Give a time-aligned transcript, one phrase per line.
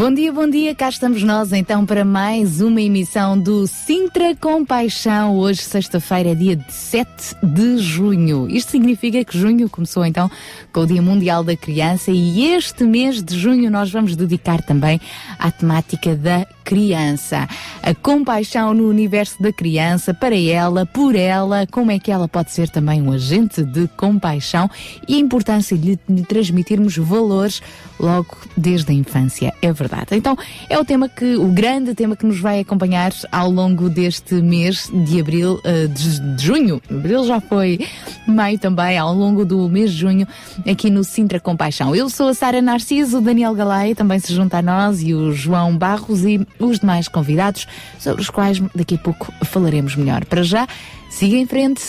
[0.00, 5.36] Bom dia, bom dia, cá estamos nós então para mais uma emissão do Sintra Compaixão.
[5.36, 8.48] Hoje, sexta-feira, dia 7 de junho.
[8.48, 10.30] Isto significa que junho começou então
[10.72, 14.98] com o Dia Mundial da Criança e este mês de junho nós vamos dedicar também
[15.38, 17.46] à temática da criança.
[17.82, 22.52] A compaixão no universo da criança, para ela, por ela, como é que ela pode
[22.52, 24.70] ser também um agente de compaixão
[25.06, 27.60] e a importância de lhe transmitirmos valores
[27.98, 29.52] logo desde a infância.
[29.60, 29.89] É verdade.
[30.12, 30.36] Então,
[30.68, 34.90] é o tema que, o grande tema que nos vai acompanhar ao longo deste mês
[34.92, 36.80] de abril, eh, de, junho.
[36.90, 37.86] Abril já foi,
[38.26, 40.26] maio também, ao longo do mês de junho,
[40.68, 41.94] aqui no Sintra Compaixão.
[41.94, 45.76] Eu sou a Sara Narciso, Daniel Galay também se junta a nós e o João
[45.76, 47.66] Barros e os demais convidados,
[47.98, 50.24] sobre os quais daqui a pouco falaremos melhor.
[50.24, 50.66] Para já,
[51.10, 51.82] siga em frente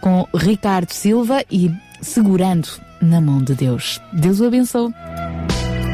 [0.00, 2.68] com Ricardo Silva e segurando
[3.00, 4.00] na mão de Deus.
[4.12, 4.92] Deus o abençoe.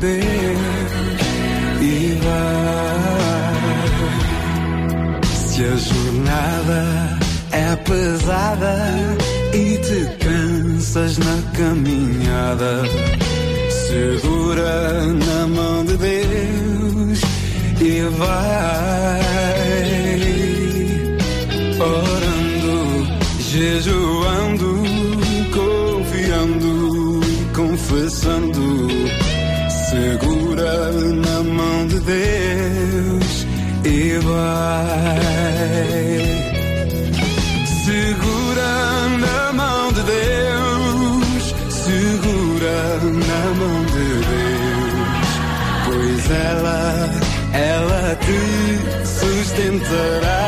[0.00, 1.20] Deus
[1.80, 3.58] e vai.
[5.24, 7.18] Se a jornada
[7.50, 8.76] é pesada
[9.52, 12.82] e te cansas na caminhada,
[13.88, 17.20] segura na mão de Deus
[17.80, 18.68] e vai
[21.80, 23.06] orando,
[23.40, 24.77] jejuando,
[32.08, 33.46] Deus
[33.84, 35.20] e vai.
[37.84, 45.28] Segura na mão de Deus, segura na mão de Deus,
[45.84, 47.10] pois ela,
[47.52, 50.47] ela te sustentará.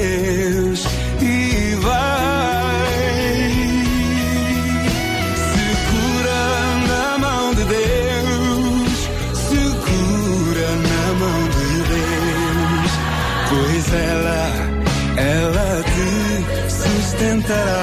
[17.51, 17.80] sustentará.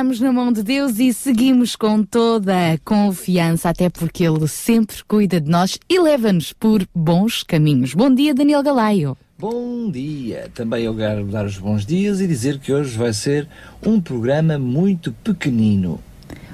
[0.00, 4.96] Seguramos na mão de Deus e seguimos com toda a confiança, até porque Ele sempre
[5.06, 7.92] cuida de nós e leva-nos por bons caminhos.
[7.92, 9.14] Bom dia, Daniel Galaio.
[9.38, 10.50] Bom dia!
[10.54, 13.46] Também eu quero dar os bons dias e dizer que hoje vai ser
[13.84, 16.00] um programa muito pequenino.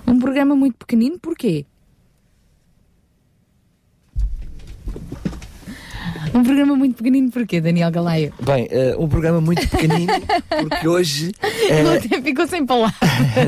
[0.04, 1.64] Um programa muito pequenino, porquê?
[6.36, 8.30] Um programa muito pequenino porquê, Daniel Galaio?
[8.44, 10.12] Bem, uh, um programa muito pequenino
[10.68, 11.32] porque hoje...
[11.42, 12.22] Uh...
[12.22, 13.00] ficou sem palavras.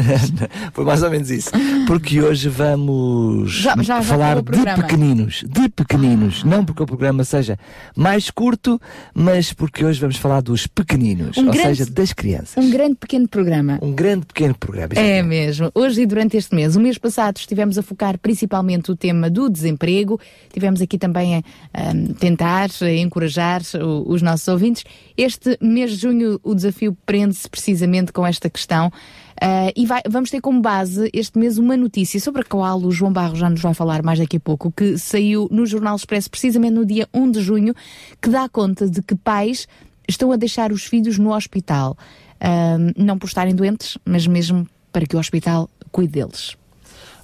[0.72, 1.50] Foi mais ou menos isso.
[1.86, 5.44] Porque hoje vamos já, já, falar de pequeninos.
[5.46, 6.44] De pequeninos.
[6.44, 7.58] Não porque o programa seja
[7.94, 8.80] mais curto,
[9.14, 11.36] mas porque hoje vamos falar dos pequeninos.
[11.36, 12.56] Um ou grande, seja, das crianças.
[12.56, 13.78] Um grande pequeno programa.
[13.82, 14.94] Um grande pequeno programa.
[14.94, 15.70] É mesmo.
[15.74, 16.74] Hoje e durante este mês.
[16.74, 20.18] O mês passado estivemos a focar principalmente o tema do desemprego.
[20.50, 21.42] Tivemos aqui também a,
[21.74, 23.62] a tentar a encorajar
[24.06, 24.84] os nossos ouvintes.
[25.16, 28.88] Este mês de junho o desafio prende-se precisamente com esta questão.
[28.88, 32.90] Uh, e vai, vamos ter como base este mês uma notícia sobre a qual o
[32.90, 36.28] João Barro já nos vai falar mais daqui a pouco, que saiu no Jornal Expresso
[36.28, 37.74] precisamente no dia 1 de junho,
[38.20, 39.68] que dá conta de que pais
[40.08, 41.96] estão a deixar os filhos no hospital.
[42.42, 46.56] Uh, não por estarem doentes, mas mesmo para que o hospital cuide deles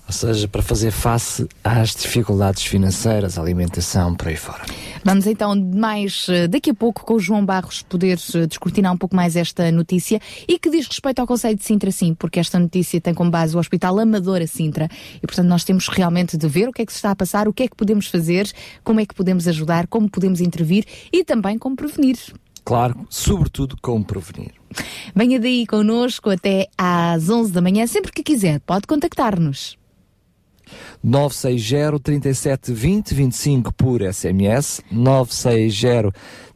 [0.06, 4.62] ou seja, para fazer face às dificuldades financeiras, alimentação, por aí fora.
[5.02, 8.96] Vamos então mais eh, daqui a pouco com o João Barros poder eh, descortinar um
[8.96, 12.58] pouco mais esta notícia e que diz respeito ao Conselho de Sintra, sim, porque esta
[12.58, 16.68] notícia tem como base o Hospital Amadora Sintra e, portanto, nós temos realmente de ver
[16.68, 18.50] o que é que se está a passar, o que é que podemos fazer,
[18.82, 22.18] como é que podemos ajudar, como podemos intervir e também como prevenir.
[22.64, 24.52] Claro, sobretudo como prevenir.
[25.14, 29.76] Venha daí connosco até às 11 da manhã, sempre que quiser, pode contactar-nos.
[31.02, 36.12] 960 37 20 25 por SMS, 960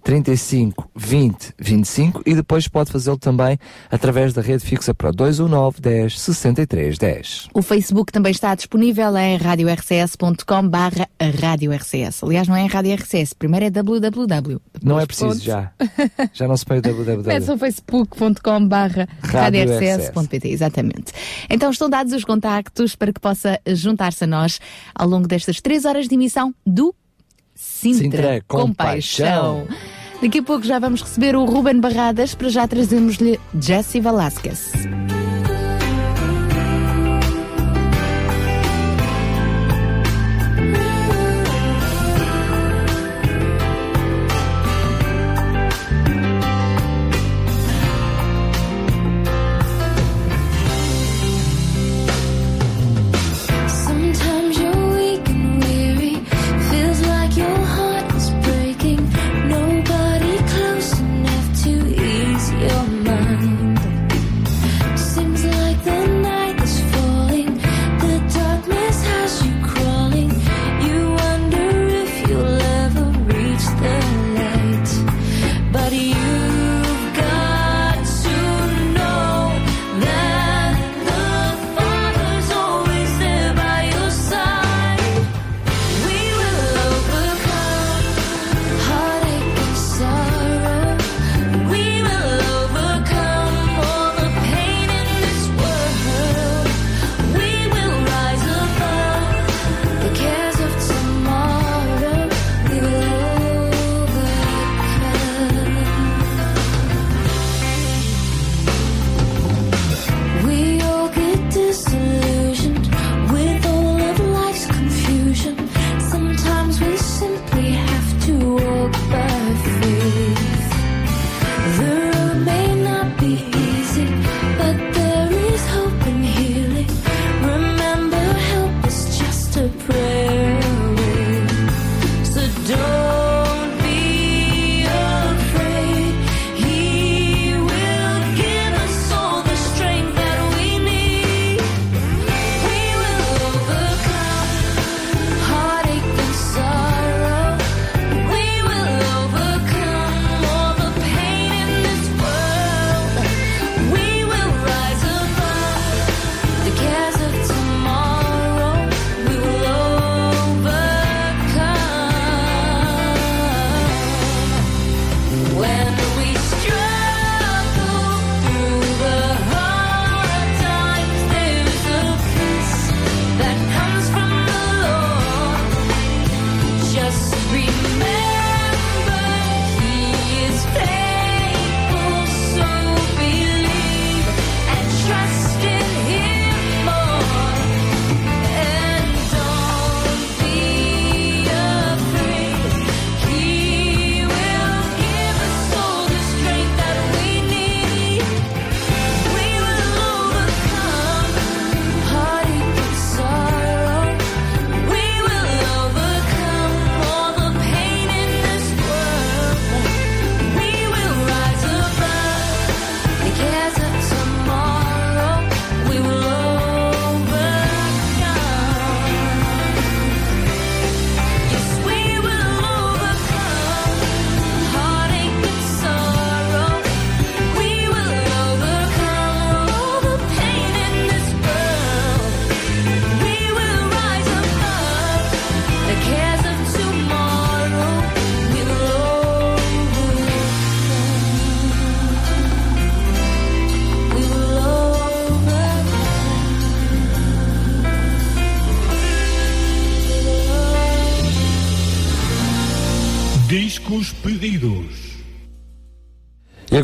[0.08, 3.58] 35 20 25 e depois pode fazê-lo também
[3.90, 7.49] através da rede fixa para 219 10 63 10.
[7.52, 12.25] O Facebook também está disponível em radiorcs.com barra Rádio RCS.
[12.25, 14.58] Aliás, não é Rádio RCS, primeiro é www.
[14.82, 15.43] Não é preciso pontos.
[15.43, 15.72] já.
[16.32, 17.25] Já não se põe o www.
[17.25, 21.12] Peça o facebook.com barra radiorcs.pt, exatamente.
[21.50, 24.58] Então estão dados os contactos para que possa juntar-se a nós
[24.94, 26.94] ao longo destas três horas de emissão do
[27.54, 29.66] Sintra, Sintra Compaixão.
[29.66, 29.98] Compaixão.
[30.20, 34.72] Daqui a pouco já vamos receber o Ruben Barradas, para já trazemos-lhe Jesse Velasquez.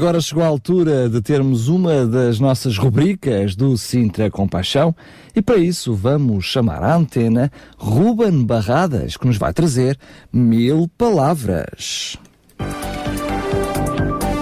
[0.04, 4.94] Agora chegou a altura de termos uma das nossas rubricas do Sintra Compaixão
[5.34, 9.98] e para isso vamos chamar à antena Ruben Barradas, que nos vai trazer
[10.30, 12.18] mil palavras.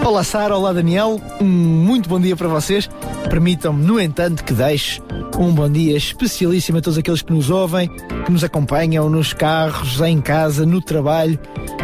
[0.04, 2.90] Olá Sara, olá Daniel, um muito bom dia para vocês.
[3.28, 5.00] Permitam-me, no entanto, que deixe
[5.38, 7.88] um bom dia especialíssimo a todos aqueles que nos ouvem,
[8.24, 11.38] que nos acompanham nos carros, em casa, no trabalho.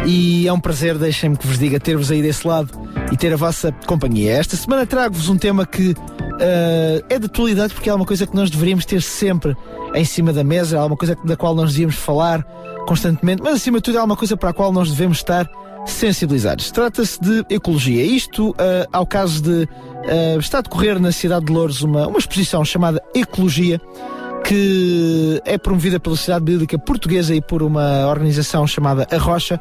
[0.05, 2.69] E é um prazer, deixem-me que vos diga, ter-vos aí desse lado
[3.11, 4.33] e ter a vossa companhia.
[4.33, 8.35] Esta semana trago-vos um tema que uh, é de atualidade porque é uma coisa que
[8.35, 9.55] nós deveríamos ter sempre
[9.93, 12.43] em cima da mesa, é uma coisa da qual nós devíamos falar
[12.87, 15.49] constantemente, mas acima de tudo é uma coisa para a qual nós devemos estar
[15.85, 16.71] sensibilizados.
[16.71, 18.03] Trata-se de ecologia.
[18.03, 18.55] Isto uh,
[18.91, 19.67] ao caso de
[20.05, 23.81] uh, está a decorrer na cidade de Louros uma, uma exposição chamada Ecologia
[24.45, 29.59] que é promovida pela Sociedade Bíblica Portuguesa e por uma organização chamada A Rocha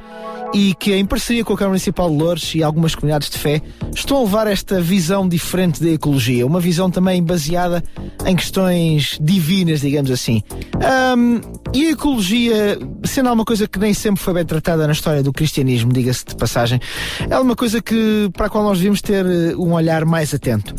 [0.55, 3.61] e que, em parceria com a Câmara Municipal de Lourdes e algumas comunidades de fé,
[3.95, 7.83] estão a levar esta visão diferente da ecologia, uma visão também baseada
[8.25, 10.43] em questões divinas, digamos assim.
[11.17, 11.41] Um,
[11.75, 15.33] e a ecologia, sendo alguma coisa que nem sempre foi bem tratada na história do
[15.33, 16.81] cristianismo, diga-se de passagem,
[17.29, 20.75] é uma coisa que, para a qual nós devíamos ter eh, um olhar mais atento.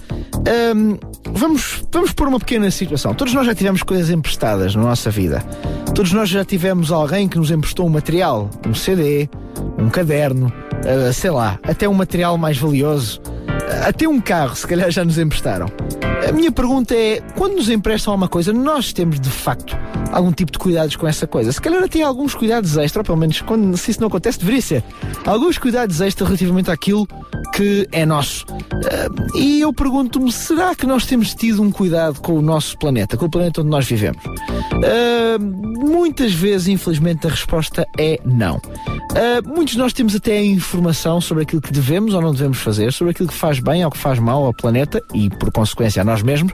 [0.76, 0.98] Um,
[1.32, 3.14] vamos, vamos pôr uma pequena situação.
[3.14, 5.44] Todos nós já tivemos coisas emprestadas na nossa vida.
[5.96, 9.28] Todos nós já tivemos alguém que nos emprestou um material, um CD,
[9.80, 10.54] um caderno,
[10.86, 15.04] uh, sei lá, até um material mais valioso, uh, até um carro, se calhar já
[15.04, 15.66] nos emprestaram.
[16.30, 19.76] A minha pergunta é: quando nos emprestam alguma coisa, nós temos de facto
[20.12, 21.52] algum tipo de cuidados com essa coisa?
[21.52, 24.62] Se calhar até alguns cuidados extra, ou pelo menos quando, se isso não acontece, deveria
[24.62, 24.84] ser.
[25.26, 27.08] Alguns cuidados extra relativamente àquilo
[27.52, 28.46] que é nosso.
[28.48, 33.18] Uh, e eu pergunto-me: será que nós temos tido um cuidado com o nosso planeta,
[33.18, 34.24] com o planeta onde nós vivemos?
[34.24, 38.58] Uh, muitas vezes, infelizmente, a resposta é não.
[38.58, 42.60] Uh, muitos de nós temos até a informação sobre aquilo que devemos ou não devemos
[42.60, 46.02] fazer, sobre aquilo que faz bem ou que faz mal ao planeta e, por consequência,
[46.02, 46.54] a nós mesmos,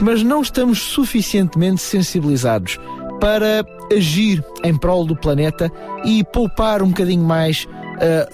[0.00, 2.78] mas não estamos suficientemente sensibilizados
[3.20, 3.64] para
[3.94, 5.70] agir em prol do planeta
[6.04, 7.66] e poupar um bocadinho mais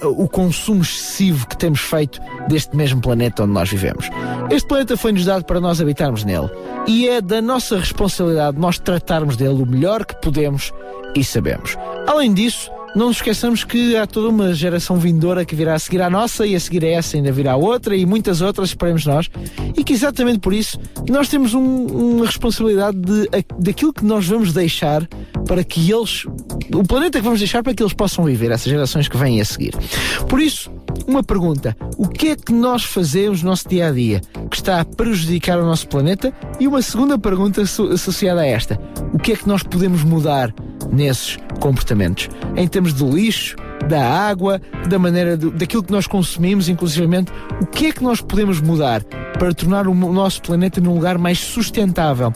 [0.01, 4.09] uh, o consumo excessivo que temos feito deste mesmo planeta onde nós vivemos.
[4.49, 6.49] Este planeta foi-nos dado para nós habitarmos nele
[6.87, 10.71] e é da nossa responsabilidade nós tratarmos dele o melhor que podemos
[11.15, 11.77] e sabemos.
[12.07, 16.01] Além disso, não nos esqueçamos que há toda uma geração vindoura que virá a seguir
[16.01, 19.29] a nossa e a seguir a essa ainda virá outra e muitas outras, esperemos nós,
[19.75, 20.79] e que exatamente por isso
[21.09, 23.29] nós temos um, uma responsabilidade de,
[23.59, 25.07] daquilo que nós vamos deixar
[25.47, 26.25] para que eles,
[26.73, 29.45] o planeta que vamos deixar para que eles possam viver, essas gerações que vêm a
[29.45, 29.73] seguir.
[30.27, 30.71] Por isso,
[31.05, 34.79] uma pergunta: o que é que nós fazemos no nosso dia a dia que está
[34.79, 36.33] a prejudicar o nosso planeta?
[36.59, 38.79] E uma segunda pergunta associada a esta:
[39.13, 40.53] o que é que nós podemos mudar
[40.91, 42.29] nesses comportamentos?
[42.55, 43.55] Em termos de lixo,
[43.87, 47.31] da água, da maneira de, daquilo que nós consumimos, inclusivamente,
[47.61, 51.39] o que é que nós podemos mudar para tornar o nosso planeta num lugar mais
[51.39, 52.33] sustentável?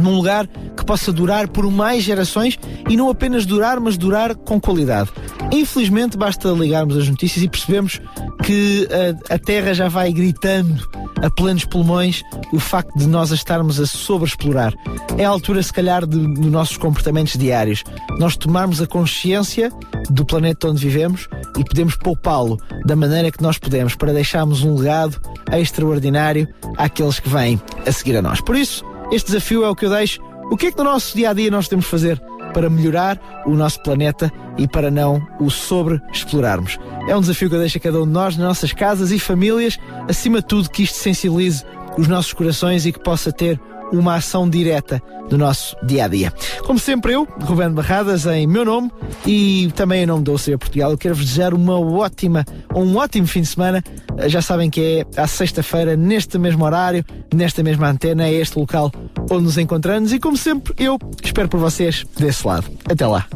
[0.00, 0.46] Num lugar
[0.76, 2.58] que possa durar por mais gerações
[2.88, 5.10] e não apenas durar, mas durar com qualidade.
[5.52, 8.00] Infelizmente, basta ligarmos as notícias e percebemos
[8.42, 8.88] que
[9.30, 10.88] a, a Terra já vai gritando
[11.22, 12.22] a plenos pulmões
[12.52, 14.74] o facto de nós a estarmos a sobreexplorar.
[15.16, 17.84] É a altura, se calhar, de, de nossos comportamentos diários.
[18.18, 19.70] Nós tomarmos a consciência
[20.10, 24.76] do planeta onde vivemos e podemos poupá-lo da maneira que nós podemos para deixarmos um
[24.76, 25.20] legado
[25.52, 28.40] extraordinário àqueles que vêm a seguir a nós.
[28.40, 30.20] Por isso, este desafio é o que eu deixo.
[30.50, 32.20] O que é que no nosso dia a dia nós temos de fazer
[32.52, 36.78] para melhorar o nosso planeta e para não o sobreexplorarmos?
[37.08, 39.18] É um desafio que eu deixo a cada um de nós, nas nossas casas e
[39.18, 41.64] famílias, acima de tudo que isto sensibilize
[41.98, 43.60] os nossos corações e que possa ter
[43.92, 46.32] uma ação direta do nosso dia a dia.
[46.64, 48.90] Como sempre, eu, Rubén Barradas, em meu nome
[49.26, 52.44] e também em nome da OCE Portugal, quero vos desejar uma ótima,
[52.74, 53.82] um ótimo fim de semana.
[54.26, 58.90] Já sabem que é à sexta-feira, neste mesmo horário, nesta mesma antena, é este local
[59.30, 62.70] onde nos encontramos e, como sempre, eu espero por vocês desse lado.
[62.90, 63.26] Até lá.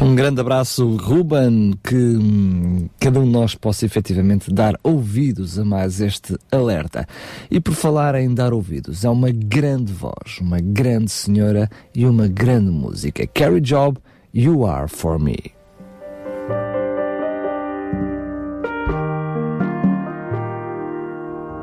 [0.00, 5.64] Um grande abraço, Ruben, que hum, cada um de nós possa efetivamente dar ouvidos a
[5.64, 7.06] mais este alerta.
[7.50, 12.28] E por falar em dar ouvidos, é uma grande voz, uma grande senhora e uma
[12.28, 13.26] grande música.
[13.26, 13.98] Carrie Job,
[14.32, 15.36] You Are For Me.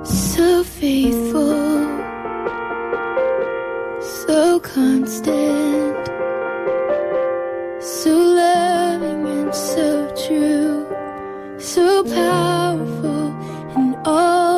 [0.03, 1.53] So faithful,
[4.01, 6.11] so constant.
[7.79, 10.87] So loving and so true,
[11.59, 13.33] so powerful
[13.75, 14.50] in all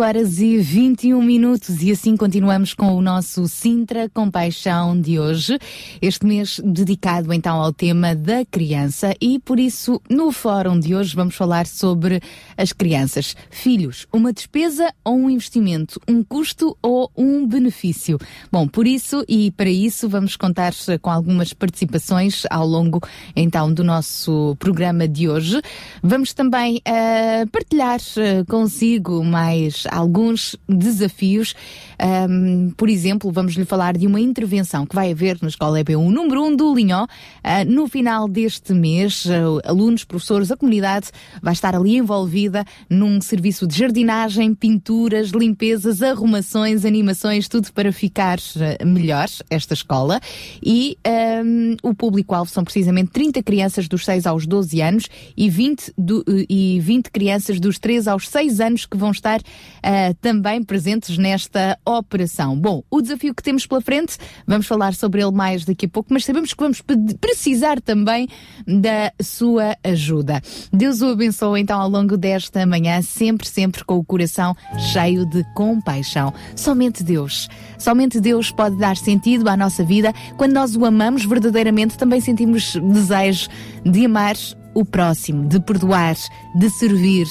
[0.00, 5.58] horas e 21 minutos e assim continuamos com o nosso Sintra com Paixão de hoje,
[6.00, 11.14] este mês dedicado então ao tema da criança e por isso no fórum de hoje
[11.14, 12.22] vamos falar sobre
[12.56, 18.18] as crianças, filhos, uma despesa ou um investimento, um custo ou um benefício.
[18.50, 23.00] Bom, por isso e para isso vamos contar com algumas participações ao longo
[23.36, 25.60] então do nosso programa de hoje.
[26.02, 31.54] Vamos também uh, partilhar eh, consigo mais alguns desafios.
[32.00, 36.10] Um, por exemplo, vamos lhe falar de uma intervenção que vai haver na Escola EB1
[36.10, 37.04] número 1 do Linhó.
[37.04, 41.10] Uh, no final deste mês, uh, alunos, professores, a comunidade
[41.42, 48.38] vai estar ali envolvida num serviço de jardinagem, pinturas, limpezas, arrumações, animações, tudo para ficar
[48.84, 50.20] melhor esta escola.
[50.62, 50.96] E
[51.44, 56.24] um, o público-alvo são precisamente 30 crianças dos 6 aos 12 anos e 20, do,
[56.48, 59.40] e 20 crianças dos 3 aos 6 anos que vão estar
[59.84, 62.58] uh, também presentes nesta operação.
[62.58, 64.16] Bom, o desafio que temos pela frente,
[64.46, 66.82] vamos falar sobre ele mais daqui a pouco, mas sabemos que vamos
[67.20, 68.28] precisar também
[68.66, 70.40] da sua ajuda.
[70.72, 74.54] Deus o abençoe então ao longo desta manhã, sempre, sempre com o coração
[74.92, 76.32] cheio de compaixão.
[76.54, 80.12] Somente Deus, somente Deus pode dar sentido à nossa vida.
[80.36, 83.48] Quando nós o amamos verdadeiramente, também sentimos desejo
[83.84, 84.36] de amar
[84.74, 86.16] o próximo, de perdoar,
[86.54, 87.26] de servir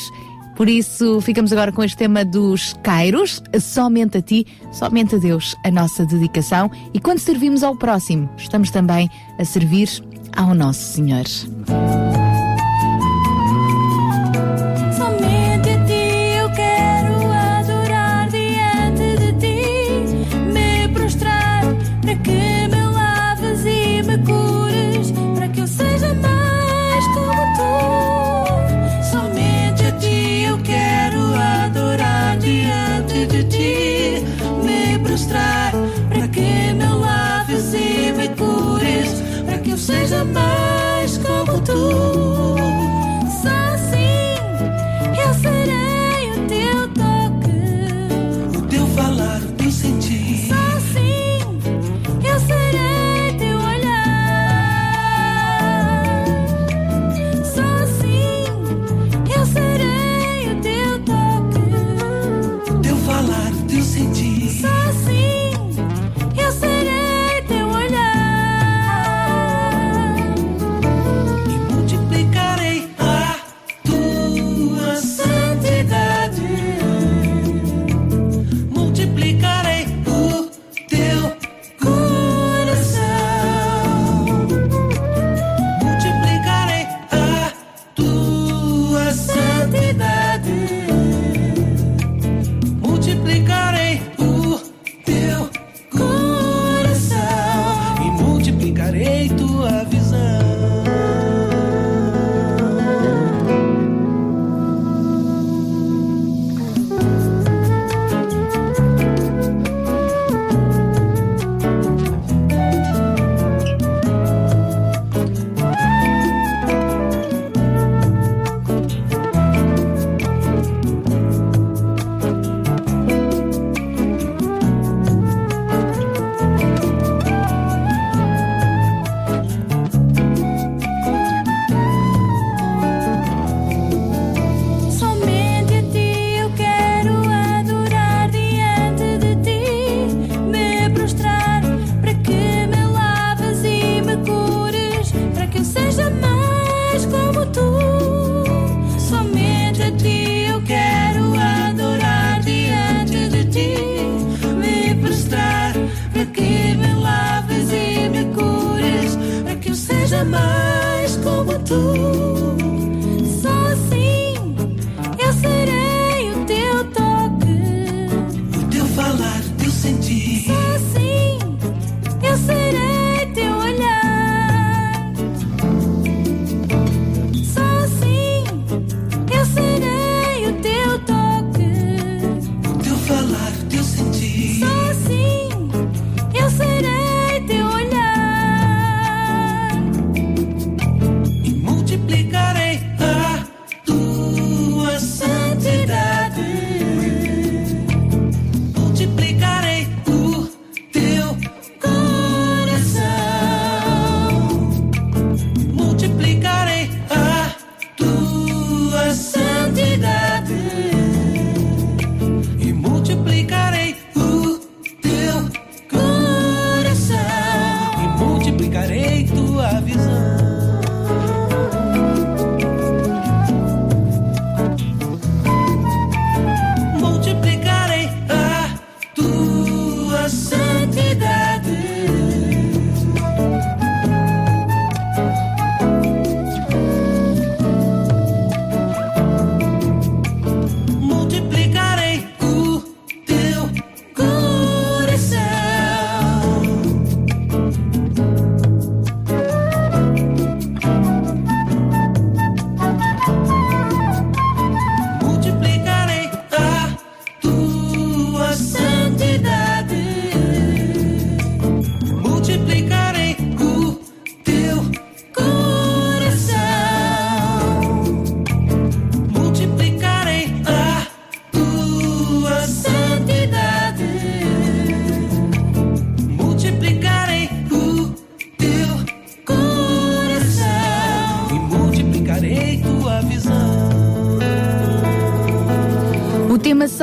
[0.59, 5.55] por isso, ficamos agora com este tema dos Cairos, somente a ti, somente a Deus,
[5.63, 6.69] a nossa dedicação.
[6.93, 9.87] E quando servimos ao próximo, estamos também a servir
[10.35, 11.23] ao nosso Senhor.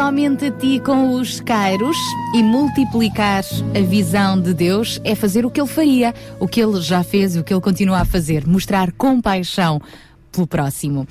[0.07, 1.97] Somente a ti com os cairos
[2.33, 3.43] e multiplicar
[3.77, 7.35] a visão de Deus é fazer o que ele faria, o que ele já fez
[7.35, 9.83] e o que ele continua a fazer, mostrar compaixão
[10.31, 11.09] pelo próximo.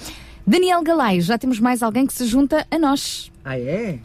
[0.47, 3.29] Daniel Galay, já temos mais alguém que se junta a nós.
[3.43, 3.99] Ah, é?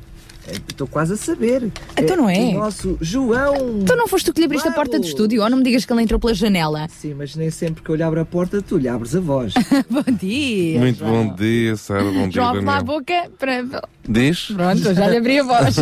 [0.49, 1.71] Estou quase a saber.
[1.97, 2.49] Então não é?
[2.49, 3.85] O nosso João.
[3.87, 5.85] Tu não foste tu que lhe abriste a porta do estúdio, ou não me digas
[5.85, 6.89] que ele entrou pela janela?
[6.89, 9.55] Sim, mas nem sempre que eu lhe abro a porta, tu lhe abres a voz.
[9.89, 10.81] bom dia.
[10.81, 12.03] Muito bom dia, Sara.
[12.03, 13.83] Bom dia, João, a boca para.
[14.07, 14.53] Diz?
[14.55, 15.77] Pronto, eu já lhe abri a voz.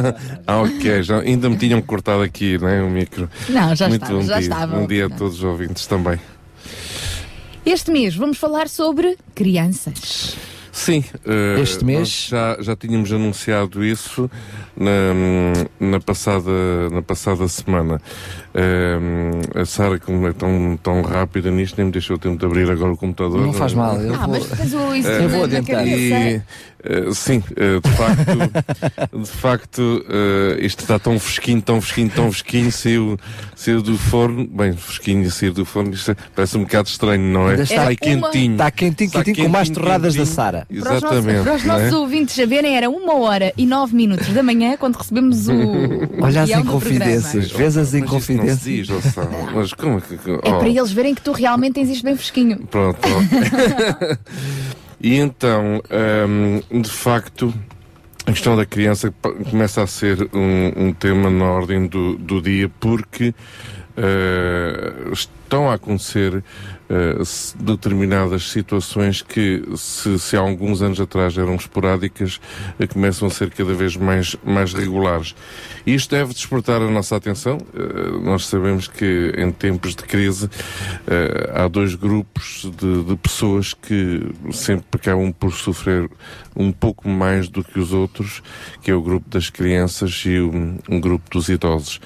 [0.46, 1.02] ah, ok.
[1.02, 3.28] Já, ainda me tinham cortado aqui, né, o micro.
[3.48, 4.42] Não, já Muito estava, bom já dia.
[4.42, 4.76] estava.
[4.78, 6.18] Bom dia a todos os ouvintes também.
[7.64, 10.36] Este mês vamos falar sobre crianças.
[10.72, 12.28] Sim, eh, Este mês?
[12.30, 14.28] já, já tínhamos anunciado isso
[14.74, 15.12] na,
[15.78, 16.50] na, passada,
[16.90, 18.00] na passada semana.
[18.54, 18.98] Eh,
[19.60, 22.90] a Sara, como é tão, tão rápida nisto, nem me deixou tempo de abrir agora
[22.90, 23.42] o computador.
[23.42, 24.00] Não faz mal.
[24.00, 24.28] Eu ah, vou...
[24.28, 24.62] mas
[24.96, 25.76] isso Eu vou na adiantar.
[25.76, 25.96] cabeça.
[25.96, 26.42] E,
[26.84, 32.32] eh, sim, eh, de facto, de facto eh, isto está tão fresquinho, tão fresquinho, tão
[32.32, 33.18] fresquinho, saiu,
[33.54, 37.50] saiu do forno, bem, fresquinho sair do forno, isto é- parece um bocado estranho, não
[37.50, 37.62] é?
[37.62, 38.52] Está- quentinho.
[38.52, 40.26] Está quentinho, Está quentinho, com mais torradas da.
[40.26, 40.66] Sara.
[40.68, 41.42] Para os nossos, Exatamente.
[41.42, 41.78] para os não é?
[41.78, 45.52] nossos ouvintes saberem, era uma hora e nove minutos da manhã quando recebemos o.
[46.20, 47.50] Olha as inconfidências.
[47.52, 48.60] Vês as não inconfidências?
[48.62, 48.88] diz.
[49.54, 50.14] Mas como é que.
[50.14, 50.58] É oh.
[50.58, 52.58] para eles verem que tu realmente tens isto bem fresquinho.
[52.70, 52.98] Pronto.
[55.02, 55.82] e então,
[56.70, 57.52] hum, de facto,
[58.24, 59.12] a questão da criança
[59.50, 63.34] começa a ser um, um tema na ordem do, do dia porque
[63.96, 66.42] eh, estão a acontecer
[66.92, 67.22] eh,
[67.58, 72.38] determinadas situações que, se, se há alguns anos atrás eram esporádicas,
[72.78, 75.34] eh, começam a ser cada vez mais, mais regulares.
[75.86, 77.56] Isto deve despertar a nossa atenção.
[77.74, 80.50] Eh, nós sabemos que em tempos de crise
[81.54, 86.10] há dois grupos de, de pessoas que sempre acabam por sofrer
[86.56, 88.42] um pouco mais do que os outros,
[88.82, 90.50] que é o grupo das crianças e o
[90.88, 92.00] um grupo dos idosos.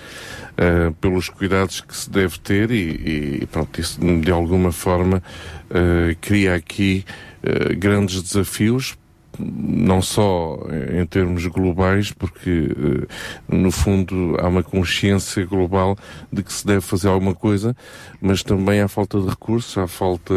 [0.57, 5.23] Uh, pelos cuidados que se deve ter e, e pronto, isso de alguma forma
[5.71, 7.05] uh, cria aqui
[7.45, 8.97] uh, grandes desafios
[9.39, 10.59] não só
[10.93, 13.07] em termos globais, porque eh,
[13.49, 15.97] no fundo há uma consciência global
[16.33, 17.77] de que se deve fazer alguma coisa,
[18.21, 20.35] mas também há falta de recursos, há falta,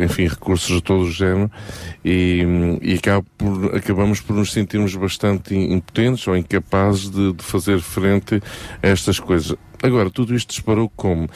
[0.00, 1.50] enfim, recursos de todo o género
[2.04, 2.44] e,
[2.82, 8.42] e acaba por- acabamos por nos sentirmos bastante impotentes ou incapazes de, de fazer frente
[8.82, 9.56] a estas coisas.
[9.82, 11.28] Agora, tudo isto disparou como?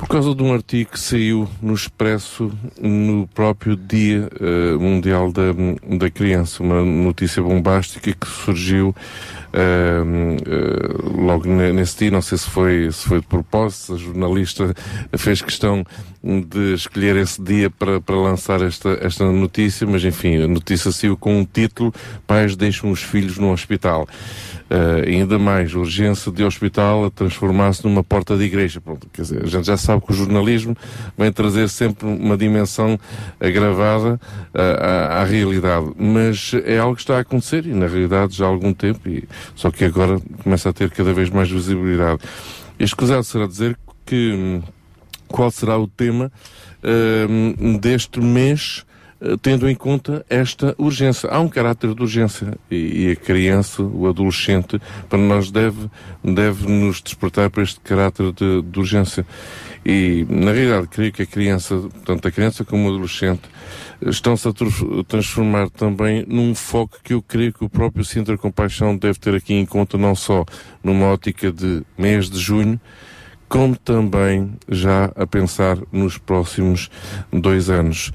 [0.00, 5.52] Por causa de um artigo que saiu no Expresso no próprio Dia eh, Mundial da,
[5.94, 8.96] da Criança, uma notícia bombástica que surgiu
[9.52, 10.02] eh,
[11.14, 14.74] logo ne- nesse dia, não sei se foi, se foi de propósito, a jornalista
[15.16, 15.84] fez questão
[16.22, 21.16] de escolher esse dia para, para lançar esta, esta notícia, mas enfim, a notícia saiu
[21.16, 21.92] com um título
[22.26, 24.06] Pais deixam os filhos no hospital.
[24.70, 28.80] Uh, ainda mais, urgência de hospital a transformar-se numa porta de igreja.
[28.80, 30.76] Pronto, quer dizer, a gente já sabe que o jornalismo
[31.18, 32.96] vem trazer sempre uma dimensão
[33.40, 34.14] agravada
[34.54, 35.90] uh, à, à realidade.
[35.98, 39.24] Mas é algo que está a acontecer e, na realidade, já há algum tempo, e,
[39.54, 42.20] só que agora começa a ter cada vez mais visibilidade.
[42.78, 44.60] Escusado será dizer que
[45.28, 46.32] qual será o tema
[47.28, 48.84] hum, deste mês
[49.22, 51.28] eh, tendo em conta esta urgência.
[51.28, 55.90] Há um caráter de urgência e, e a criança, o adolescente, para nós deve,
[56.24, 59.26] deve nos despertar para este caráter de, de urgência.
[59.84, 63.42] E, na realidade, creio que a criança, tanto a criança como o adolescente,
[64.02, 64.52] estão-se a
[65.06, 69.54] transformar também num foco que eu creio que o próprio Sintra Compaixão deve ter aqui
[69.54, 70.44] em conta, não só
[70.82, 72.80] numa ótica de mês de junho,
[73.50, 76.88] como também já a pensar nos próximos
[77.32, 78.12] dois anos.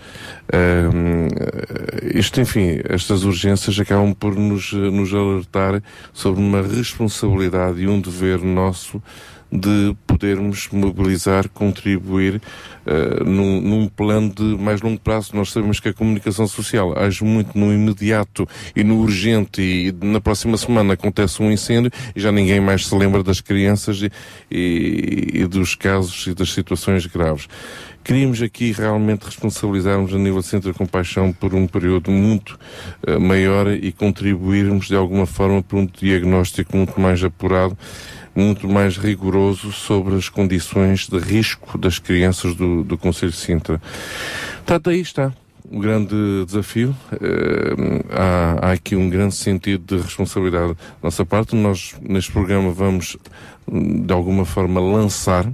[0.52, 8.00] Eh, isto, enfim, estas urgências acabam por nos, nos alertar sobre uma responsabilidade e um
[8.00, 9.04] dever nosso
[9.58, 12.42] de podermos mobilizar, contribuir
[12.86, 15.32] eh, num, num plano de mais longo prazo.
[15.36, 20.22] Nós sabemos que a comunicação social age muito no imediato e no urgente e na
[20.22, 24.12] próxima semana acontece um incêndio e já ninguém mais se lembra das crianças e,
[24.52, 27.48] e- e dos casos e das situações graves.
[28.04, 32.58] Queríamos aqui realmente responsabilizarmos a nível de Centro de Compaixão por um período muito
[33.08, 37.76] eh, maior e contribuirmos de alguma forma para um diagnóstico muito mais apurado
[38.36, 43.82] muito mais rigoroso sobre as condições de risco das crianças do, do Conselho de Sintra.
[44.58, 45.32] Portanto, aí está.
[45.72, 46.96] Um grande desafio.
[47.14, 51.56] Eh, há, há aqui um grande sentido de responsabilidade da nossa parte.
[51.56, 53.18] Nós, neste programa, vamos
[53.68, 55.52] de alguma forma lançar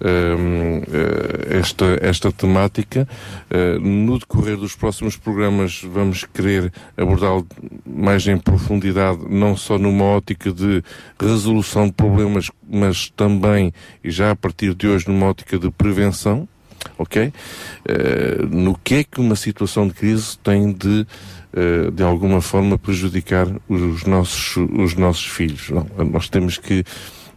[0.00, 3.08] eh, esta, esta temática.
[3.50, 7.46] Eh, no decorrer dos próximos programas vamos querer abordá-lo
[7.84, 10.82] mais em profundidade, não só numa ótica de
[11.20, 13.72] resolução de problemas, mas também,
[14.04, 16.48] e já a partir de hoje, numa ótica de prevenção
[16.96, 17.26] ok?
[17.26, 21.06] Uh, no que é que uma situação de crise tem de,
[21.52, 25.70] uh, de alguma forma, prejudicar os nossos, os nossos filhos?
[25.70, 26.84] Não, nós temos que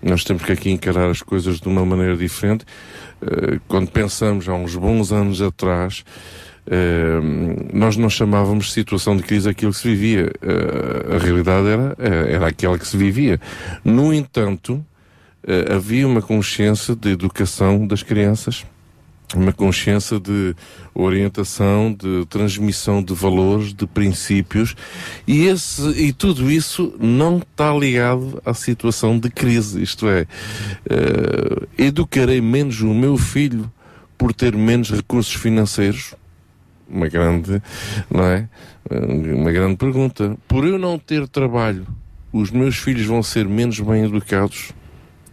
[0.04, 2.66] nós temos que aqui encarar as coisas de uma maneira diferente.
[3.22, 6.04] Uh, quando pensamos há uns bons anos atrás,
[7.74, 10.32] nós não chamávamos situação de crise aquilo que se vivia.
[11.14, 13.42] A realidade era, era aquela que se vivia.
[13.84, 14.86] No entanto,
[15.76, 18.64] havia uma consciência de educação das crianças,
[19.34, 20.56] uma consciência de
[20.94, 24.76] orientação, de transmissão de valores, de princípios,
[25.28, 29.82] e, esse, e tudo isso não está ligado à situação de crise.
[29.82, 33.72] Isto é, uh, educarei menos o meu filho
[34.18, 36.14] por ter menos recursos financeiros?
[36.88, 37.62] Uma grande,
[38.10, 38.50] não é?
[38.90, 40.38] Uma grande pergunta.
[40.48, 41.88] Por eu não ter trabalho,
[42.34, 44.74] os meus filhos vão ser menos bem educados?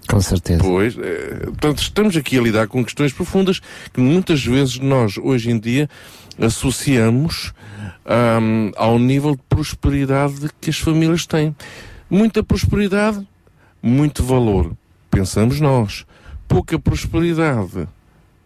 [0.08, 0.60] Com certeza.
[0.60, 3.60] Pois, é, portanto, estamos aqui a lidar com questões profundas
[3.92, 5.88] que muitas vezes nós, hoje em dia,
[6.40, 7.52] associamos
[8.06, 11.54] um, ao nível de prosperidade que as famílias têm.
[12.08, 13.26] Muita prosperidade,
[13.82, 14.72] muito valor.
[15.10, 16.06] Pensamos nós.
[16.46, 17.86] Pouca prosperidade,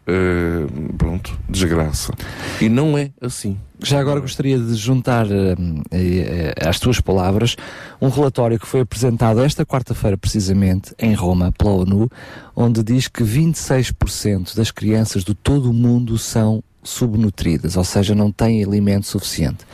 [0.06, 2.12] uh, pronto, desgraça.
[2.60, 3.58] E não é assim.
[3.80, 7.56] Já agora gostaria de juntar uh, uh, às tuas palavras
[8.00, 12.08] um relatório que foi apresentado esta quarta-feira, precisamente, em Roma, pela ONU,
[12.54, 18.30] onde diz que 26% das crianças de todo o mundo são subnutridas, ou seja, não
[18.30, 19.64] têm alimento suficiente.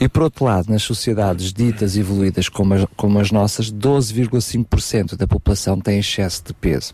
[0.00, 5.26] E por outro lado, nas sociedades ditas evoluídas como as, como as nossas, 12,5% da
[5.26, 6.92] população tem excesso de peso,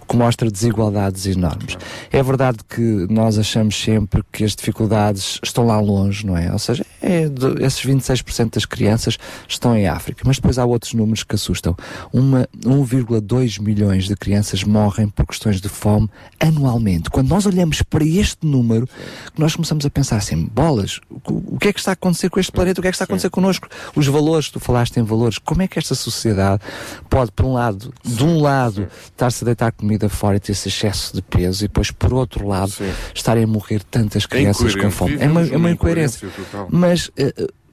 [0.00, 1.76] o que mostra desigualdades enormes.
[2.10, 6.52] É verdade que nós achamos sempre que as dificuldades estão lá longe, não é?
[6.52, 7.28] Ou seja, é
[7.60, 11.76] esses 26% das crianças estão em África, mas depois há outros números que assustam.
[12.14, 16.08] 1,2 milhões de crianças morrem por questões de fome
[16.40, 17.10] anualmente.
[17.10, 18.88] Quando nós olhamos para este número,
[19.34, 22.30] que nós começamos a pensar assim, bolas, o, o que é que está a acontecer
[22.30, 23.68] com este planeta, o que é que está a acontecer connosco?
[23.94, 26.62] Os valores, tu falaste em valores, como é que esta sociedade
[27.08, 30.68] pode, por um lado, de um lado, estar-se a deitar comida fora e ter esse
[30.68, 32.92] excesso de peso, e depois, por outro lado, Sim.
[33.14, 35.16] estarem a morrer tantas crianças com fome?
[35.20, 36.28] É uma, é uma incoerência.
[36.28, 36.68] total.
[36.70, 37.12] Mas uh,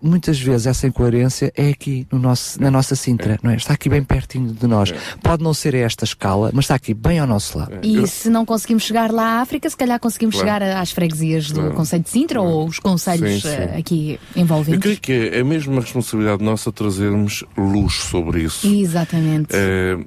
[0.06, 3.56] muitas vezes essa incoerência é aqui no nosso, na nossa Sintra, não é?
[3.56, 4.94] Está aqui bem pertinho de nós.
[5.22, 7.74] Pode não ser a esta escala, mas está aqui bem ao nosso lado.
[7.84, 10.64] E Eu- se não conseguimos chegar lá à África, se calhar conseguimos Claro.
[10.66, 11.76] chegar às freguesias do Claro.
[11.76, 13.56] Conselho de Sintra ou os conselhos Sim, sim.
[13.56, 14.80] eh, aqui Eu envolvidos.
[14.82, 18.68] creio que é, é mesmo uma responsabilidade nossa trazermos luz sobre isso.
[18.68, 19.50] Exatamente.
[19.52, 19.98] Eh,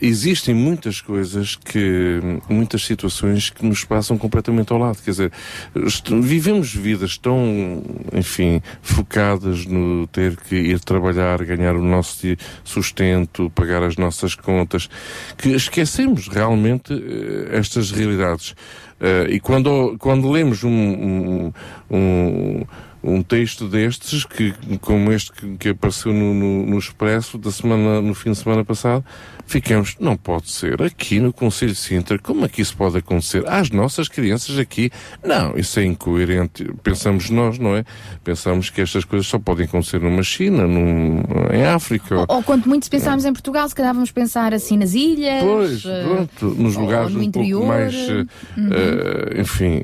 [0.00, 4.98] existem muitas coisas que, muitas situações que nos passam completamente ao lado.
[5.02, 5.32] Quer dizer,
[6.20, 7.82] vivemos vidas tão,
[8.12, 12.26] enfim, focadas no ter que ir trabalhar, ganhar o nosso
[12.64, 14.88] sustento, pagar as nossas contas,
[15.36, 18.54] que esquecemos realmente eh, estas realidades.
[19.00, 21.52] Eh, e quando, quando lemos um, um,
[21.90, 22.64] um,
[23.02, 28.00] um texto destes, que, como este que, que apareceu no, no, no Expresso da semana,
[28.00, 29.04] no fim de semana passado,
[29.46, 33.46] ficamos, não pode ser, aqui no Conselho de Sintra, como é que isso pode acontecer?
[33.46, 34.90] Às nossas crianças aqui,
[35.24, 36.64] não, isso é incoerente.
[36.82, 37.84] Pensamos nós, não é?
[38.24, 41.22] Pensamos que estas coisas só podem acontecer numa China, num,
[41.52, 42.16] em África.
[42.16, 45.42] Ou, ou quanto muito se pensarmos em Portugal, se calhar vamos pensar assim nas ilhas.
[45.42, 48.26] Pois, eh, pronto, nos lugares no um interior, pouco mais, eh,
[48.56, 48.70] uhum.
[48.72, 49.82] eh, enfim,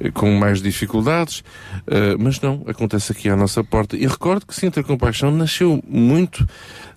[0.00, 1.42] eh, com mais dificuldades,
[1.86, 3.96] eh, mas não, acontece aqui à nossa porta.
[3.96, 6.46] E recordo que Sintra Compaixão nasceu muito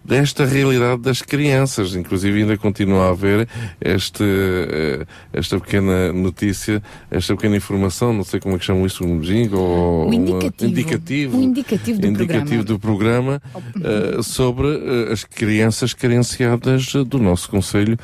[0.08, 3.48] desta realidade das crianças, inclusive ainda continua a haver
[3.82, 6.82] este, eh, esta pequena notícia,
[7.12, 10.16] esta pequena informação, não sei como é que chamam isso, um jingle ou O uma-
[10.16, 10.72] indicativo.
[10.72, 12.64] indicativo, O indicativo do indicativo programa.
[12.64, 13.42] do programa
[13.84, 17.98] eh, sobre eh, as crianças carenciadas do nosso Conselho,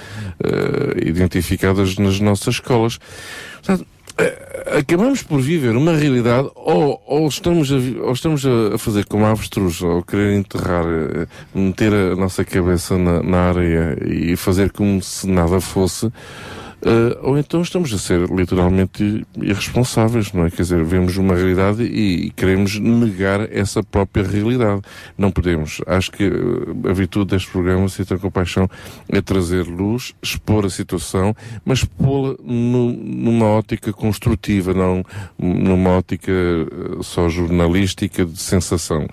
[0.44, 3.00] eh, identificadas nas nossas escolas.
[3.54, 3.86] Portanto,
[4.78, 9.82] acabamos por viver uma realidade ou, ou estamos, a, ou estamos a, fazer como avestruz,
[9.82, 15.28] ou querer enterrar, eh, meter a nossa cabeça na, na areia e fazer como se
[15.28, 16.12] nada fosse,
[16.86, 20.50] Uh, ou então estamos a ser literalmente irresponsáveis, não é?
[20.50, 24.82] Quer dizer, vemos uma realidade e, queremos negar essa própria realidade.
[25.18, 25.80] Não podemos.
[25.88, 28.70] Acho que uh, a virtude deste programa, Cita Compaixão,
[29.08, 35.06] é trazer luz, expor a situação, mas pô-la numa ótica construtiva, não
[35.40, 39.08] numa ótica uh, só jornalística de sensação.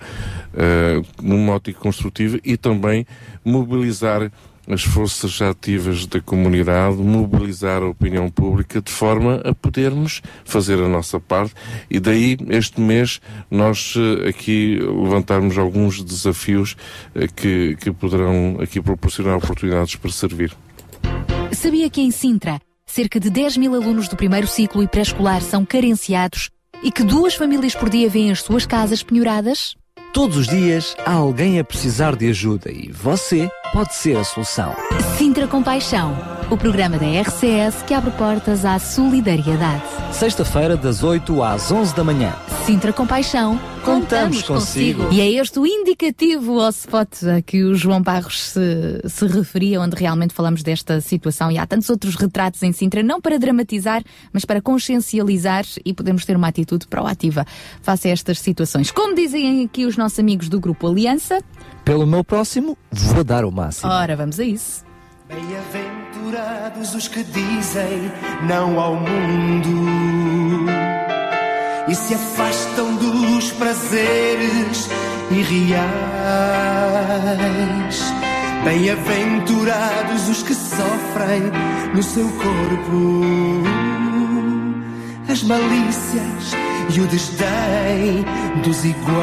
[0.53, 3.07] Uh, numa ótica construtiva e também
[3.45, 4.29] mobilizar
[4.71, 10.87] as forças ativas da comunidade, mobilizar a opinião pública de forma a podermos fazer a
[10.87, 11.53] nossa parte
[11.89, 13.19] e daí este mês
[13.49, 16.75] nós eh, aqui levantarmos alguns desafios
[17.13, 20.55] eh, que, que poderão aqui proporcionar oportunidades para servir.
[21.51, 25.65] Sabia que em Sintra cerca de 10 mil alunos do primeiro ciclo e pré-escolar são
[25.65, 26.49] carenciados
[26.83, 29.75] e que duas famílias por dia vêm as suas casas penhoradas?
[30.13, 34.75] Todos os dias há alguém a precisar de ajuda e você pode ser a solução.
[35.17, 36.17] Sintra Compaixão,
[36.49, 39.83] o programa da RCS que abre portas à solidariedade.
[40.11, 42.35] Sexta-feira, das 8 às 11 da manhã.
[42.65, 45.07] Sintra Compaixão, contamos, contamos consigo.
[45.11, 49.79] E é este o indicativo ao spot a que o João Barros se, se referia,
[49.79, 51.49] onde realmente falamos desta situação.
[51.49, 54.03] E há tantos outros retratos em Sintra, não para dramatizar,
[54.33, 57.45] mas para consciencializar e podemos ter uma atitude proativa
[57.81, 58.91] face a estas situações.
[58.91, 61.39] Como dizem aqui os nossos amigos do Grupo Aliança.
[61.83, 63.91] Pelo meu próximo, vou dar o máximo.
[63.91, 64.83] Ora, vamos a isso.
[65.27, 68.11] Bem-aventurados os que dizem
[68.47, 70.67] não ao mundo
[71.87, 74.89] e se afastam dos prazeres
[75.31, 75.81] irreais.
[78.63, 81.41] Bem-aventurados os que sofrem
[81.95, 83.63] no seu corpo
[85.31, 86.51] as malícias
[86.93, 88.25] e o desdém
[88.63, 89.21] dos iguais.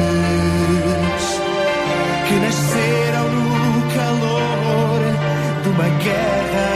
[2.26, 5.00] que nasceram no calor
[5.62, 6.70] de uma guerra.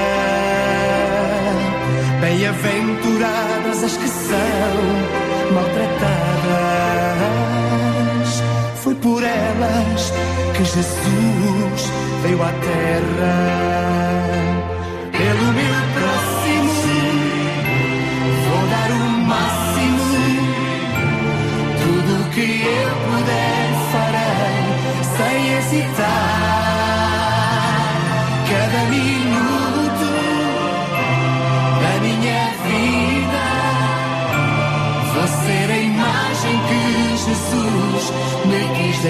[2.21, 4.77] Bem-aventuradas as que são
[5.55, 6.03] maltratadas.
[8.83, 10.13] Foi por elas
[10.55, 11.91] que Jesus
[12.23, 14.02] veio à terra.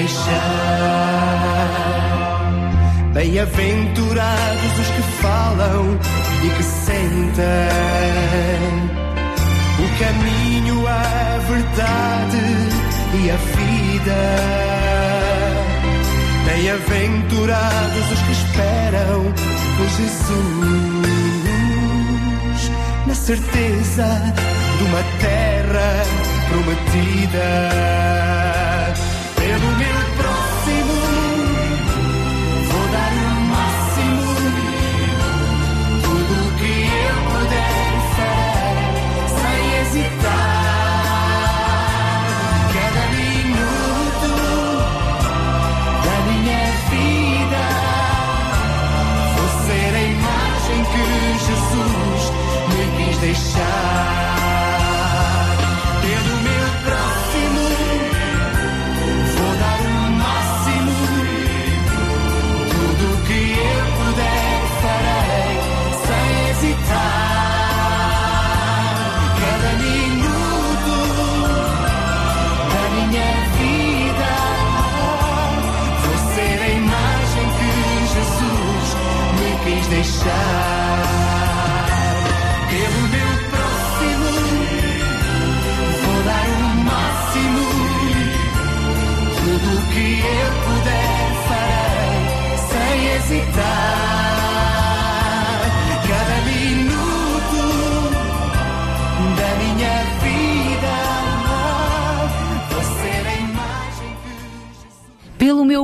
[0.03, 1.63] Deixar.
[3.15, 5.99] Bem-aventurados os que falam
[6.43, 7.43] e que sentem
[9.79, 12.45] o caminho, a verdade
[13.15, 14.21] e a vida.
[16.47, 19.33] Bem-aventurados os que esperam
[19.77, 20.33] por Jesus,
[23.07, 24.07] na certeza
[24.79, 26.05] de uma terra
[26.49, 28.72] prometida.
[29.53, 30.22] Pelo meu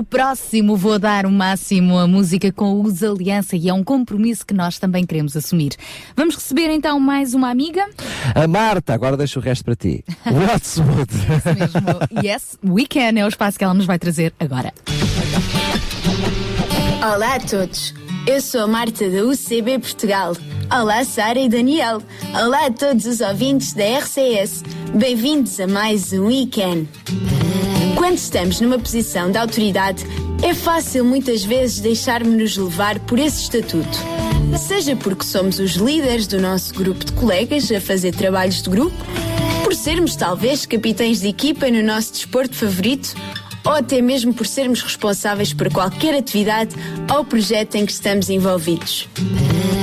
[0.09, 4.55] próximo vou dar o máximo a música com os Aliança e é um compromisso que
[4.55, 5.73] nós também queremos assumir.
[6.17, 7.87] Vamos receber então mais uma amiga.
[8.35, 10.05] A Marta, agora deixo o resto para ti.
[10.27, 11.13] What'swood.
[11.59, 12.25] Mesmo.
[12.25, 14.73] yes, we can é o espaço que ela nos vai trazer agora.
[17.03, 17.95] Olá a todos,
[18.27, 20.37] eu sou a Marta da UCB Portugal.
[20.71, 22.03] Olá Sara e Daniel.
[22.35, 24.63] Olá a todos os ouvintes da RCS.
[24.95, 26.89] Bem-vindos a mais um Weekend.
[27.99, 30.07] Quando estamos numa posição de autoridade,
[30.41, 33.99] é fácil muitas vezes deixarmos-nos levar por esse estatuto.
[34.57, 38.97] Seja porque somos os líderes do nosso grupo de colegas a fazer trabalhos de grupo,
[39.65, 43.17] por sermos talvez capitães de equipa no nosso desporto favorito,
[43.65, 46.77] ou até mesmo por sermos responsáveis por qualquer atividade
[47.13, 49.09] ou projeto em que estamos envolvidos.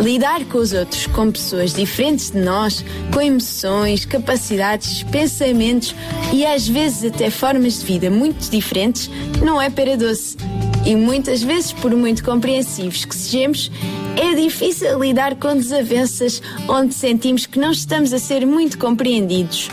[0.06, 5.95] Lidar com os outros como pessoas diferentes de nós, com emoções, capacidades, pensamentos
[6.32, 9.10] e às vezes até formas de vida muito diferentes,
[9.43, 10.38] não é para doce.
[10.86, 13.72] E muitas vezes, por muito compreensivos que sejamos,
[14.16, 19.72] é difícil lidar com desavenças onde sentimos que não estamos a ser muito compreendidos.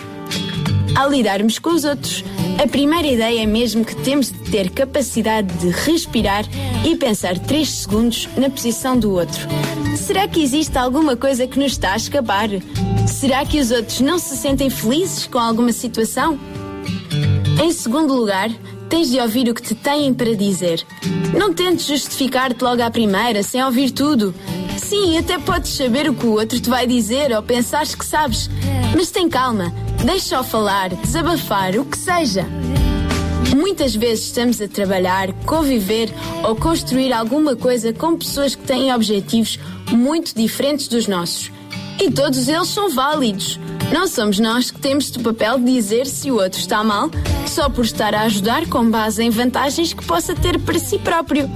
[0.94, 2.22] Ao lidarmos com os outros,
[2.62, 6.44] a primeira ideia é mesmo que temos de ter capacidade de respirar
[6.84, 9.40] e pensar 3 segundos na posição do outro.
[9.96, 12.48] Será que existe alguma coisa que nos está a escapar?
[13.06, 16.38] Será que os outros não se sentem felizes com alguma situação?
[17.62, 18.50] Em segundo lugar,
[18.88, 20.84] tens de ouvir o que te têm para dizer.
[21.36, 24.34] Não tentes justificar-te logo à primeira, sem ouvir tudo.
[24.76, 28.50] Sim, até podes saber o que o outro te vai dizer ou pensares que sabes.
[28.94, 29.72] Mas tem calma,
[30.04, 32.46] deixa-o falar, desabafar, o que seja.
[33.56, 39.58] Muitas vezes estamos a trabalhar, conviver ou construir alguma coisa com pessoas que têm objetivos
[39.90, 41.50] muito diferentes dos nossos.
[42.00, 43.60] E todos eles são válidos.
[43.92, 47.10] Não somos nós que temos o papel de dizer se o outro está mal,
[47.46, 51.48] só por estar a ajudar com base em vantagens que possa ter para si próprio.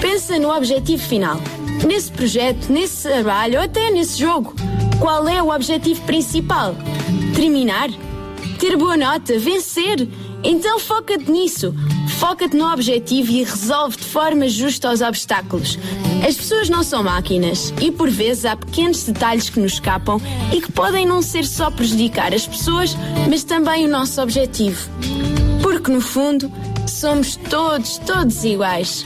[0.00, 1.40] Pensa no objetivo final.
[1.86, 4.54] Nesse projeto, nesse trabalho ou até nesse jogo.
[5.00, 6.74] Qual é o objetivo principal?
[7.36, 7.90] Terminar?
[8.58, 9.38] Ter boa nota?
[9.38, 10.08] Vencer?
[10.42, 11.74] Então foca-te nisso.
[12.18, 15.78] Foca-te no objetivo e resolve de forma justa os obstáculos.
[16.26, 20.18] As pessoas não são máquinas e por vezes há pequenos detalhes que nos escapam
[20.50, 22.96] e que podem não ser só prejudicar as pessoas,
[23.28, 24.88] mas também o nosso objetivo.
[25.62, 26.50] Porque no fundo,
[26.88, 29.04] somos todos, todos iguais.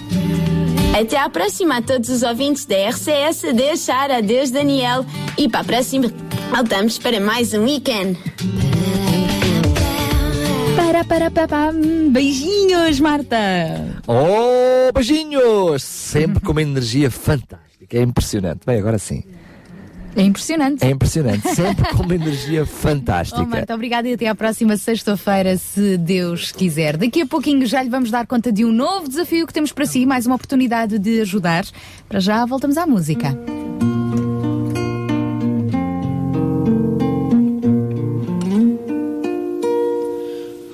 [0.97, 3.45] Até à próxima a todos os ouvintes da RCS.
[3.47, 4.18] Adeus, Sara.
[4.18, 5.05] Adeus, Daniel.
[5.37, 6.12] E para a próxima,
[6.51, 8.18] voltamos para mais um weekend.
[10.76, 11.72] Para, para, para, para.
[12.11, 13.36] Beijinhos, Marta.
[14.07, 15.82] Oh, beijinhos!
[15.82, 17.96] Sempre com uma energia fantástica.
[17.96, 18.61] É impressionante.
[18.66, 19.22] Bem, agora sim.
[20.16, 20.84] É impressionante.
[20.84, 21.48] É impressionante.
[21.55, 23.42] Sempre com uma energia fantástica.
[23.42, 26.96] Oh, Marta, obrigada e até à próxima sexta-feira, se Deus quiser.
[26.96, 29.86] Daqui a pouquinho já lhe vamos dar conta de um novo desafio que temos para
[29.86, 31.64] si, mais uma oportunidade de ajudar.
[32.09, 33.38] Para já, voltamos à música.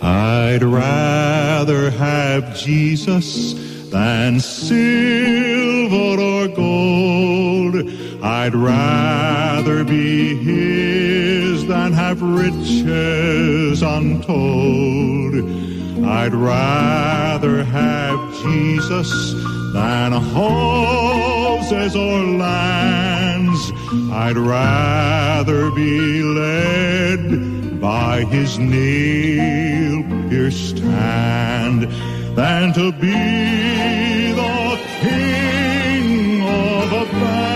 [0.09, 3.55] I'd rather have Jesus
[3.91, 7.75] than silver or gold.
[8.23, 15.35] I'd rather be his than have riches untold.
[16.07, 19.11] I'd rather have Jesus
[19.73, 23.73] than houses or lands.
[24.13, 27.56] I'd rather be led
[27.87, 31.83] by his nail pierced hand
[32.35, 37.56] than to be the king of a vast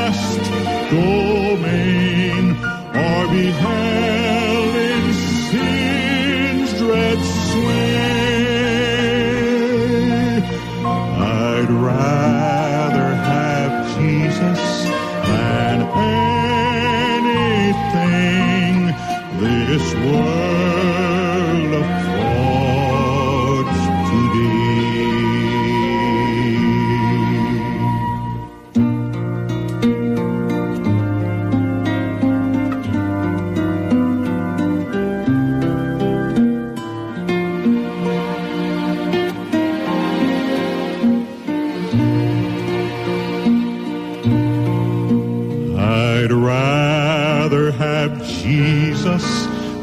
[46.22, 49.24] I'd rather have Jesus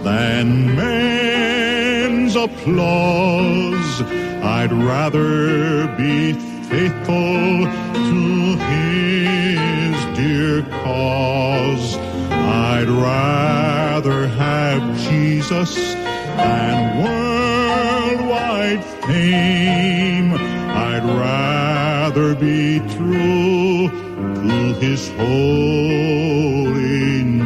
[0.04, 4.02] than men's applause.
[4.44, 6.34] I'd rather be
[6.70, 11.98] faithful to his dear cause.
[12.30, 20.34] I'd rather have Jesus than worldwide fame.
[20.36, 26.74] I'd rather be true to his holy
[27.24, 27.37] name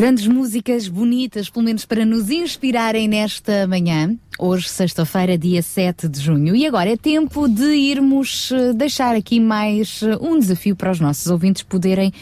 [0.00, 4.16] Grandes músicas bonitas, pelo menos para nos inspirarem nesta manhã.
[4.38, 6.56] Hoje, sexta-feira, dia 7 de junho.
[6.56, 11.00] E agora é tempo de irmos eh, deixar aqui mais eh, um desafio para os
[11.00, 12.14] nossos ouvintes poderem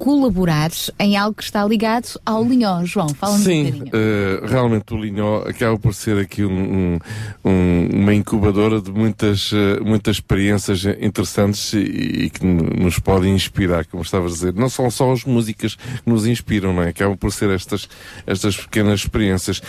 [0.00, 2.82] colaborar em algo que está ligado ao Linhó.
[2.86, 3.90] João, fala-nos um Sim, bocadinho.
[3.92, 6.98] eh, realmente o Linhó acaba por ser aqui um- um-
[7.44, 11.78] um- uma incubadora de muitas, eh, muitas experiências interessantes e,
[12.24, 14.54] e que nos podem inspirar, como estava a dizer.
[14.54, 16.88] Não são só as músicas que nos inspiram, não é?
[16.88, 17.86] Acabam por ser estas,
[18.26, 19.60] estas pequenas experiências.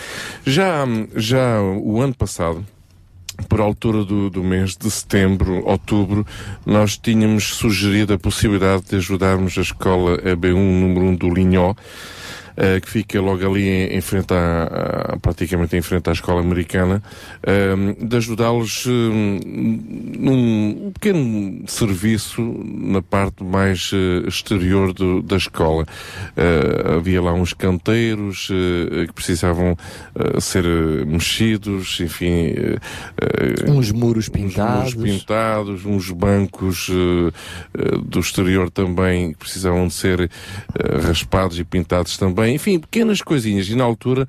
[0.46, 2.64] Já, já o ano passado,
[3.48, 6.26] por altura do, do mês de setembro, outubro,
[6.64, 11.74] nós tínhamos sugerido a possibilidade de ajudarmos a escola EB1 número 1 do Linhó,
[12.62, 16.40] eh, que fica logo ali em, em frente à, à- praticamente em frente à escola
[16.40, 17.02] americana,
[17.42, 18.90] eh, de ajudá-los eh,
[20.18, 23.90] num pequeno serviço na parte mais
[24.26, 25.84] exterior do- da escola.
[26.96, 28.46] Havia lá uns canteiros
[29.06, 29.76] que precisavam
[30.40, 30.64] ser
[31.06, 32.54] mexidos, enfim,
[33.68, 34.94] Uns muros uns pintados.
[34.94, 36.88] muros pintados, uns bancos
[38.04, 40.30] do exterior também que precisavam de ser
[41.04, 42.51] raspados e pintados também.
[42.52, 43.68] Enfim, pequenas coisinhas.
[43.68, 44.28] E na altura,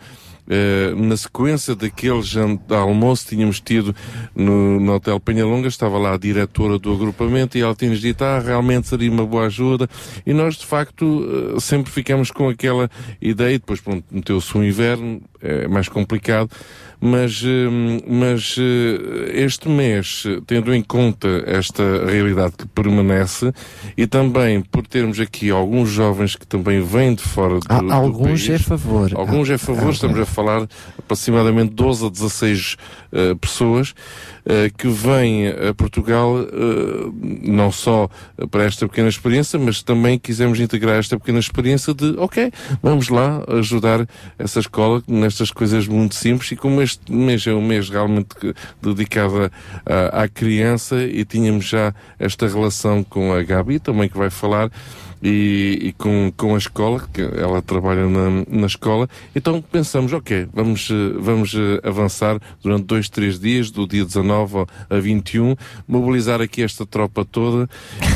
[0.49, 3.95] eh, na sequência daquele jantar almoço, tínhamos tido
[4.35, 8.39] no, no Hotel Penhalonga, estava lá a diretora do agrupamento e ela tinha-nos dito, ah,
[8.39, 9.89] realmente seria uma boa ajuda.
[10.25, 12.89] E nós, de facto, eh, sempre ficamos com aquela
[13.21, 13.57] ideia.
[13.57, 16.49] Depois, pronto, meteu-se o inverno, é mais complicado
[17.05, 23.51] mas, hum, mas eh, este mês, tendo em conta esta realidade que permanece
[23.97, 27.91] e também por termos aqui alguns jovens que também vêm de fora do, Há do
[27.91, 29.11] alguns país, é a favor.
[29.15, 30.65] Alguns é favor, estamos a falar
[30.97, 32.77] aproximadamente 12 a 16
[33.13, 33.93] eh, pessoas
[34.45, 37.11] eh, que vêm a Portugal eh,
[37.43, 38.09] não só
[38.51, 42.51] para esta pequena experiência, mas também quisemos integrar esta pequena experiência de, ok,
[42.81, 44.07] vamos lá ajudar
[44.37, 46.51] essa escola nestas coisas muito simples.
[46.51, 48.29] E como este mês é um mês realmente
[48.81, 49.51] dedicado
[49.85, 54.69] a- à criança e tínhamos já esta relação com a Gabi também que vai falar
[55.23, 60.47] e, e com, com a escola, que ela trabalha na, na escola, então pensamos, ok,
[60.53, 65.55] vamos, vamos eh, avançar durante dois, três dias, do dia 19 ao- a 21,
[65.87, 67.69] mobilizar aqui esta tropa toda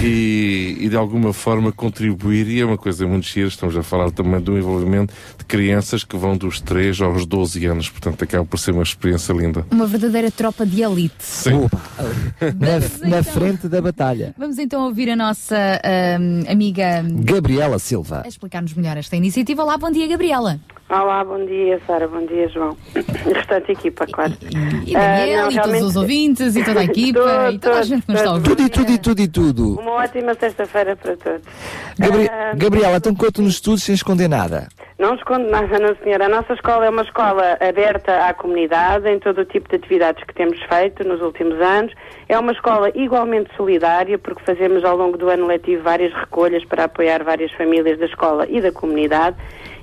[0.04, 4.12] e, e de alguma forma contribuir, e é uma coisa muito gira, estamos a falar
[4.12, 8.60] também do envolvimento de crianças que vão dos 3 aos 12 anos, portanto acaba por
[8.60, 9.66] ser uma experiência linda.
[9.72, 11.14] Uma verdadeira tropa de elite.
[11.20, 11.54] Sim.
[11.54, 11.82] Opa,
[12.42, 13.34] na, na então.
[13.34, 14.36] frente da batalha.
[14.38, 15.56] Vamos então ouvir a nossa
[16.20, 18.24] hum, amiga Gabriela Silva.
[18.26, 19.64] a explicar-nos melhor esta iniciativa.
[19.64, 20.60] Olá, bom dia, Gabriela.
[20.90, 22.78] Olá, bom dia, Sara, bom dia, João.
[23.26, 24.32] O restante equipa, claro.
[24.86, 27.82] E Ah, Daniel, não, e todos os ouvintes, e toda a equipa, e toda a
[27.84, 28.50] gente que nos está a ouvir.
[28.50, 29.80] Tudo e tudo e tudo e tudo.
[29.82, 31.42] Uma ótima sexta-feira para todos.
[32.00, 34.70] Gabri Ah, Gabriela, então conta-nos estudos sem esconder nada.
[34.98, 36.26] Não escondo nada, não, senhora.
[36.26, 40.24] A nossa escola é uma escola aberta à comunidade em todo o tipo de atividades
[40.24, 41.94] que temos feito nos últimos anos.
[42.30, 46.86] É uma escola igualmente solidária, porque fazemos ao longo do ano letivo várias recolhas para
[46.86, 49.36] apoiar várias famílias da escola e da comunidade.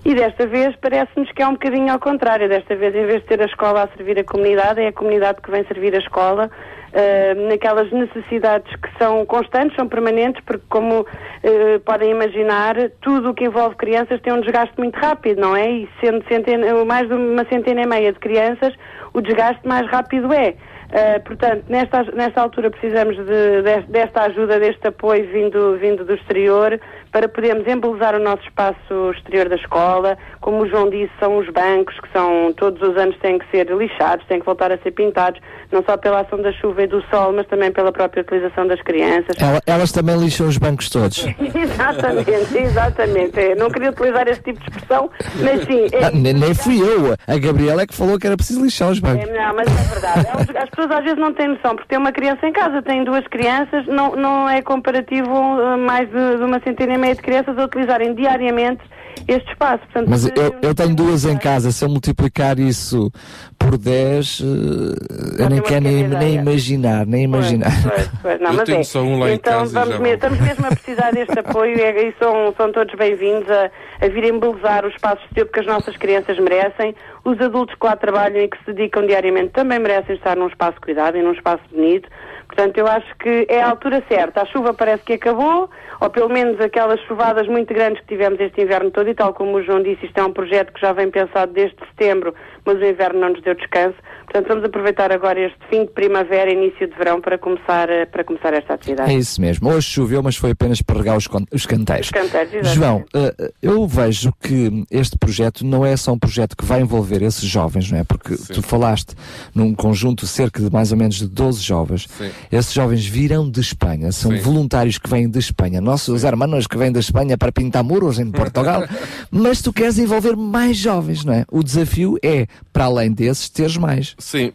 [0.05, 2.47] E desta vez parece-nos que é um bocadinho ao contrário.
[2.47, 5.41] Desta vez, em vez de ter a escola a servir a comunidade, é a comunidade
[5.41, 6.51] que vem servir a escola
[6.93, 11.07] eh, naquelas necessidades que são constantes, são permanentes, porque como
[11.43, 15.71] eh, podem imaginar, tudo o que envolve crianças tem um desgaste muito rápido, não é?
[15.71, 18.75] E sendo centena- mais de uma centena e meia de crianças,
[19.15, 20.55] o desgaste mais rápido é.
[20.91, 26.15] Uh, portanto, nesta, nesta altura precisamos de- de- desta ajuda, deste apoio vindo, vindo do
[26.15, 26.79] exterior
[27.11, 30.17] para podermos embelezar o nosso espaço exterior da escola.
[30.41, 33.69] Como o João disse, são os bancos que são todos os anos têm que ser
[33.71, 35.41] lixados, têm que voltar a ser pintados,
[35.73, 38.81] não só pela ação da chuva e do sol, mas também pela própria utilização das
[38.83, 39.37] crianças.
[39.41, 41.25] Ela- elas também lixam os bancos todos.
[41.55, 43.41] exatamente, exatamente.
[43.41, 45.11] É, não queria utilizar esse tipo de expressão,
[45.43, 45.87] mas sim.
[45.93, 47.15] é- Ah, nem, nem fui eu.
[47.27, 49.29] A Gabriela é que falou que era preciso lixar os É, bancos.
[49.31, 50.27] não, mas é verdade.
[50.27, 50.37] É
[50.75, 53.87] pessoas às vezes não têm noção, porque tem uma criança em casa, tem duas crianças,
[53.87, 57.65] não, não é comparativo uh, mais de, de uma centena e meia de crianças a
[57.65, 58.83] utilizarem diariamente
[59.27, 59.83] este espaço.
[59.85, 61.71] Portanto, Mas eu, eu tenho duas em casa.
[61.73, 63.11] Se eu multiplicar isso
[63.59, 67.71] por 10, eh, eu nem quero nem, nem imaginar, nem Pois, imaginar.
[67.83, 68.41] pois, pois.
[68.45, 68.85] Não, Eu mas tenho é.
[68.85, 71.39] só um lá em então, casa e vamos já mesmo, estamos mesmo a precisar deste
[71.41, 73.71] apoio e, e são, são todos bem-vindos a,
[74.05, 76.95] a vir embelezar o espaço exterior que as nossas crianças merecem.
[77.25, 80.79] Os adultos que lá trabalham e que se dedicam diariamente também merecem estar num espaço
[80.81, 82.09] cuidado e num espaço bonito.
[82.47, 84.43] Portanto, eu acho que é a altura certa.
[84.43, 85.69] A chuva parece que acabou,
[86.01, 89.57] ou pelo menos aquelas chuvadas muito grandes que tivemos este inverno todo e tal como
[89.57, 92.35] o João disse, isto é um projeto que já vem pensado desde setembro,
[92.67, 93.97] mas o inverno não nos deu descanso.
[94.25, 98.25] Portanto, vamos aproveitar agora este fim de primavera, início de verão, para começar, eh, para
[98.25, 99.11] começar esta atividade.
[99.13, 99.69] É isso mesmo.
[99.71, 102.07] Hoje choveu, mas foi apenas para regar os, os canteiros.
[102.07, 102.69] Os canteiros.
[102.71, 107.23] João, eh, eu vejo que este projeto não é só um projeto que vai envolver
[107.23, 108.05] esses jovens, não é?
[108.05, 109.15] Porque tu falaste
[109.55, 112.07] num conjunto cerca de mais ou menos de 12 jovens.
[112.09, 112.31] Sim.
[112.51, 114.39] Esses jovens virão de Espanha, são Sim.
[114.39, 118.31] voluntários que vêm de Espanha, nossos hermanos que vêm da Espanha para pintar muros em
[118.33, 118.83] Portugal.
[119.31, 121.45] mas tu queres envolver mais jovens, não é?
[121.51, 124.15] O desafio é, para além desses, teres mais.
[124.19, 124.53] Sim,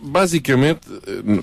[0.00, 1.42] basicamente eh,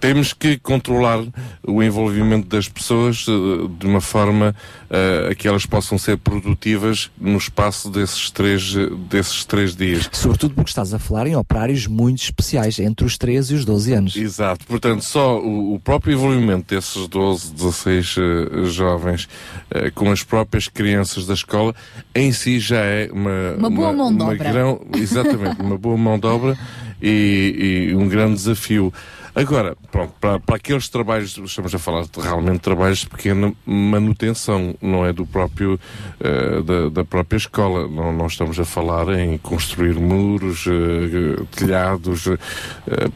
[0.00, 1.24] temos que controlar
[1.66, 4.54] o envolvimento das pessoas eh, de uma forma
[4.90, 10.08] eh, a que elas possam ser produtivas no espaço desses três, eh, desses três dias.
[10.12, 13.92] Sobretudo porque estás a falar em operários muito especiais, entre os 13 e os 12
[13.94, 14.16] anos.
[14.16, 19.28] Exato, portanto, só o, o próprio envolvimento desses 12, 16 eh, jovens
[19.70, 21.74] eh, com as próprias crianças da escola
[22.14, 24.52] em si já é uma, Uma boa mão de uma obra.
[24.52, 26.58] grão- exatamente, uma boa mão de obra
[27.02, 28.92] e, e um grande desafio.
[29.34, 34.74] Agora, pronto, para, para aqueles trabalhos, estamos a falar de realmente trabalhos de pequena manutenção,
[34.80, 35.80] não é do próprio,
[36.20, 37.88] eh, da, da própria escola.
[37.88, 42.36] Não, não estamos a falar em construir muros, eh, telhados, eh,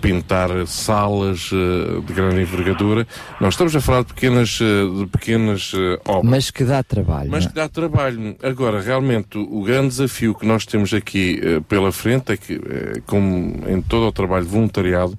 [0.01, 3.07] pintar salas de grande envergadura.
[3.39, 5.73] Nós estamos a falar de pequenas, de pequenas
[6.07, 6.31] obras.
[6.31, 7.31] Mas que dá trabalho.
[7.31, 7.53] Mas não é?
[7.53, 8.37] que dá trabalho.
[8.43, 12.59] Agora, realmente, o, o grande desafio que nós temos aqui pela frente é que,
[13.07, 15.19] como em todo o trabalho voluntariado,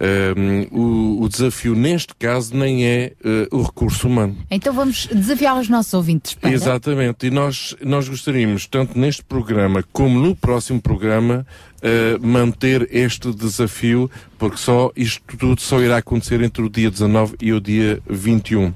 [0.00, 0.34] eh,
[0.70, 4.36] o, o desafio neste caso nem é eh, o recurso humano.
[4.50, 6.50] Então vamos desafiar os nossos ouvintes para.
[6.50, 11.46] Exatamente, e nós, nós gostaríamos, tanto neste programa como no próximo programa,
[11.82, 17.36] eh, manter este desafio, porque só isto tudo só irá acontecer entre o dia 19
[17.40, 18.72] e o dia 21.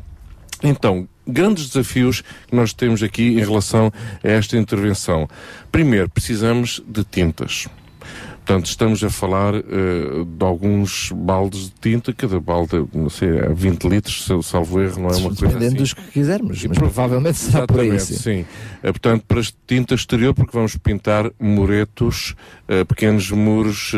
[0.62, 3.92] Então, grandes desafios que nós temos aqui em relação
[4.22, 5.28] a esta intervenção.
[5.70, 7.66] Primeiro, precisamos de tintas.
[8.44, 9.62] Portanto, estamos a falar eh,
[10.26, 15.00] de alguns baldes de tinta, cada balde, não sei, é 20 litros, se- salvo erro,
[15.00, 15.76] não é uma coisa Dependendo assim.
[15.76, 17.78] dos que quisermos, E mas pro- provavelmente será por.
[17.78, 18.16] Exatamente, sim.
[18.40, 18.44] sim.
[18.82, 22.34] Eh, portanto, para tinta exterior, porque vamos pintar muretos,
[22.66, 23.92] eh, pequenos muros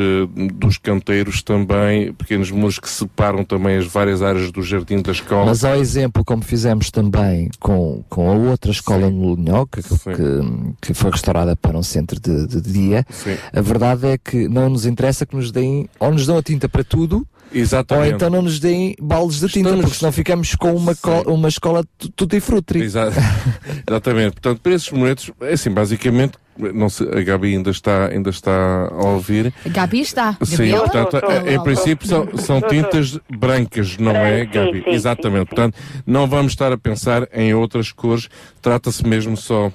[0.54, 5.46] dos canteiros também, pequenos muros que separam também as várias áreas do jardim da escola.
[5.46, 10.76] Mas ao exemplo, como fizemos também com, com a outra escola no Linhoca, que, que,
[10.88, 13.36] que foi restaurada para um centro de, de dia, Sim.
[13.52, 16.68] a verdade é que não nos interessa que nos deem, ou nos dão a tinta
[16.68, 18.08] para tudo, Exatamente.
[18.10, 20.94] ou então não nos deem baldes de tinta, Estamos- porque senão ficamos com uma,
[21.26, 22.78] uma escola tu- tutti frutti.
[22.78, 23.12] Exa-
[23.88, 24.32] Exatamente.
[24.32, 28.88] Portanto, para esses muretos, é assim, basicamente, não sei, a Gabi ainda está, ainda está
[28.90, 29.52] a ouvir.
[29.64, 30.36] A Gabi está.
[30.42, 30.88] Sim, Gabriela?
[30.88, 34.82] portanto, em princípio são, são tintas brancas, não é, Sim, Gabi?
[34.84, 35.46] sim, Exatamente.
[35.46, 35.76] Portanto,
[36.06, 38.28] não vamos estar a pensar em outras cores,
[38.62, 39.70] trata-se mesmo só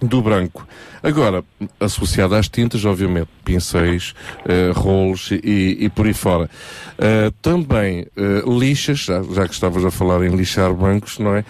[0.00, 0.66] do branco.
[1.02, 1.44] Agora,
[1.78, 4.14] associado às tintas, obviamente, pincéis,
[4.46, 6.50] eh, rolos e, e por aí fora.
[6.98, 11.44] Eh, também eh, lixas, já, já que estavas a falar em lixar bancos, não é?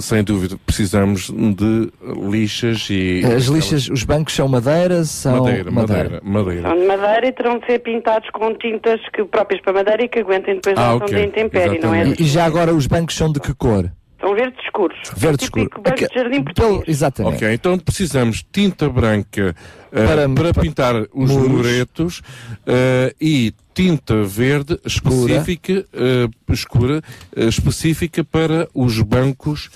[0.00, 1.92] Sem dúvida, precisamos de
[2.30, 3.22] lixas e.
[3.24, 6.68] As lixas, os bancos são madeira, são Madeira, madeira, madeira.
[6.68, 10.08] São de madeira e terão de ser pintados com tintas que, próprias para madeira e
[10.08, 11.14] que aguentem depois Ah, a ação ok.
[11.14, 12.06] da intempérie, não é?
[12.08, 13.90] E, e já agora os bancos são de que cor?
[14.22, 14.96] São verdes escuros.
[15.16, 15.64] Verde escuro.
[15.64, 17.34] Típico banco de jardim Pelo- exatamente.
[17.36, 19.54] Ok, então precisamos de tinta branca
[19.90, 21.48] eh, Para- para, para- pintar os muros.
[21.50, 22.22] muretos
[22.64, 27.02] eh, e tinta verde específica, eh, escura,
[27.36, 29.70] específica para os bancos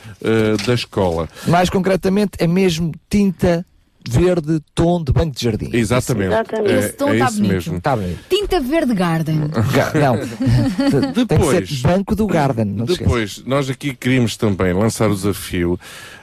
[0.66, 1.28] da escola.
[1.48, 3.64] Mais concretamente, é mesmo tinta
[4.10, 5.70] verde tom de banco de jardim.
[5.72, 6.28] Exatamente.
[6.32, 6.72] Exatamente.
[6.72, 7.52] É, Esse tom é tá isso bonito.
[7.52, 7.76] mesmo.
[7.78, 8.18] Está bem.
[8.28, 9.40] Tinta Verde Garden.
[9.72, 10.16] Ga- Não.
[11.02, 12.76] Tem que Depois- ser banco do Garden.
[12.84, 15.78] Depois, nós aqui queríamos também lançar o desafio.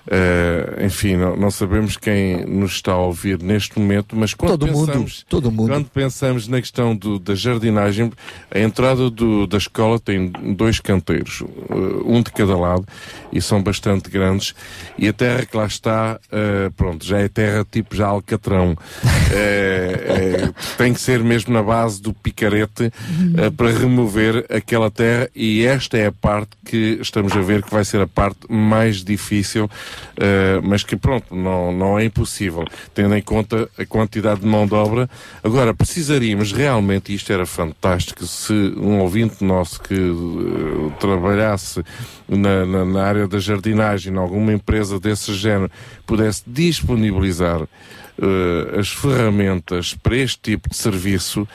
[0.10, 4.68] Eh, enfim, não, não sabemos quem nos está a ouvir neste momento, mas quando Todo
[4.68, 5.70] mundo, pensamos, todo mundo.
[5.70, 8.12] quando pensamos na questão do- da jardinagem,
[8.52, 11.74] a entrada do- da escola tem dois canteiros, eh,
[12.06, 12.86] um de cada lado,
[13.32, 14.54] e são bastante grandes.
[14.98, 18.76] E a terra que lá está, eh, pronto, já é terra tipo já alcatrão.
[19.36, 22.92] Eh, eh, tem que ser mesmo na base do picarete
[23.58, 27.84] para remover aquela terra e esta é a parte que estamos a ver que vai
[27.84, 29.68] ser a parte mais difícil,
[30.18, 34.66] eh, mas que pronto, não, não é impossível, tendo em conta a quantidade de mão
[34.66, 35.10] de obra.
[35.44, 41.84] Agora, precisaríamos realmente, e isto era fantástico, se um ouvinte nosso que eh, trabalhasse
[42.28, 45.72] na, na, na área da jardinagem, em alguma empresa desse género,
[46.06, 47.62] pudesse disponibilizar
[48.22, 51.48] eh, as ferramentas para este tipo de serviço,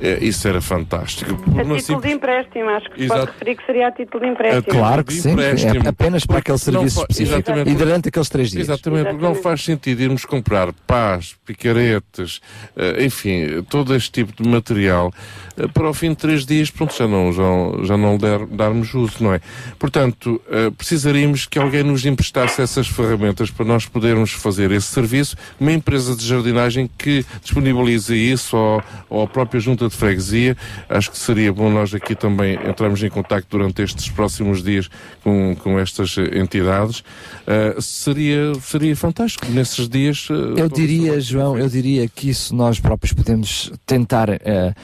[0.00, 1.32] eh, isso era fantástico.
[1.32, 3.20] A título simples- de empréstimo, acho que Exato.
[3.20, 4.62] pode referir que seria a título de empréstimo.
[4.78, 7.34] Claro que sim, é apenas para aquele serviço específico.
[7.36, 7.70] exatamente.
[7.70, 8.68] E durante aqueles três dias.
[8.68, 9.42] Exatamente, porque não Exatamente.
[9.42, 12.40] faz sentido irmos comprar pás, picaretes,
[12.76, 15.12] eh, enfim, todo este tipo de material
[15.56, 17.42] eh, para ao fim de três dias, pronto, já não, já,
[17.84, 19.40] já não der, darmos uso, não é?
[19.78, 25.36] Portanto, eh, precisaríamos que alguém nos emprestasse essas ferramentas para nós podermos fazer esse serviço.
[25.58, 30.56] Uma empresa de jardinagem que disponibilize isso ou, ou a própria junta de freguesia,
[30.88, 34.88] acho que seria bom nós aqui também entrarmos em contacto durante estes próximos dias
[35.22, 37.02] com, com estas eh, entidades.
[37.46, 40.28] Eh, seria, seria fantástico nesses dias.
[40.30, 44.74] eh, Eu diria, João, eu diria que isso nós próprios podemos tentar eh,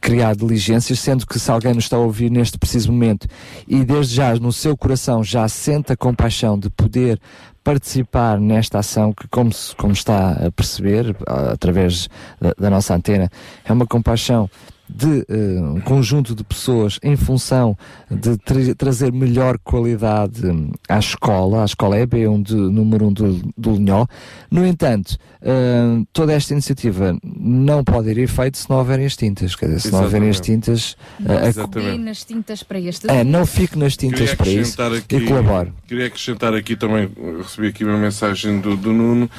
[0.00, 3.26] criar diligências, sendo que se alguém nos está a ouvir neste preciso momento
[3.66, 7.18] e desde já no seu coração já sente a compaixão de poder
[7.62, 12.08] participar nesta ação que, como, como está a perceber através
[12.40, 13.30] da, da nossa antena,
[13.64, 14.48] é uma compaixão
[14.94, 17.76] de eh, um conjunto de pessoas em função
[18.10, 23.52] de tra- trazer melhor qualidade hum, à escola, à escola EB1 de, número 1 do,
[23.56, 24.06] do Linhó.
[24.50, 29.56] No entanto, hum, toda esta iniciativa não pode ir efeito se não houverem as tintas.
[29.56, 32.80] Quer dizer, se não houverem as tintas, Não eh, a- se dê nas tintas para
[32.80, 35.72] este é, não fique nas tintas para isso acrescentar e colabore.
[35.86, 37.08] Queria acrescentar aqui também,
[37.42, 39.30] recebi aqui uma mensagem do, do Nuno,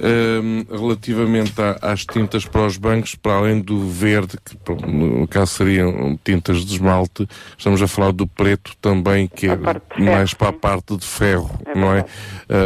[0.00, 5.52] ehm, relativamente a- às tintas para os bancos, para além do verde, que no caso
[5.54, 9.56] seriam tintas de esmalte, estamos a falar do preto também, que é
[9.98, 12.04] mais para a parte de ferro, não é?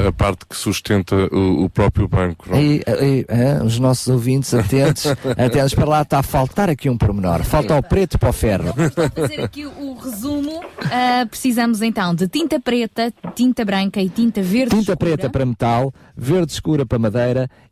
[0.08, 2.46] A, parte que sustenta o, o próprio banco.
[2.48, 2.60] Não é?
[2.60, 5.06] Aí, aí, ah, os nossos ouvintes atentos,
[5.36, 7.42] atentos para lá, está a faltar aqui um pormenor.
[7.44, 8.72] Falta o preto para o ferro.
[8.74, 14.42] Para fazer aqui o resumo, ah, precisamos então de tinta preta, tinta branca e tinta
[14.42, 14.74] verde.
[14.76, 17.17] Tinta preta para metal, verde escura para madeira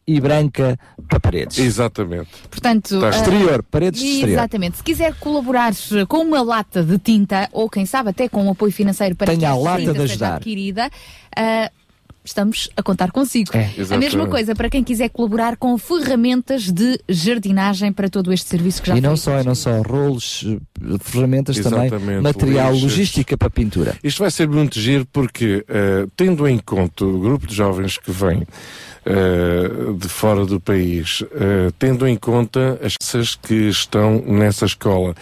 [0.07, 0.79] e branca
[1.09, 1.59] para paredes.
[1.59, 2.29] Exatamente.
[2.49, 4.39] Portanto, Está ah, exterior, paredes de exterior.
[4.39, 4.77] Exatamente.
[4.77, 5.73] Se quiser colaborar
[6.09, 9.39] com uma lata de tinta, ou quem sabe até com um apoio financeiro para Tenha
[9.41, 10.35] que a lata de seja ajudar.
[10.37, 10.91] adquirida,
[11.37, 11.71] ah,
[12.25, 13.51] estamos a contar consigo.
[13.57, 14.31] É, a mesma exatamente.
[14.31, 18.97] coisa para quem quiser colaborar com ferramentas de jardinagem para todo este serviço que já
[18.97, 20.59] E não só, e não só rolos, eh,
[21.01, 22.91] ferramentas também, Exatamente, material, lixas.
[22.91, 23.97] logística para pintura.
[24.03, 28.11] Isto vai ser muito giro porque, eh, tendo em conta o grupo de jovens que
[28.11, 28.45] vem
[29.07, 32.97] eh, de fora do país, eh, tendo em conta as
[33.37, 35.15] que estão nessa escola,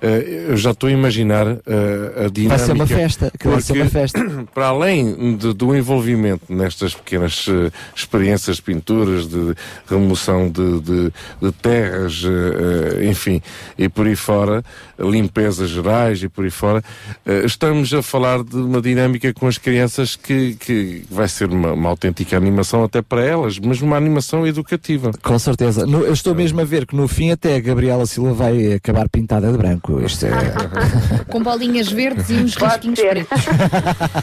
[0.00, 2.56] eu já estou a imaginar eh, a dinâmica.
[2.56, 4.20] Vai ser uma festa, que vai ser uma festa.
[4.54, 9.54] Para além de- do envolvimento nestas pequenas eh, experiências de pinturas, de
[9.88, 13.42] remoção de, de- de terras, eh, eh, enfim,
[13.76, 14.62] e por aí fora,
[14.98, 16.82] limpezas gerais e por aí fora,
[17.26, 21.72] eh, estamos a falar de uma dinâmica com as crianças que, que vai ser uma,
[21.72, 25.10] uma autêntica animação até para elas, mas uma animação educativa.
[25.22, 25.82] Com certeza.
[25.88, 29.50] Eu estou mesmo a ver que no fim até a Gabriela Silva vai acabar pintada
[29.50, 29.87] de branco.
[30.04, 30.30] Isto é...
[31.30, 33.44] Com bolinhas verdes e uns risquinhos pretos.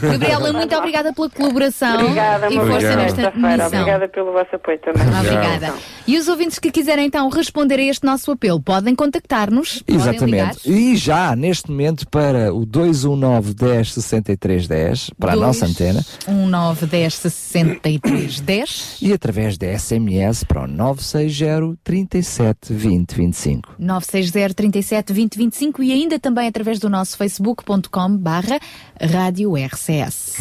[0.02, 3.68] Gabriela, muito obrigada pela colaboração Obrigada, e força nesta missão.
[3.68, 5.08] Obrigada pelo vosso apoio também.
[5.08, 5.74] Obrigada.
[6.08, 9.82] E os ouvintes que quiserem então responder a este nosso apelo podem contactar-nos.
[9.82, 10.14] podem ligar.
[10.14, 10.70] Exatamente.
[10.70, 16.86] E já neste momento para o 219 10 63 10, para a nossa antena, 19
[16.86, 23.76] 10 63 10 e através da SMS para o 960 37 20 25.
[23.80, 28.60] 960 37 20 25 e ainda também através do nosso facebook.com barra
[29.00, 30.36] rádio RCS.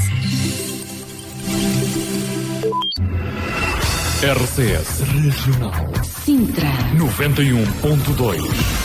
[4.24, 6.68] RCS Regional Sintra.
[6.96, 8.84] 91.2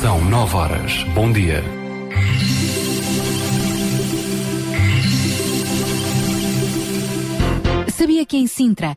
[0.00, 1.04] São 9 horas.
[1.14, 1.62] Bom dia.
[7.88, 8.96] Sabia que em Sintra,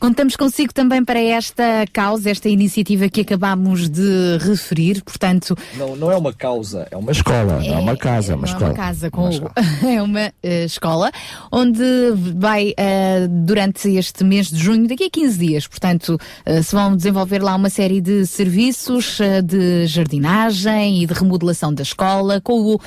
[0.00, 6.10] Contamos consigo também para esta causa, esta iniciativa que acabámos de referir, portanto, Não, não
[6.10, 8.70] é uma causa, é uma escola, não é uma casa, é uma não escola.
[8.70, 9.28] é uma casa com
[9.86, 11.10] é uma eh, escola
[11.52, 11.82] onde
[12.34, 16.96] vai eh, durante este mês de junho, daqui a 15 dias, portanto, eh, se vão
[16.96, 22.80] desenvolver lá uma série de serviços de jardinagem e de remodelação da escola, com o,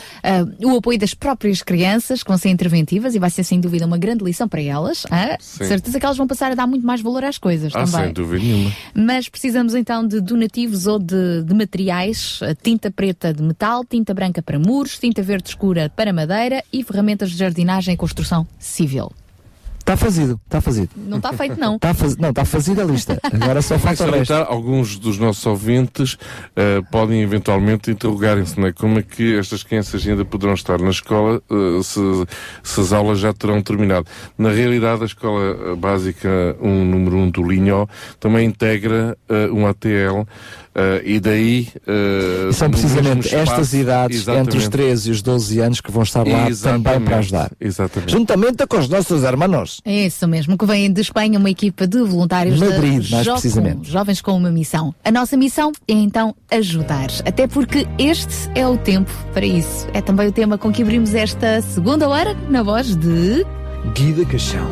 [0.63, 3.99] o apoio das próprias crianças, que vão ser interventivas e vai ser sem dúvida uma
[3.99, 5.05] grande lição para elas.
[5.11, 5.37] ah?
[5.39, 8.05] Certeza que elas vão passar a dar muito mais valor às coisas Ah, também.
[8.05, 8.71] sem dúvida nenhuma.
[8.95, 14.13] Mas precisamos então de donativos ou de, de materiais, a tinta preta de metal, tinta
[14.13, 19.11] branca para muros, tinta verde escura para madeira e ferramentas de jardinagem e construção civil.
[19.83, 20.89] Está fazido, está fazido.
[20.95, 21.77] Não está feito não.
[21.77, 22.15] Tá faz...
[22.15, 23.19] Não, está fazida a lista.
[23.21, 24.33] Agora só falta o resto.
[24.33, 26.17] alguns dos nossos ouvintes
[26.55, 28.71] eh, podem eventualmente interrogarem-se, não é?
[28.71, 31.99] Como é que estas crianças ainda poderão estar na escola eh, se,
[32.63, 34.07] se as aulas já terão terminado.
[34.37, 36.29] Na realidade, a escola eh, básica
[36.61, 37.85] 1, número 1 do Linhó,
[38.21, 40.23] também integra eh, um ATL
[40.75, 41.67] eh, e daí...
[41.87, 44.69] eh, E são precisamente espaço- estas idades, entre os Exatamente.
[44.69, 47.51] 13 e os 12 anos, que vão estar lá Exatamente, também para ajudar.
[47.59, 48.11] Exatamente.
[48.11, 49.81] Juntamente com os nossos hermanos.
[49.85, 53.39] É isso mesmo, que vem de Espanha uma equipa de voluntários Madrid, da mais Jocum,
[53.41, 53.91] precisamente.
[53.91, 54.93] Jovens com uma missão.
[55.03, 59.87] A nossa missão é então ajudar, até porque este é o tempo para isso.
[59.93, 63.45] É também o tema com que abrimos esta segunda hora na voz de
[63.95, 64.67] Guida Caixão.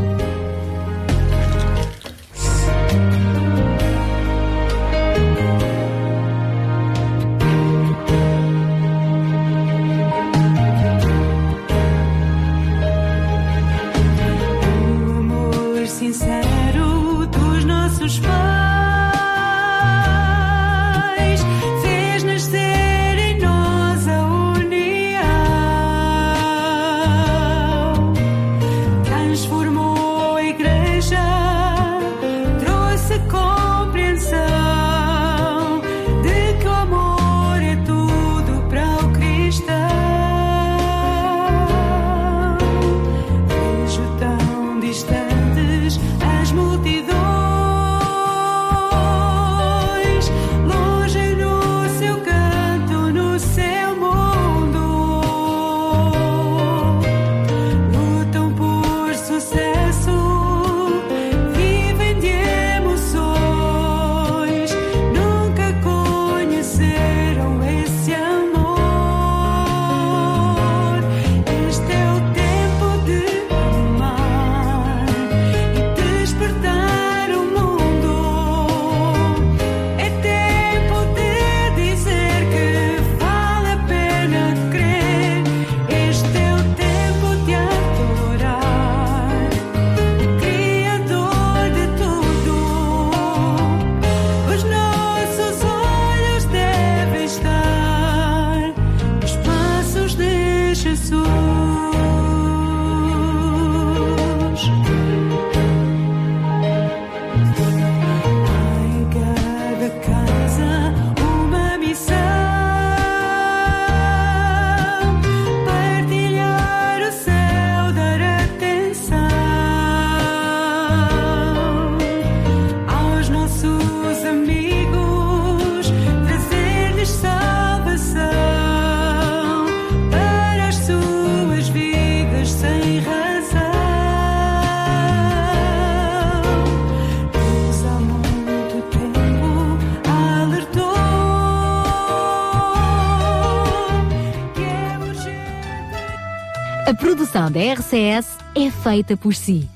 [147.42, 149.68] Produção da RCS é feita por si.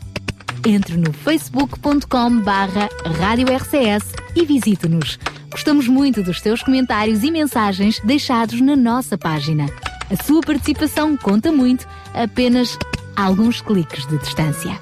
[0.65, 2.89] Entre no facebook.com barra
[3.19, 5.17] Rádio RCS e visite-nos.
[5.49, 9.65] Gostamos muito dos teus comentários e mensagens deixados na nossa página.
[10.11, 12.77] A sua participação conta muito, apenas
[13.15, 14.77] alguns cliques de distância.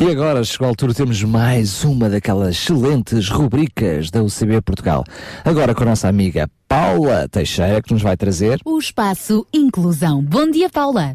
[0.00, 5.04] E agora chegou a altura de termos mais uma daquelas excelentes rubricas da UCB Portugal.
[5.44, 8.58] Agora com a nossa amiga Paula Teixeira, que nos vai trazer.
[8.64, 10.20] O espaço Inclusão.
[10.20, 11.14] Bom dia, Paula.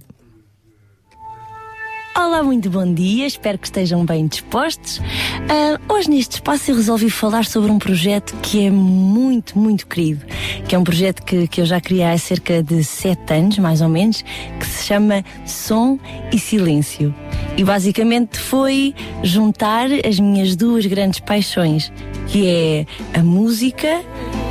[2.15, 5.01] Olá, muito bom dia, espero que estejam bem dispostos.
[5.49, 10.25] Ah, hoje neste espaço eu resolvi falar sobre um projeto que é muito, muito querido,
[10.65, 13.81] que é um projeto que, que eu já criei há cerca de sete anos, mais
[13.81, 14.23] ou menos,
[14.57, 15.99] que se chama Som
[16.31, 17.13] e Silêncio.
[17.57, 21.91] E basicamente foi juntar as minhas duas grandes paixões,
[22.27, 24.01] que é a música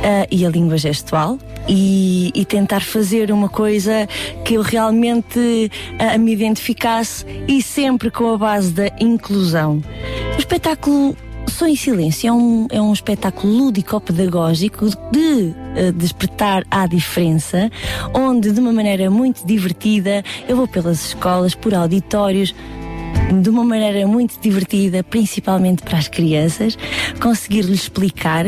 [0.03, 1.37] ah, e a língua gestual.
[1.67, 4.07] E, e tentar fazer uma coisa
[4.43, 9.83] que eu realmente ah, me identificasse e sempre com a base da inclusão.
[10.35, 11.15] O espetáculo
[11.49, 17.71] Som em Silêncio é um, é um espetáculo lúdico-pedagógico de eh, despertar à diferença,
[18.13, 22.53] onde de uma maneira muito divertida eu vou pelas escolas, por auditórios,
[23.41, 26.77] de uma maneira muito divertida, principalmente para as crianças,
[27.19, 28.45] conseguir-lhes explicar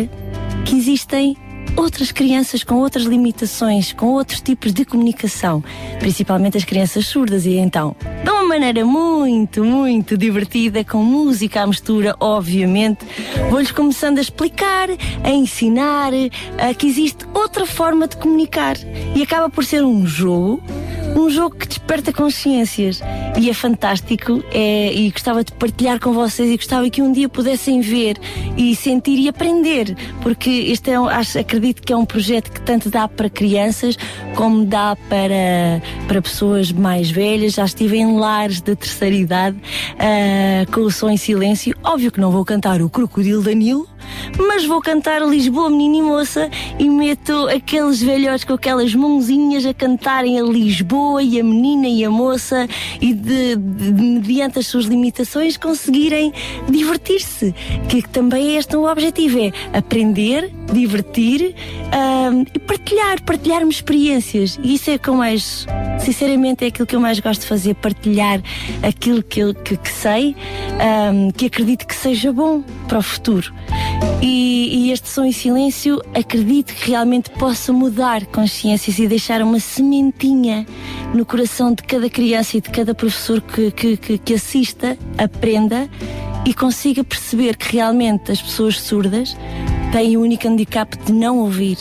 [0.65, 1.37] que existem
[1.75, 5.63] outras crianças com outras limitações, com outros tipos de comunicação,
[5.99, 7.95] principalmente as crianças surdas, e então,
[8.25, 13.05] uma maneira muito, muito divertida, com música à mistura, obviamente.
[13.49, 14.89] Vou-lhes começando a explicar,
[15.23, 18.75] a ensinar uh, que existe outra forma de comunicar.
[19.15, 20.61] E acaba por ser um jogo
[21.15, 23.01] um jogo que desperta consciências.
[23.39, 27.27] E é fantástico é, e gostava de partilhar com vocês e gostava que um dia
[27.27, 28.17] pudessem ver
[28.57, 32.89] e sentir e aprender porque este é acho, acredito que é um projeto que tanto
[32.89, 33.97] dá para crianças
[34.35, 37.53] como dá para, para pessoas mais velhas.
[37.53, 42.19] Já estive em lares de terceira idade uh, com o som em silêncio óbvio que
[42.19, 43.87] não vou cantar o Crocodilo Danilo
[44.37, 49.73] mas vou cantar Lisboa Menina e Moça e meto aqueles velhotes com aquelas mãozinhas a
[49.73, 52.67] cantarem a Lisboa e a menina e a moça
[52.99, 56.33] e de, de, de mediante as suas limitações conseguirem
[56.69, 57.53] divertir-se.
[57.87, 61.55] Que também é este o objetivo, é aprender, divertir
[62.31, 64.59] um, e partilhar, partilhar-me experiências.
[64.63, 65.65] E isso é que eu mais,
[65.99, 68.30] sinceramente, é aquilo que eu mais gosto de fazer, partilhar
[68.83, 70.35] aquilo que, eu, que, que sei,
[71.13, 73.51] um, que acredito que seja bom para o futuro.
[74.21, 79.59] E, e, este som em silêncio acredito que realmente possa mudar consciências e deixar uma
[79.59, 80.65] sementinha
[81.13, 85.89] no coração de cada criança e de cada professor que, que, que, que assista, aprenda
[86.45, 89.35] e consiga perceber que realmente as pessoas surdas
[89.91, 91.77] têm o único handicap de não ouvir.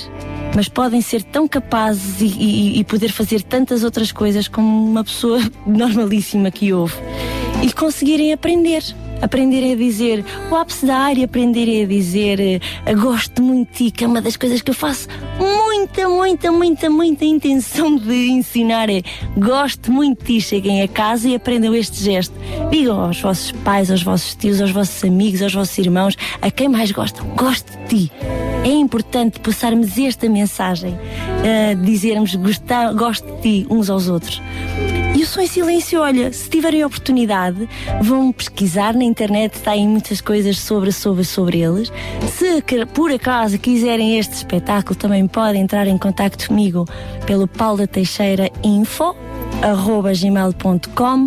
[0.55, 5.05] Mas podem ser tão capazes e, e, e poder fazer tantas outras coisas como uma
[5.05, 6.96] pessoa normalíssima que ouve
[7.62, 8.82] e conseguirem aprender
[9.22, 13.90] aprenderem a dizer o ápice da área, aprenderem a dizer uh, gosto muito de ti,
[13.90, 15.08] que é uma das coisas que eu faço
[15.38, 19.02] muita, muita, muita, muita intenção de ensinar é
[19.36, 22.34] gosto muito de ti, cheguem a casa e aprendam este gesto.
[22.70, 26.68] Digam aos vossos pais, aos vossos tios, aos vossos amigos, aos vossos irmãos, a quem
[26.68, 28.12] mais gostam, gosto de ti.
[28.64, 34.40] É importante passarmos esta mensagem, uh, dizermos gostar, gosto de ti uns aos outros.
[35.20, 37.68] E o som em silêncio, olha, se tiverem oportunidade,
[38.01, 41.92] vão pesquisar na internet, está aí muitas coisas sobre, sobre, sobre eles.
[42.32, 42.62] Se
[42.94, 46.86] por acaso quiserem este espetáculo, também podem entrar em contato comigo
[47.26, 49.14] pelo Paula Teixeira Info,
[49.60, 51.26] arroba gmail.com.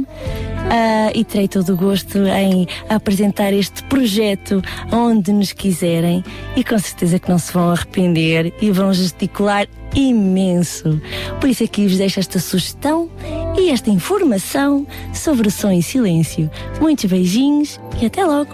[0.63, 4.59] Uh, e terei todo o gosto em apresentar este projeto
[4.91, 6.23] onde nos quiserem
[6.55, 10.99] e com certeza que não se vão arrepender e vão gesticular imenso.
[11.39, 13.11] Por isso aqui vos deixo esta sugestão
[13.57, 16.49] e esta informação sobre o som em silêncio.
[16.79, 18.53] Muitos beijinhos e até logo!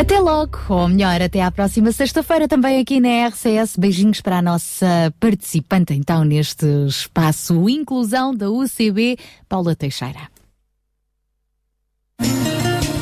[0.00, 3.76] Até logo, ou melhor, até à próxima sexta-feira também aqui na RCS.
[3.76, 10.30] Beijinhos para a nossa participante então neste espaço Inclusão da UCB, Paula Teixeira.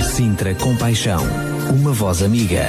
[0.02, 1.22] Sintra Compaixão,
[1.72, 2.68] uma voz amiga.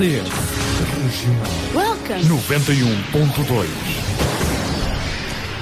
[0.00, 0.32] RCS
[0.96, 1.44] Regional
[1.74, 2.22] Welcome.
[2.24, 3.66] 91.2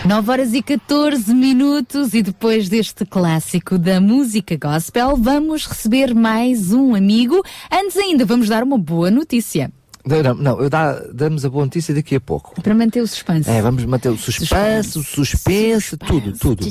[0.07, 6.73] 9 horas e 14 minutos e depois deste clássico da música gospel, vamos receber mais
[6.73, 7.43] um amigo.
[7.69, 9.73] Antes ainda, vamos dar uma boa notícia.
[10.05, 12.61] Não, não, eu dá, damos a boa notícia daqui a pouco.
[12.63, 13.51] Para manter o suspense.
[13.51, 16.67] É, vamos manter o suspense, o suspense, tudo, tudo.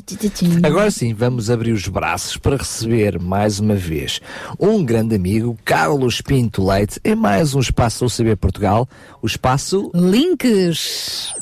[0.63, 4.19] Agora sim, vamos abrir os braços para receber mais uma vez
[4.59, 8.87] um grande amigo, Carlos Pinto Leite, em mais um espaço do CB Portugal,
[9.21, 11.33] o espaço Links.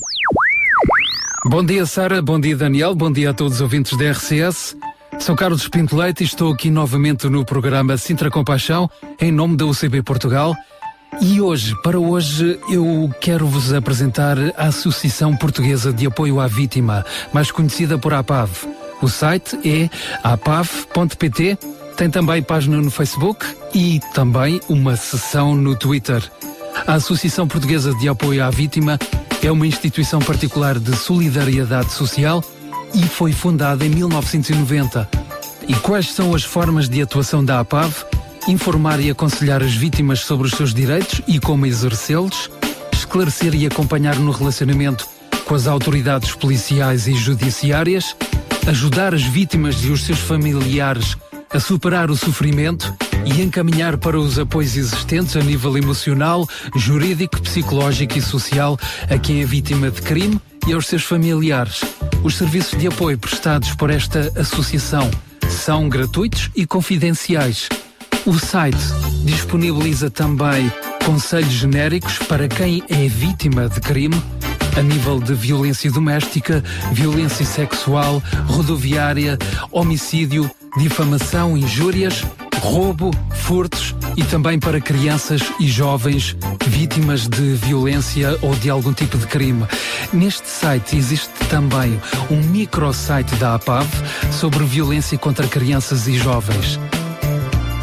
[1.46, 2.22] Bom dia, Sara.
[2.22, 2.96] Bom dia, Daniel.
[2.96, 4.76] Bom dia a todos os ouvintes da RCS.
[5.20, 8.90] Sou Carlos Pinto Leite e estou aqui novamente no programa Sintra Compaixão,
[9.20, 10.56] em nome da UCB Portugal.
[11.22, 17.06] E hoje, para hoje, eu quero vos apresentar a Associação Portuguesa de Apoio à Vítima,
[17.34, 18.52] mais conhecida por APAV.
[19.02, 19.90] O site é
[20.24, 21.58] apav.pt,
[21.96, 26.22] tem também página no Facebook e também uma sessão no Twitter.
[26.86, 29.00] A Associação Portuguesa de Apoio à Vítima
[29.42, 32.44] é uma instituição particular de solidariedade social
[32.94, 35.10] e foi fundada em 1990.
[35.68, 38.06] E quais são as formas de atuação da APAV?
[38.48, 42.52] Informar e aconselhar as vítimas sobre os seus direitos e como exercê-los,
[42.94, 45.08] esclarecer e acompanhar no relacionamento
[45.46, 48.16] com as autoridades policiais e judiciárias,
[48.68, 51.18] ajudar as vítimas e os seus familiares
[51.52, 52.96] a superar o sofrimento
[53.26, 58.78] e encaminhar para os apoios existentes a nível emocional, jurídico, psicológico e social
[59.10, 61.82] a quem é vítima de crime e aos seus familiares.
[62.24, 65.10] Os serviços de apoio prestados por esta associação
[65.50, 67.70] são gratuitos e confidenciais.
[68.26, 68.78] O site
[69.24, 70.72] disponibiliza também
[71.06, 74.20] conselhos genéricos para quem é vítima de crime
[74.76, 79.38] a nível de violência doméstica, violência sexual, rodoviária,
[79.72, 82.26] homicídio, difamação, injúrias,
[82.60, 86.36] roubo, furtos e também para crianças e jovens
[86.66, 89.66] vítimas de violência ou de algum tipo de crime.
[90.12, 93.88] Neste site existe também um microsite da APAV
[94.32, 96.80] sobre violência contra crianças e jovens.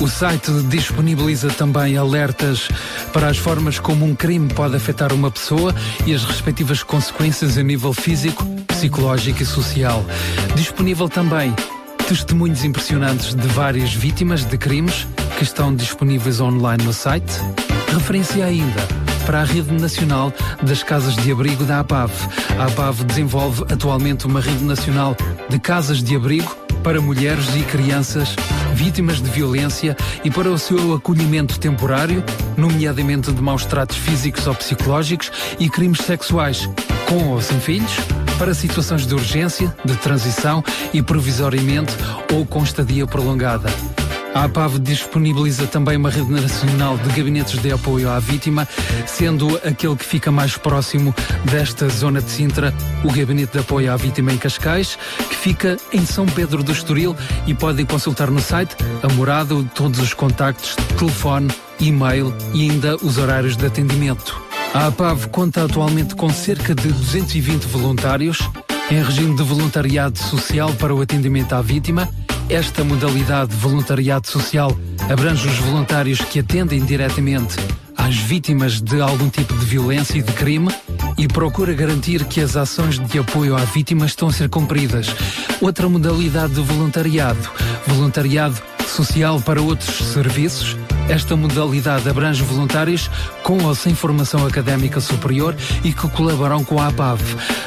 [0.02, 2.66] O site disponibiliza também alertas
[3.12, 5.72] para as formas como um crime pode afetar uma pessoa
[6.04, 10.04] e as respectivas consequências a nível físico, psicológico e social.
[10.56, 11.54] Disponível também
[12.08, 15.06] testemunhos impressionantes de várias vítimas de crimes
[15.38, 17.40] que estão disponíveis online no site.
[17.94, 20.32] Referência ainda para a Rede Nacional
[20.62, 22.10] das Casas de Abrigo da APAV.
[22.58, 25.16] A APAV desenvolve atualmente uma rede nacional
[25.48, 28.34] de casas de abrigo para mulheres e crianças
[28.74, 32.22] vítimas de violência e para o seu acolhimento temporário,
[32.56, 36.68] nomeadamente de maus tratos físicos ou psicológicos e crimes sexuais,
[37.08, 37.92] com ou sem filhos,
[38.38, 41.92] para situações de urgência, de transição e provisoriamente
[42.32, 43.70] ou com estadia prolongada.
[44.34, 48.66] A APAV disponibiliza também uma rede nacional de gabinetes de apoio à vítima,
[49.06, 51.14] sendo aquele que fica mais próximo
[51.44, 52.72] desta zona de Sintra
[53.04, 54.98] o Gabinete de Apoio à Vítima em Cascais,
[55.28, 57.14] que fica em São Pedro do Estoril
[57.46, 63.18] e podem consultar no site a morada, todos os contactos, telefone, e-mail e ainda os
[63.18, 64.40] horários de atendimento.
[64.72, 68.38] A APAV conta atualmente com cerca de 220 voluntários
[68.90, 72.08] em regime de voluntariado social para o atendimento à vítima
[72.48, 74.76] esta modalidade de voluntariado social
[75.10, 77.56] abrange os voluntários que atendem diretamente
[77.96, 80.68] às vítimas de algum tipo de violência e de crime
[81.16, 85.14] e procura garantir que as ações de apoio à vítima estão a ser cumpridas.
[85.60, 87.50] Outra modalidade de voluntariado,
[87.86, 90.76] voluntariado social para outros serviços.
[91.08, 93.10] Esta modalidade abrange voluntários
[93.42, 97.20] com ou sem formação académica superior e que colaboram com a APAV.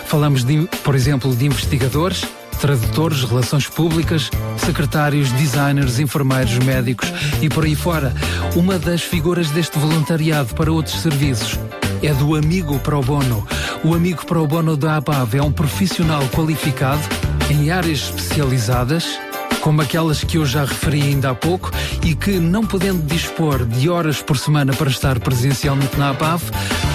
[0.06, 7.12] Falamos, de, por exemplo, de investigadores, tradutores, relações públicas, secretários, designers, enfermeiros, médicos
[7.42, 8.14] e por aí fora.
[8.56, 11.60] Uma das figuras deste voluntariado para outros serviços
[12.02, 13.48] é do Amigo Pro Bono.
[13.84, 17.02] O Amigo Pro Bono da ABAV é um profissional qualificado
[17.50, 19.20] em áreas especializadas
[19.66, 21.72] como aquelas que eu já referi ainda há pouco
[22.04, 26.44] e que, não podendo dispor de horas por semana para estar presencialmente na APAV,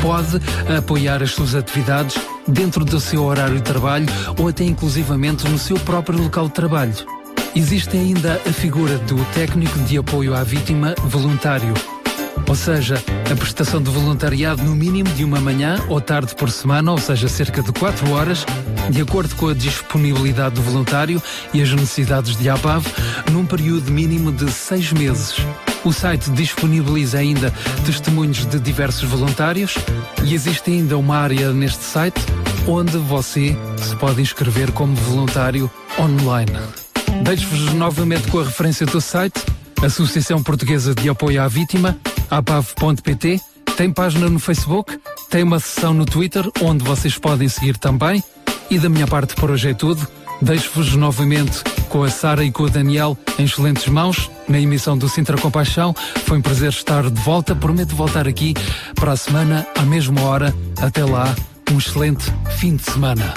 [0.01, 0.41] pode
[0.79, 2.17] apoiar as suas atividades
[2.47, 4.07] dentro do seu horário de trabalho
[4.39, 6.95] ou até inclusivamente no seu próprio local de trabalho.
[7.57, 11.75] Existe ainda a figura do técnico de apoio à vítima voluntário,
[12.47, 16.91] ou seja, a prestação de voluntariado no mínimo de uma manhã ou tarde por semana,
[16.91, 18.45] ou seja, cerca de 4 horas,
[18.91, 21.23] de acordo com a disponibilidade do voluntário
[21.55, 22.85] e as necessidades de APAV,
[23.31, 25.37] num período mínimo de 6 meses.
[25.85, 27.53] O site disponibiliza ainda
[27.87, 29.77] testemunhos de diversos voluntários
[30.25, 32.21] e existe ainda uma área neste site
[32.67, 36.53] onde você se pode inscrever como voluntário online.
[37.23, 39.41] Deixo-vos novamente com a referência do site
[39.83, 41.97] Associação Portuguesa de Apoio à Vítima,
[42.31, 43.41] apav.pt,
[43.79, 45.01] Tem página no Facebook,
[45.31, 48.23] tem uma sessão no Twitter, onde vocês podem seguir também.
[48.71, 50.07] E da minha parte por hoje é tudo.
[50.43, 55.09] Deixo-vos novamente com a Sara e com o Daniel em excelentes mãos na emissão do
[55.09, 55.95] Sintra Compaixão.
[56.27, 57.55] Foi um prazer estar de volta.
[57.55, 58.55] Prometo voltar aqui
[58.95, 60.55] para a semana, à mesma hora.
[60.81, 61.35] Até lá,
[61.73, 62.25] um excelente
[62.59, 63.33] fim de semana.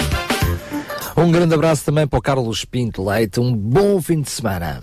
[1.16, 3.40] Um grande abraço também para o Carlos Pinto Leite.
[3.40, 4.82] Um bom fim de semana.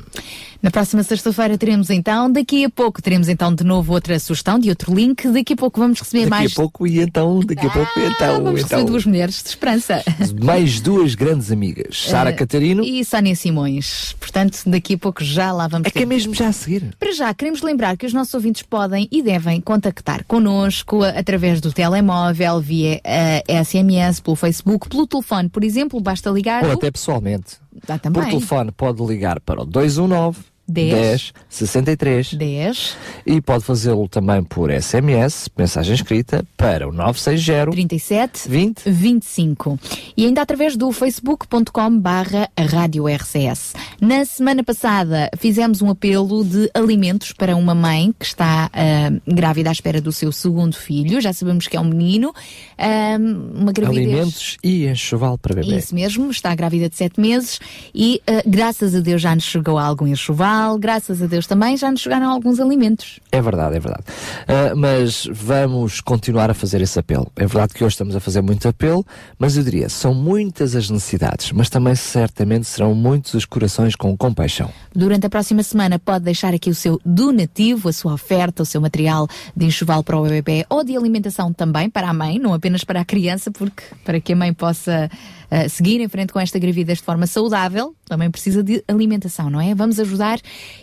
[0.62, 4.70] Na próxima sexta-feira teremos então, daqui a pouco teremos então de novo outra sugestão de
[4.70, 5.28] outro link.
[5.30, 6.44] Daqui a pouco vamos receber daqui mais.
[6.52, 8.44] Daqui a pouco e então, daqui a pouco e então.
[8.44, 8.86] Vamos então.
[8.86, 10.04] duas mulheres de esperança.
[10.44, 12.84] Mais duas grandes amigas, Sara Eh, Catarino.
[12.84, 14.14] E Sónia Simões.
[14.20, 16.96] Portanto, daqui a pouco já lá vamos É que é mesmo já a seguir.
[17.00, 21.74] Para já, queremos lembrar que os nossos ouvintes podem e devem contactar connosco através do
[21.74, 26.64] telemóvel, via eh, SMS, pelo Facebook, pelo telefone, por exemplo, basta ligar.
[26.64, 27.60] Ou o- até pessoalmente.
[27.88, 28.22] Dá também.
[28.22, 34.44] Por telefone pode ligar para o 219 10, 10 63 10 e pode fazê-lo também
[34.44, 39.80] por SMS, mensagem escrita, para o 960 37 20 25
[40.16, 43.74] e ainda através do facebook.com barra rádio RCS.
[44.00, 49.70] Na semana passada fizemos um apelo de alimentos para uma mãe que está ah, grávida
[49.70, 52.34] à espera do seu segundo filho, já sabemos que é um menino,
[52.78, 53.18] ah,
[53.54, 54.08] uma gravidez...
[54.08, 55.78] alimentos e enxoval para bebê.
[55.78, 57.60] Isso mesmo, está grávida de sete meses
[57.94, 61.92] e uh, graças a Deus já nos chegou algum enxoval, graças a Deus também já
[61.92, 63.20] nos chegaram alguns alimentos.
[63.32, 64.04] É verdade, é verdade.
[64.48, 67.32] Ah, mas vamos continuar a fazer esse apelo.
[67.36, 69.06] É verdade que hoje estamos a fazer muito apelo,
[69.38, 74.16] mas eu diria, são muitas as necessidades, mas também certamente serão muitos os corações com
[74.16, 74.70] compaixão.
[74.94, 78.82] Durante a próxima semana pode deixar aqui o seu donativo, a sua oferta, o seu
[78.82, 82.84] material de enxoval para o bebê ou de alimentação também para a mãe, não apenas
[82.84, 85.10] para a criança, porque para que a mãe possa
[85.52, 89.60] uh, seguir em frente com esta gravidez de forma saudável, também precisa de alimentação, não
[89.60, 89.76] é?
[89.76, 90.40] Vamos ajudar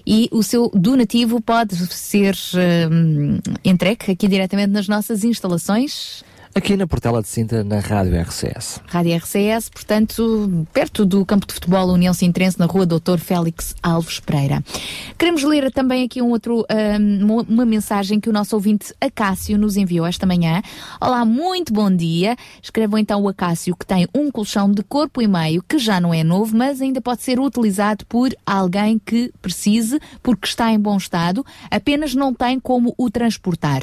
[0.07, 6.23] e o seu donativo pode ser uh, entregue aqui diretamente nas nossas instalações.
[6.59, 8.81] Aqui na Portela de Sintra, na Rádio RCS.
[8.89, 14.19] Rádio RCS, portanto, perto do campo de futebol União Sintrense, na rua Doutor Félix Alves
[14.19, 14.61] Pereira.
[15.17, 19.77] Queremos ler também aqui um outro, um, uma mensagem que o nosso ouvinte Acácio nos
[19.77, 20.61] enviou esta manhã.
[21.01, 22.37] Olá, muito bom dia.
[22.61, 26.13] Escrevam então o Acácio que tem um colchão de corpo e meio que já não
[26.13, 30.97] é novo, mas ainda pode ser utilizado por alguém que precise, porque está em bom
[30.97, 33.83] estado, apenas não tem como o transportar.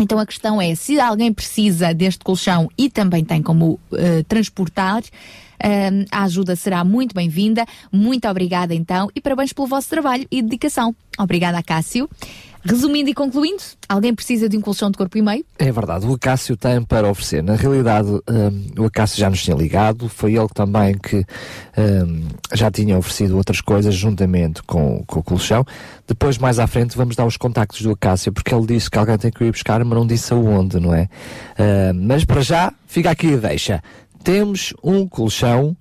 [0.00, 5.00] Então a questão é, se alguém precisa deste colchão e também tem como uh, transportar,
[5.02, 7.64] uh, a ajuda será muito bem-vinda.
[7.92, 10.94] Muito obrigada então e parabéns pelo vosso trabalho e dedicação.
[11.18, 12.08] Obrigada, Cássio.
[12.64, 15.44] Resumindo e concluindo, alguém precisa de um colchão de corpo e meio?
[15.58, 17.42] É verdade, o Acácio tem para oferecer.
[17.42, 21.26] Na realidade, um, o Acácio já nos tinha ligado, foi ele também que
[21.76, 22.22] um,
[22.54, 25.62] já tinha oferecido outras coisas juntamente com, com o colchão.
[26.08, 29.18] Depois, mais à frente, vamos dar os contactos do Acácio, porque ele disse que alguém
[29.18, 31.02] tem que ir buscar, mas não disse aonde, não é?
[31.58, 33.82] Uh, mas para já, fica aqui a deixa.
[34.22, 35.76] Temos um colchão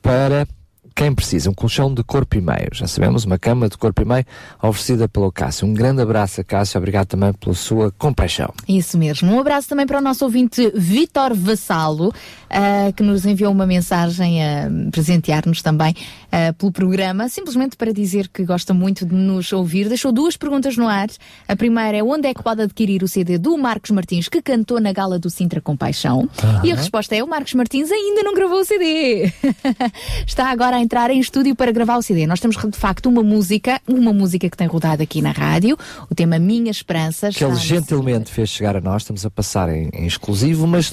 [0.00, 0.46] para
[0.94, 2.68] quem precisa, um colchão de corpo e meio.
[2.72, 4.24] Já sabemos, uma cama de corpo e meio
[4.62, 5.66] oferecida pelo Cássio.
[5.66, 8.52] Um grande abraço a Cássio, obrigado também pela sua compaixão.
[8.68, 9.32] Isso mesmo.
[9.32, 14.44] Um abraço também para o nosso ouvinte Vitor Vassalo, uh, que nos enviou uma mensagem
[14.44, 15.94] a presentear-nos também
[16.28, 19.88] uh, pelo programa, simplesmente para dizer que gosta muito de nos ouvir.
[19.88, 21.08] Deixou duas perguntas no ar.
[21.48, 24.80] A primeira é onde é que pode adquirir o CD do Marcos Martins, que cantou
[24.80, 26.20] na gala do Sintra Compaixão?
[26.20, 26.64] Uhum.
[26.64, 29.32] E a resposta é o Marcos Martins ainda não gravou o CD.
[30.24, 32.26] Está agora a entrar em estúdio para gravar o CD.
[32.26, 35.76] Nós temos de facto uma música, uma música que tem rodado aqui na rádio,
[36.10, 37.30] o tema Minha Esperança.
[37.30, 40.90] Que ele gentilmente fez chegar a nós, estamos a passar em, em exclusivo, mas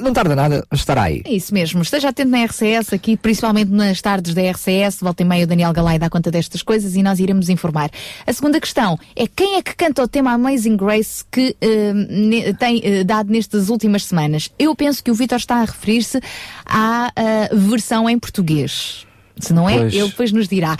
[0.00, 1.22] não tarda nada, estará aí.
[1.24, 5.26] É isso mesmo, esteja atento na RCS, aqui principalmente nas tardes da RCS, volta e
[5.26, 7.90] meia o Daniel Galay dá conta destas coisas e nós iremos informar.
[8.26, 12.78] A segunda questão é quem é que canta o tema Amazing Grace que uh, tem
[12.78, 14.50] uh, dado nestas últimas semanas?
[14.58, 16.20] Eu penso que o Vitor está a referir-se
[16.66, 19.06] à uh, versão em português.
[19.40, 19.94] Se não é, Pois.
[19.94, 20.76] ele depois nos dirá.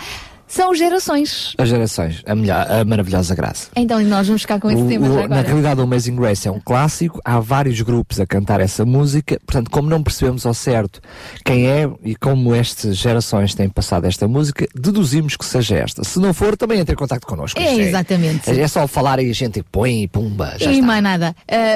[0.51, 1.53] São gerações.
[1.57, 3.69] As gerações, a, melhor, a maravilhosa graça.
[3.73, 5.41] Então nós vamos ficar com esse O- tema o- já na agora.
[5.47, 9.71] realidade, o Amazing Grace é um clássico, há vários grupos a cantar essa música, portanto,
[9.71, 10.99] como não percebemos ao certo
[11.45, 16.03] quem é e como estas gerações têm passado esta música, deduzimos que seja esta.
[16.03, 17.57] Se não for, também entre em contato connosco.
[17.57, 18.49] É, Isto exatamente.
[18.49, 20.85] É, é só falar e a gente põe e pumba, já e está.
[20.85, 21.33] mais nada.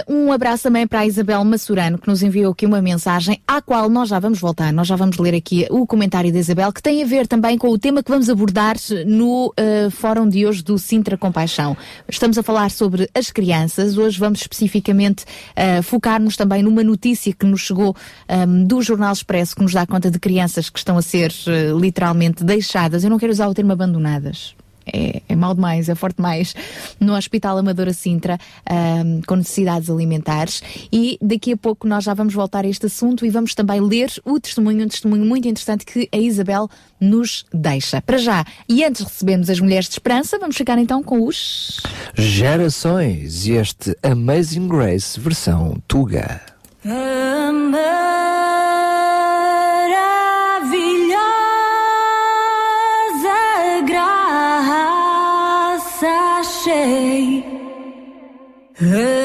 [0.07, 3.61] Uh, um abraço também para a Isabel Massurano, que nos enviou aqui uma mensagem, à
[3.61, 4.73] qual nós já vamos voltar.
[4.73, 7.69] Nós já vamos ler aqui o comentário da Isabel, que tem a ver também com
[7.69, 8.64] o tema que vamos abordar
[9.05, 11.77] no uh, fórum de hoje do Sintra Compaixão.
[12.07, 13.97] Estamos a falar sobre as crianças.
[13.97, 17.95] Hoje vamos especificamente uh, focar-nos também numa notícia que nos chegou
[18.29, 21.77] um, do Jornal Expresso, que nos dá conta de crianças que estão a ser uh,
[21.77, 23.03] literalmente deixadas.
[23.03, 24.55] Eu não quero usar o termo abandonadas
[24.85, 26.55] é, é mau demais, é forte demais,
[26.99, 28.37] no Hospital Amadora Sintra,
[28.69, 30.61] ahm, com necessidades alimentares.
[30.91, 34.11] E daqui a pouco nós já vamos voltar a este assunto e vamos também ler
[34.23, 38.01] o testemunho, um testemunho muito interessante que a Isabel nos deixa.
[38.01, 41.81] Para já, e antes recebemos as Mulheres de Esperança, vamos chegar então com os.
[42.15, 46.41] Gerações e este Amazing Grace versão Tuga.
[46.85, 48.24] A
[58.81, 59.24] em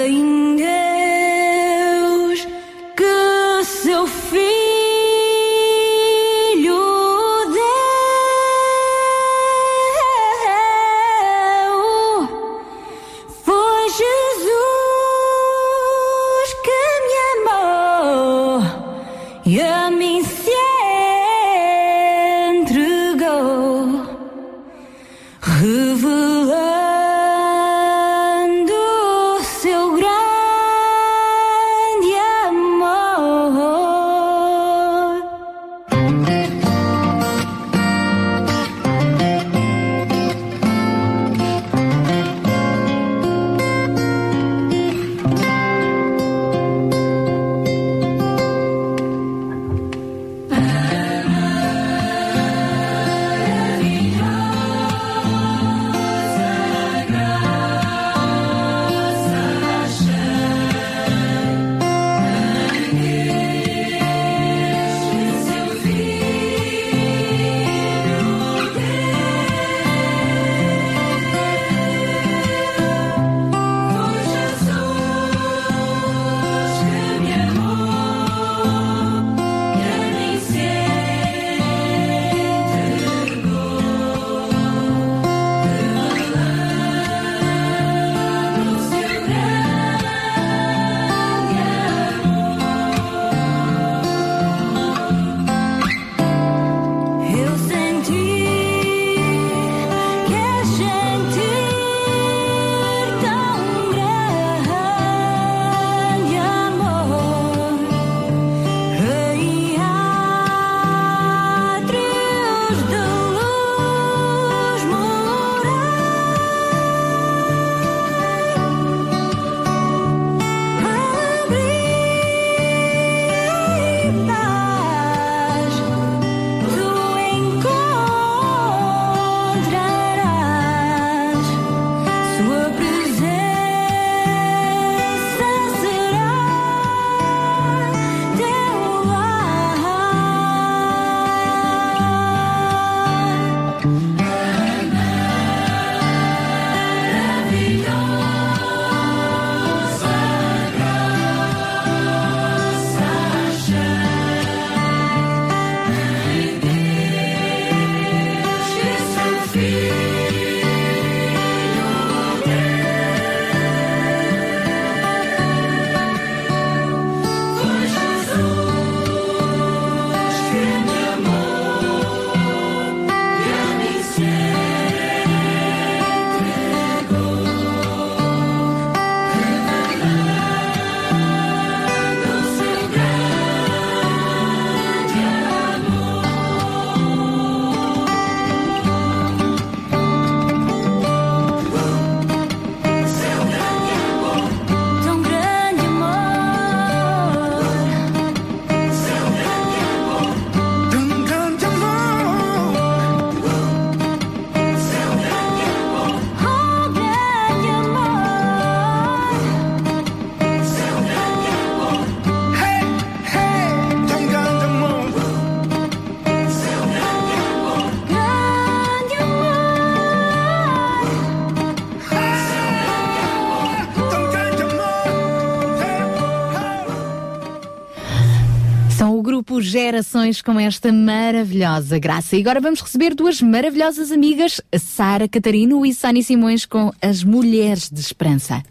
[230.44, 232.36] com esta maravilhosa graça.
[232.36, 237.22] E agora vamos receber duas maravilhosas amigas, a Sara Catarino e Sani Simões com as
[237.22, 238.62] Mulheres de Esperança.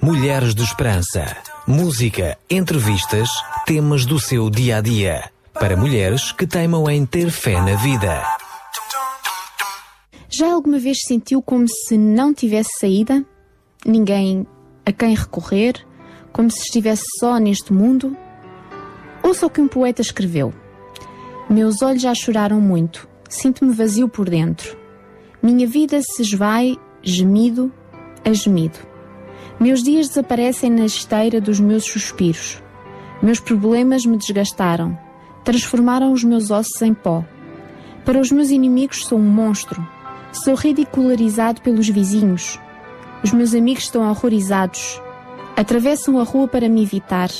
[0.00, 1.36] Mulheres de Esperança.
[1.66, 3.28] Música, entrevistas,
[3.66, 5.30] temas do seu dia a dia.
[5.52, 8.22] Para mulheres que teimam em ter fé na vida.
[10.28, 13.24] Já alguma vez sentiu como se não tivesse saída?
[13.84, 14.46] Ninguém
[14.86, 15.86] a quem recorrer?
[16.32, 18.16] Como se estivesse só neste mundo?
[19.22, 20.52] Ouça o que um poeta escreveu.
[21.48, 23.06] Meus olhos já choraram muito.
[23.28, 24.76] Sinto-me vazio por dentro.
[25.42, 27.72] Minha vida se esvai, gemido
[28.24, 28.78] a gemido.
[29.60, 32.62] Meus dias desaparecem na esteira dos meus suspiros.
[33.22, 34.98] Meus problemas me desgastaram,
[35.44, 37.24] transformaram os meus ossos em pó.
[38.04, 39.86] Para os meus inimigos sou um monstro.
[40.32, 42.58] Sou ridicularizado pelos vizinhos.
[43.22, 45.00] Os meus amigos estão horrorizados.
[45.56, 47.30] Atravessam a rua para me evitar.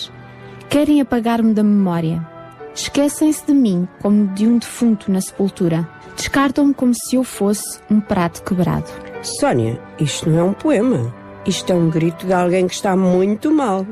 [0.68, 2.26] Querem apagar-me da memória.
[2.74, 5.88] Esquecem-se de mim como de um defunto na sepultura.
[6.16, 8.88] Descartam-me como se eu fosse um prato quebrado.
[9.22, 11.14] Sónia, isto não é um poema.
[11.46, 13.86] Isto é um grito de alguém que está muito mal.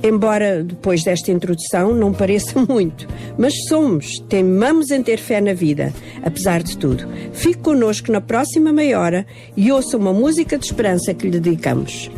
[0.03, 3.07] embora depois desta introdução não pareça muito,
[3.39, 5.95] mas somos, teimamos em ter fé na vida,
[6.25, 7.07] apesar de tudo.
[7.33, 9.25] Fique connosco na próxima meia hora
[9.57, 12.11] e ouça uma música de esperança que lhe dedicamos.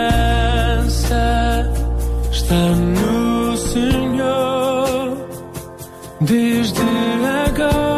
[2.31, 5.17] está no Senhor,
[6.21, 6.79] desde
[7.43, 7.94] agora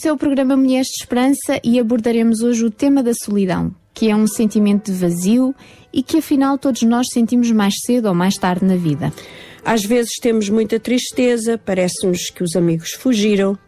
[0.00, 4.08] Este é o programa Mulheres de Esperança e abordaremos hoje o tema da solidão, que
[4.08, 5.54] é um sentimento de vazio
[5.92, 9.12] e que afinal todos nós sentimos mais cedo ou mais tarde na vida.
[9.62, 13.58] Às vezes temos muita tristeza, parece-nos que os amigos fugiram,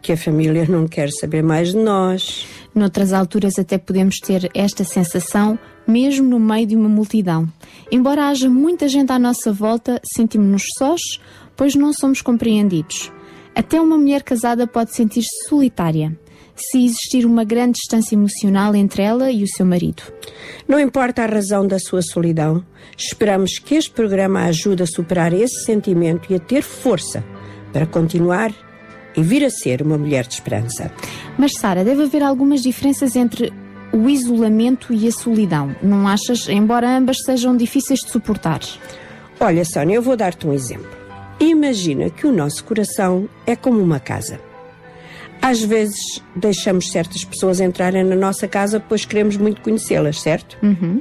[0.00, 2.46] que a família não quer saber mais de nós.
[2.72, 5.58] Noutras alturas até podemos ter esta sensação
[5.88, 7.48] mesmo no meio de uma multidão.
[7.90, 11.00] Embora haja muita gente à nossa volta, sentimos-nos sós,
[11.56, 13.10] pois não somos compreendidos.
[13.60, 16.18] Até uma mulher casada pode sentir-se solitária,
[16.56, 20.02] se existir uma grande distância emocional entre ela e o seu marido.
[20.66, 22.64] Não importa a razão da sua solidão,
[22.96, 27.22] esperamos que este programa a ajude a superar esse sentimento e a ter força
[27.70, 28.50] para continuar
[29.14, 30.90] e vir a ser uma mulher de esperança.
[31.36, 33.52] Mas, Sara, deve haver algumas diferenças entre
[33.92, 36.48] o isolamento e a solidão, não achas?
[36.48, 38.60] Embora ambas sejam difíceis de suportar.
[39.38, 40.99] Olha, Sónia, eu vou dar-te um exemplo.
[41.40, 44.38] Imagina que o nosso coração é como uma casa.
[45.40, 50.58] Às vezes deixamos certas pessoas entrarem na nossa casa pois queremos muito conhecê-las, certo?
[50.62, 51.00] Uhum.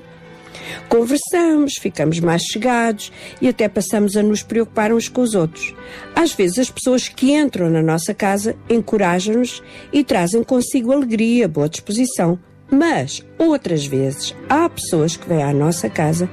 [0.88, 3.12] Conversamos, ficamos mais chegados
[3.42, 5.74] e até passamos a nos preocupar uns com os outros.
[6.16, 9.62] Às vezes, as pessoas que entram na nossa casa encorajam-nos
[9.92, 12.40] e trazem consigo alegria, boa disposição.
[12.72, 16.30] Mas, outras vezes, há pessoas que vêm à nossa casa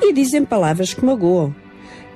[0.00, 1.54] e dizem palavras que magoam.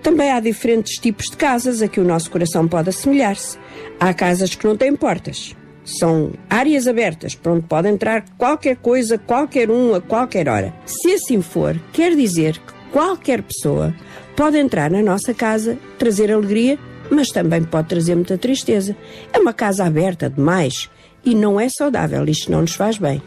[0.03, 3.57] Também há diferentes tipos de casas a que o nosso coração pode assemelhar-se.
[4.01, 5.55] Há casas que não têm portas.
[5.85, 10.75] São áreas abertas para onde pode entrar qualquer coisa, qualquer um, a qualquer hora.
[10.85, 13.95] Se assim for, quer dizer que qualquer pessoa
[14.37, 16.79] pode entrar na nossa casa, trazer alegria,
[17.11, 18.97] mas também pode trazer muita tristeza.
[19.33, 20.91] É uma casa aberta demais
[21.25, 23.23] e não é saudável, isto não nos faz bem.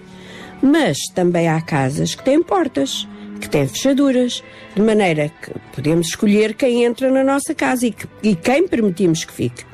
[0.61, 3.07] Mas também há casas que têm portas,
[3.39, 4.43] que têm fechaduras,
[4.75, 9.23] de maneira que podemos escolher quem entra na nossa casa e, que, e quem permitimos
[9.23, 9.65] que fique.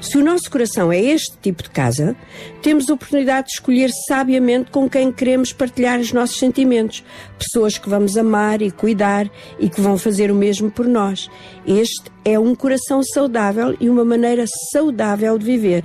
[0.00, 2.16] Se o nosso coração é este tipo de casa,
[2.62, 7.04] temos a oportunidade de escolher sabiamente com quem queremos partilhar os nossos sentimentos.
[7.38, 11.30] Pessoas que vamos amar e cuidar e que vão fazer o mesmo por nós.
[11.66, 15.84] Este é um coração saudável e uma maneira saudável de viver.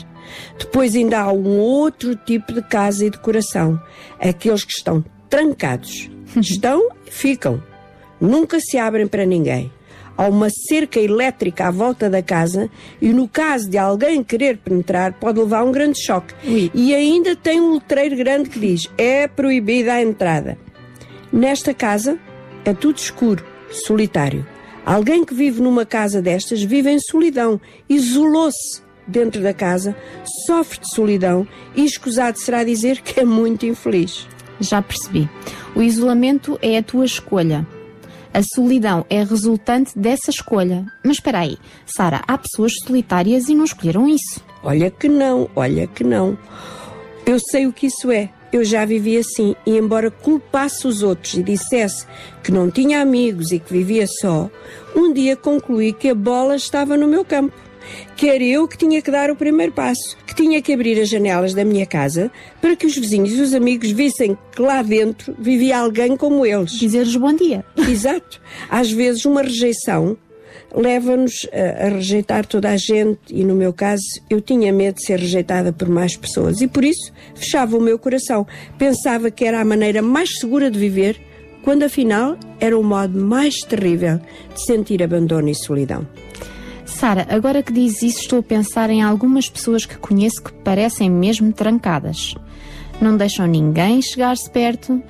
[0.57, 3.81] Depois ainda há um outro tipo de casa e de coração.
[4.19, 6.12] Aqueles que estão trancados.
[6.35, 7.61] Estão e ficam.
[8.19, 9.71] Nunca se abrem para ninguém
[10.17, 12.69] há uma cerca elétrica à volta da casa
[13.01, 16.33] e no caso de alguém querer penetrar pode levar a um grande choque.
[16.73, 20.57] E ainda tem um letreiro grande que diz é proibida a entrada.
[21.31, 22.17] Nesta casa
[22.63, 24.45] é tudo escuro, solitário.
[24.85, 29.95] Alguém que vive numa casa destas vive em solidão, isolou-se dentro da casa,
[30.45, 34.27] sofre de solidão e escusado será dizer que é muito infeliz.
[34.59, 35.29] Já percebi.
[35.75, 37.65] O isolamento é a tua escolha.
[38.33, 40.85] A solidão é resultante dessa escolha.
[41.03, 44.43] Mas espera aí, Sara, há pessoas solitárias e não escolheram isso.
[44.63, 46.37] Olha que não, olha que não.
[47.25, 48.29] Eu sei o que isso é.
[48.51, 52.05] Eu já vivi assim e, embora culpasse os outros e dissesse
[52.43, 54.49] que não tinha amigos e que vivia só,
[54.95, 57.53] um dia concluí que a bola estava no meu campo
[58.15, 61.09] que era eu que tinha que dar o primeiro passo, que tinha que abrir as
[61.09, 62.31] janelas da minha casa
[62.61, 66.71] para que os vizinhos e os amigos vissem que lá dentro vivia alguém como eles.
[66.71, 67.65] Dizer-lhes bom dia.
[67.89, 68.41] Exato.
[68.69, 70.17] Às vezes uma rejeição
[70.75, 75.05] leva-nos a, a, rejeitar toda a gente e no meu caso eu tinha medo de
[75.05, 78.45] ser rejeitada por mais pessoas e por isso fechava o meu coração.
[78.77, 81.19] Pensava que era a maneira mais segura de viver,
[81.63, 84.19] quando afinal era o modo mais terrível
[84.53, 86.07] de sentir abandono e solidão.
[87.03, 91.09] Sara, agora que diz isso, estou a pensar em algumas pessoas que conheço que parecem
[91.09, 92.33] mesmo trancadas.
[93.01, 95.03] Não deixam ninguém chegar-se perto,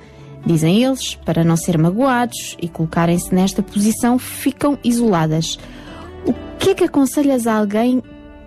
[0.44, 5.56] dizem eles, para não ser magoados e colocarem-se nesta posição, ficam isoladas.
[6.26, 8.02] O que é que aconselhas a alguém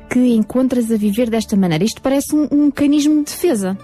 [0.10, 1.86] que encontras a viver desta maneira?
[1.86, 3.78] Isto parece um, um mecanismo de defesa.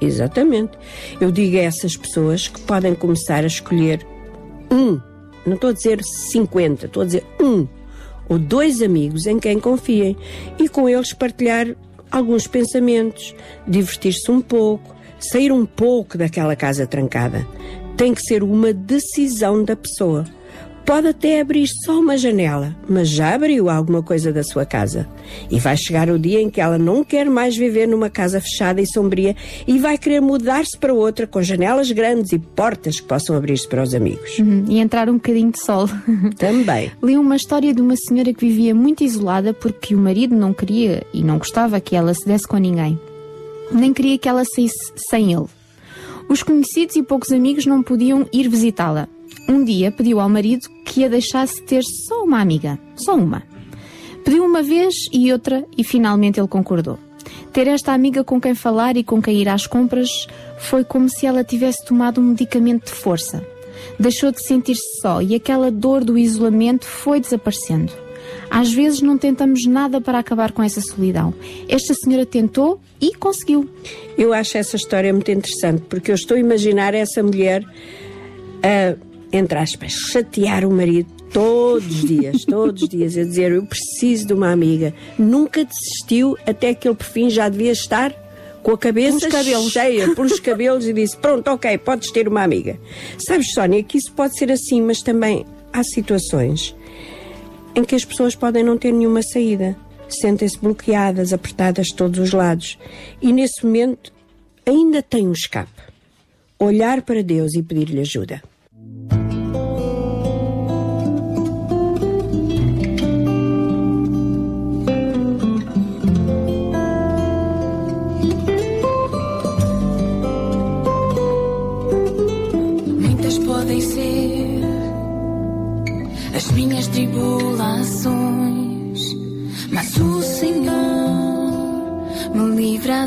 [0.00, 0.72] Exatamente.
[1.20, 4.06] Eu digo a essas pessoas que podem começar a escolher
[4.70, 4.98] um,
[5.44, 7.68] não estou a dizer 50, estou a dizer um
[8.28, 10.16] ou dois amigos em quem confiem
[10.58, 11.74] e com eles partilhar
[12.10, 13.34] alguns pensamentos,
[13.66, 17.46] divertir-se um pouco, sair um pouco daquela casa trancada.
[17.96, 20.24] Tem que ser uma decisão da pessoa.
[20.84, 25.08] Pode até abrir só uma janela, mas já abriu alguma coisa da sua casa.
[25.50, 28.80] E vai chegar o dia em que ela não quer mais viver numa casa fechada
[28.80, 29.36] e sombria
[29.66, 33.82] e vai querer mudar-se para outra com janelas grandes e portas que possam abrir-se para
[33.82, 34.38] os amigos.
[34.38, 35.88] Uhum, e entrar um bocadinho de sol.
[36.36, 36.90] Também.
[37.02, 41.06] Li uma história de uma senhora que vivia muito isolada porque o marido não queria
[41.14, 42.98] e não gostava que ela se desse com ninguém.
[43.70, 45.46] Nem queria que ela saísse sem ele.
[46.28, 49.08] Os conhecidos e poucos amigos não podiam ir visitá-la
[49.48, 53.42] um dia pediu ao marido que a deixasse ter só uma amiga, só uma.
[54.24, 56.98] Pediu uma vez e outra e finalmente ele concordou.
[57.52, 60.08] Ter esta amiga com quem falar e com quem ir às compras
[60.58, 63.44] foi como se ela tivesse tomado um medicamento de força.
[63.98, 67.92] Deixou de sentir-se só e aquela dor do isolamento foi desaparecendo.
[68.48, 71.34] Às vezes não tentamos nada para acabar com essa solidão.
[71.68, 73.68] Esta senhora tentou e conseguiu.
[74.16, 77.64] Eu acho essa história muito interessante porque eu estou a imaginar essa mulher
[78.62, 79.11] a.
[79.32, 84.26] Entre aspas, chatear o marido todos os dias, todos os dias, a dizer eu preciso
[84.26, 84.94] de uma amiga.
[85.18, 88.14] Nunca desistiu até que ele por fim já devia estar
[88.62, 89.28] com a cabeça
[89.70, 92.78] cheia pelos cabelos e disse pronto, ok, podes ter uma amiga.
[93.18, 96.74] Sabes, Sónia, que isso pode ser assim, mas também há situações
[97.74, 99.76] em que as pessoas podem não ter nenhuma saída.
[100.08, 102.78] Sentem-se bloqueadas, apertadas de todos os lados.
[103.20, 104.12] E nesse momento
[104.66, 105.70] ainda tem um escape.
[106.58, 108.42] Olhar para Deus e pedir-lhe ajuda.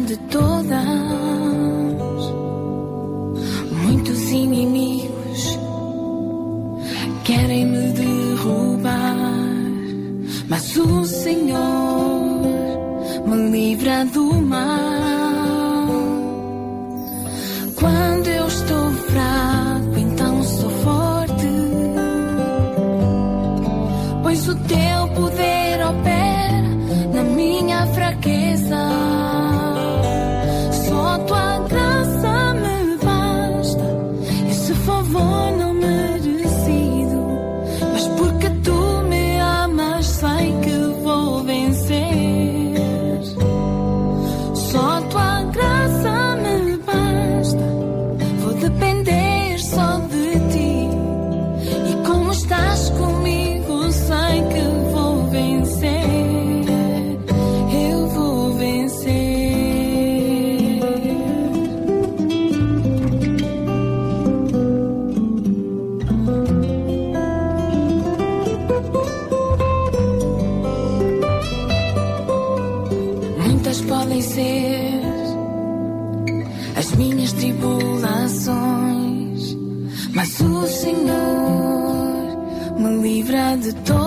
[0.02, 0.86] De todas.
[3.84, 5.60] Muitos inimigos
[7.24, 9.16] querem me derrubar,
[10.50, 11.85] mas o Senhor
[83.66, 84.05] de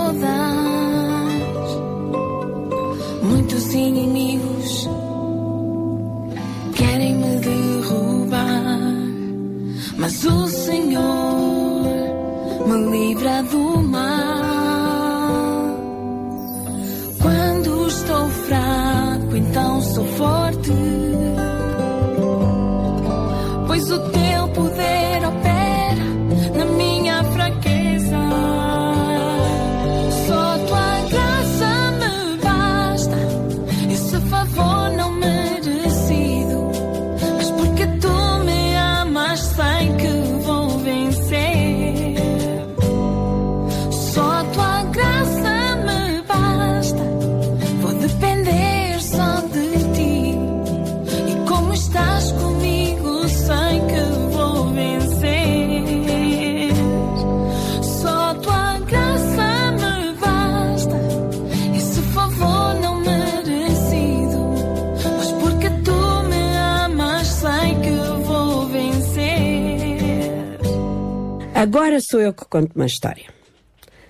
[71.70, 73.26] Agora sou eu que conto uma história.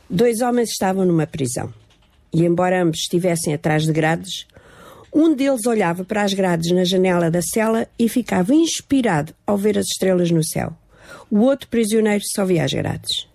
[0.08, 1.74] Dois homens estavam numa prisão
[2.32, 4.46] e, embora ambos estivessem atrás de grades,
[5.12, 9.76] um deles olhava para as grades na janela da cela e ficava inspirado ao ver
[9.76, 10.72] as estrelas no céu.
[11.28, 13.26] O outro prisioneiro só via as grades.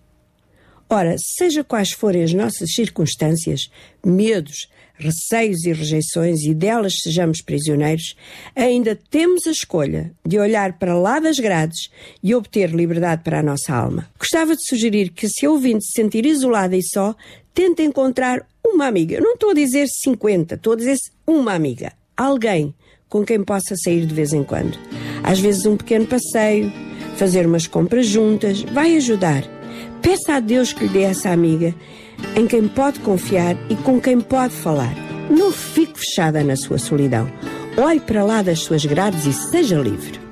[0.90, 3.70] Ora, seja quais forem as nossas circunstâncias,
[4.06, 8.16] medos, receios e rejeições, e delas sejamos prisioneiros,
[8.56, 11.90] ainda temos a escolha de olhar para lá das grades
[12.22, 14.10] e obter liberdade para a nossa alma.
[14.18, 17.16] Gostava de sugerir que, se ouvinte se sentir isolada e só,
[17.54, 19.20] tente encontrar uma amiga.
[19.20, 20.98] Não estou a dizer 50, estou a dizer
[21.28, 21.92] uma amiga.
[22.16, 22.74] Alguém
[23.10, 24.78] com quem possa sair de vez em quando.
[25.24, 26.72] Às vezes, um pequeno passeio,
[27.16, 29.44] fazer umas compras juntas, vai ajudar.
[30.04, 31.74] Peça a Deus que lhe dê essa amiga
[32.36, 34.94] em quem pode confiar e com quem pode falar.
[35.32, 37.32] Não fique fechada na sua solidão.
[37.78, 40.23] Olhe para lá das suas grades e seja livre.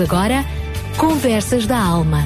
[0.00, 0.44] Agora
[0.96, 2.20] Conversas da Alma.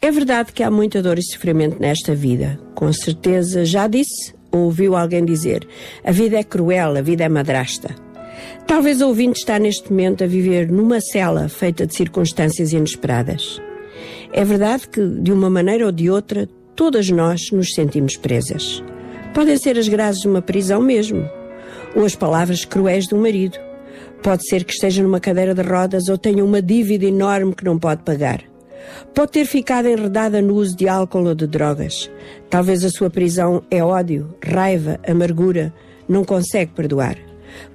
[0.00, 2.58] É verdade que há muita dor e sofrimento nesta vida.
[2.74, 5.66] Com certeza já disse ou ouviu alguém dizer:
[6.04, 7.94] a vida é cruel, a vida é madrasta.
[8.66, 13.60] Talvez o ouvinte está neste momento a viver numa cela feita de circunstâncias inesperadas.
[14.32, 18.82] É verdade que, de uma maneira ou de outra, todas nós nos sentimos presas.
[19.32, 21.28] Podem ser as grades de uma prisão mesmo,
[21.96, 23.58] ou as palavras cruéis de um marido.
[24.22, 27.78] Pode ser que esteja numa cadeira de rodas ou tenha uma dívida enorme que não
[27.78, 28.44] pode pagar.
[29.14, 32.10] Pode ter ficado enredada no uso de álcool ou de drogas.
[32.50, 35.72] Talvez a sua prisão é ódio, raiva, amargura,
[36.08, 37.16] não consegue perdoar.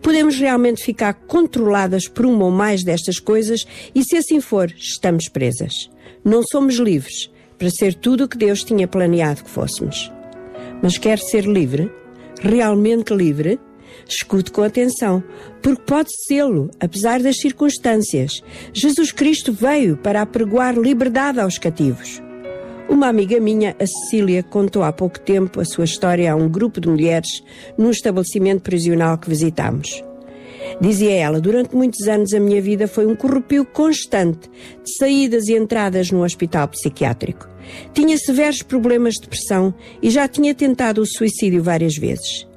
[0.01, 3.65] Podemos realmente ficar controladas por uma ou mais destas coisas
[3.95, 5.89] e, se assim for, estamos presas.
[6.23, 10.11] Não somos livres para ser tudo o que Deus tinha planeado que fôssemos.
[10.81, 11.91] Mas quer ser livre?
[12.41, 13.59] Realmente livre?
[14.07, 15.23] Escute com atenção,
[15.61, 18.41] porque pode sê-lo, apesar das circunstâncias.
[18.73, 22.21] Jesus Cristo veio para apregoar liberdade aos cativos.
[22.89, 26.81] Uma amiga minha, a Cecília, contou há pouco tempo a sua história a um grupo
[26.81, 27.41] de mulheres
[27.77, 30.03] num estabelecimento prisional que visitámos.
[30.79, 34.49] Dizia ela, durante muitos anos a minha vida foi um corrupio constante
[34.83, 37.47] de saídas e entradas no hospital psiquiátrico.
[37.93, 42.50] Tinha severos problemas de depressão e já tinha tentado o suicídio várias vezes.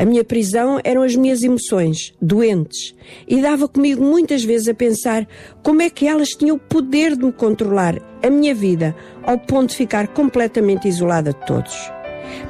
[0.00, 2.94] A minha prisão eram as minhas emoções, doentes,
[3.28, 5.28] e dava comigo muitas vezes a pensar
[5.62, 9.68] como é que elas tinham o poder de me controlar, a minha vida, ao ponto
[9.68, 11.76] de ficar completamente isolada de todos.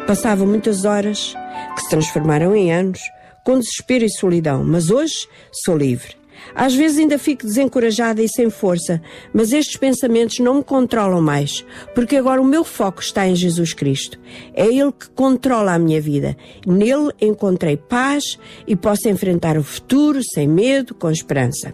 [0.06, 1.34] Passava muitas horas,
[1.74, 3.00] que se transformaram em anos,
[3.44, 6.19] com desespero e solidão, mas hoje sou livre.
[6.54, 9.00] Às vezes ainda fico desencorajada e sem força,
[9.32, 11.64] mas estes pensamentos não me controlam mais,
[11.94, 14.18] porque agora o meu foco está em Jesus Cristo.
[14.54, 16.36] É Ele que controla a minha vida.
[16.66, 21.72] Nele encontrei paz e posso enfrentar o futuro sem medo, com esperança.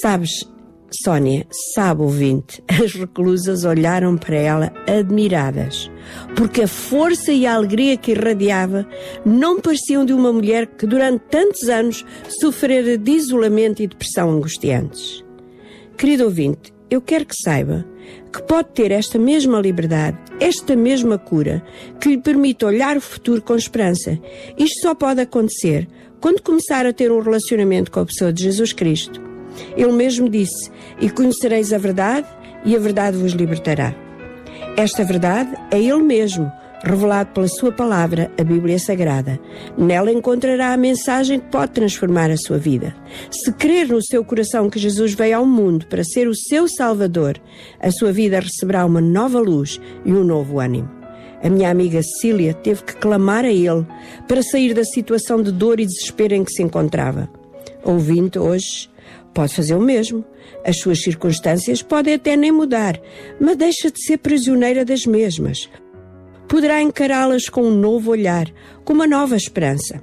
[0.00, 0.48] Sabes,
[0.92, 5.90] Sónia, sabe ouvinte, as reclusas olharam para ela admiradas,
[6.36, 8.86] porque a força e a alegria que irradiava
[9.24, 12.04] não pareciam de uma mulher que durante tantos anos
[12.40, 15.24] sofrera de isolamento e depressão angustiantes.
[15.96, 17.86] Querido ouvinte, eu quero que saiba
[18.32, 21.62] que pode ter esta mesma liberdade, esta mesma cura,
[22.00, 24.18] que lhe permite olhar o futuro com esperança.
[24.58, 25.88] Isto só pode acontecer
[26.20, 29.29] quando começar a ter um relacionamento com a pessoa de Jesus Cristo.
[29.76, 30.70] Ele mesmo disse:
[31.00, 32.26] E conhecereis a verdade,
[32.64, 33.94] e a verdade vos libertará.
[34.76, 36.50] Esta verdade é Ele mesmo,
[36.82, 39.38] revelado pela Sua palavra, a Bíblia Sagrada.
[39.76, 42.94] Nela encontrará a mensagem que pode transformar a sua vida.
[43.30, 47.36] Se crer no seu coração que Jesus veio ao mundo para ser o seu Salvador,
[47.80, 50.90] a sua vida receberá uma nova luz e um novo ânimo.
[51.42, 53.86] A minha amiga Cecília teve que clamar a Ele
[54.28, 57.30] para sair da situação de dor e desespero em que se encontrava.
[57.82, 58.89] Ouvindo hoje,
[59.34, 60.24] Pode fazer o mesmo.
[60.64, 63.00] As suas circunstâncias podem até nem mudar,
[63.40, 65.68] mas deixa de ser prisioneira das mesmas.
[66.48, 68.50] Poderá encará-las com um novo olhar,
[68.84, 70.02] com uma nova esperança.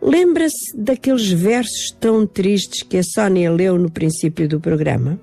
[0.00, 5.18] Lembra-se daqueles versos tão tristes que a Sónia leu no princípio do programa?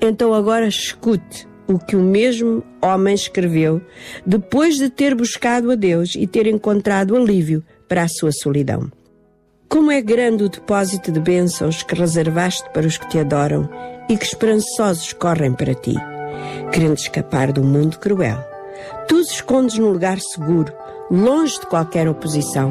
[0.00, 3.80] Então agora escute o que o mesmo homem escreveu
[4.24, 8.90] depois de ter buscado a Deus e ter encontrado alívio para a sua solidão.
[9.70, 13.68] Como é grande o depósito de bênçãos que reservaste para os que te adoram
[14.08, 15.94] e que esperançosos correm para ti,
[16.72, 18.36] querendo escapar do mundo cruel.
[19.06, 20.72] Tu os escondes num lugar seguro,
[21.08, 22.68] longe de qualquer oposição.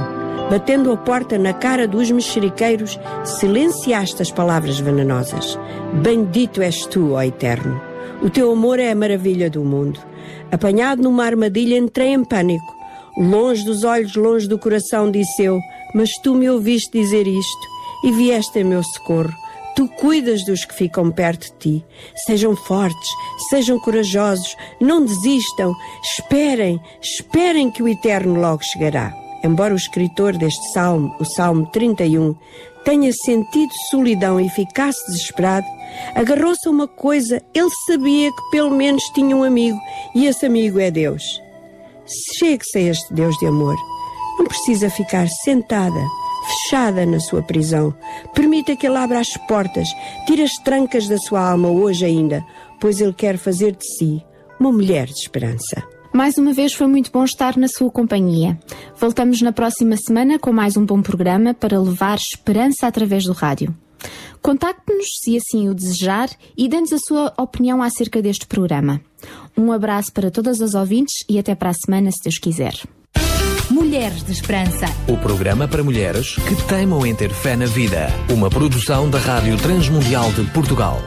[0.49, 5.57] Batendo a porta na cara dos mexeriqueiros, silenciaste as palavras venenosas.
[6.03, 7.79] Bendito és tu, ó Eterno.
[8.21, 10.01] O teu amor é a maravilha do mundo.
[10.51, 12.77] Apanhado numa armadilha, entrei em pânico.
[13.17, 15.59] Longe dos olhos, longe do coração, disse eu,
[15.93, 17.67] mas tu me ouviste dizer isto
[18.03, 19.33] e vieste em meu socorro.
[19.75, 21.85] Tu cuidas dos que ficam perto de ti.
[22.25, 23.09] Sejam fortes,
[23.49, 29.13] sejam corajosos, não desistam, esperem, esperem que o Eterno logo chegará.
[29.43, 32.35] Embora o escritor deste salmo, o Salmo 31,
[32.83, 35.65] tenha sentido solidão e ficasse desesperado,
[36.13, 39.79] agarrou-se a uma coisa, ele sabia que pelo menos tinha um amigo,
[40.13, 41.23] e esse amigo é Deus.
[42.37, 43.77] Chegue-se a este Deus de amor.
[44.39, 45.99] Não precisa ficar sentada,
[46.47, 47.93] fechada na sua prisão.
[48.33, 49.89] Permita que Ele abra as portas,
[50.25, 52.43] tire as trancas da sua alma hoje ainda,
[52.79, 54.23] pois Ele quer fazer de si
[54.57, 55.83] uma mulher de esperança.
[56.13, 58.57] Mais uma vez foi muito bom estar na sua companhia.
[58.97, 63.75] Voltamos na próxima semana com mais um bom programa para levar esperança através do rádio.
[64.41, 69.01] Contacte-nos se assim o desejar e dê-nos a sua opinião acerca deste programa.
[69.55, 72.73] Um abraço para todas as ouvintes e até para a semana, se Deus quiser.
[73.79, 74.85] Mulher Mulheres de Esperança.
[75.07, 78.07] O programa para mulheres que teimam em ter fé na vida.
[78.29, 81.01] Uma produção da Rádio Transmundial de Portugal.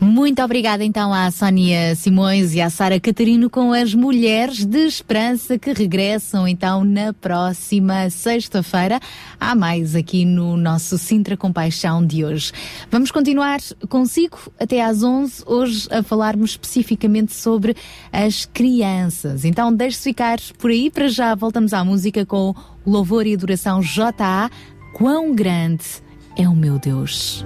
[0.00, 5.58] Muito obrigada então à Sónia Simões e à Sara Catarino com as Mulheres de Esperança
[5.58, 9.00] que regressam então na próxima sexta-feira.
[9.40, 12.52] Há mais aqui no nosso Sintra Compaixão de hoje.
[12.92, 13.58] Vamos continuar
[13.88, 17.74] consigo até às 11, hoje a falarmos especificamente sobre
[18.12, 19.44] as crianças.
[19.44, 22.54] Então deixe-se ficar por aí, para já voltamos à música com
[22.86, 24.48] Louvor e Adoração JA.
[24.92, 25.84] Quão grande
[26.36, 27.44] é o meu Deus.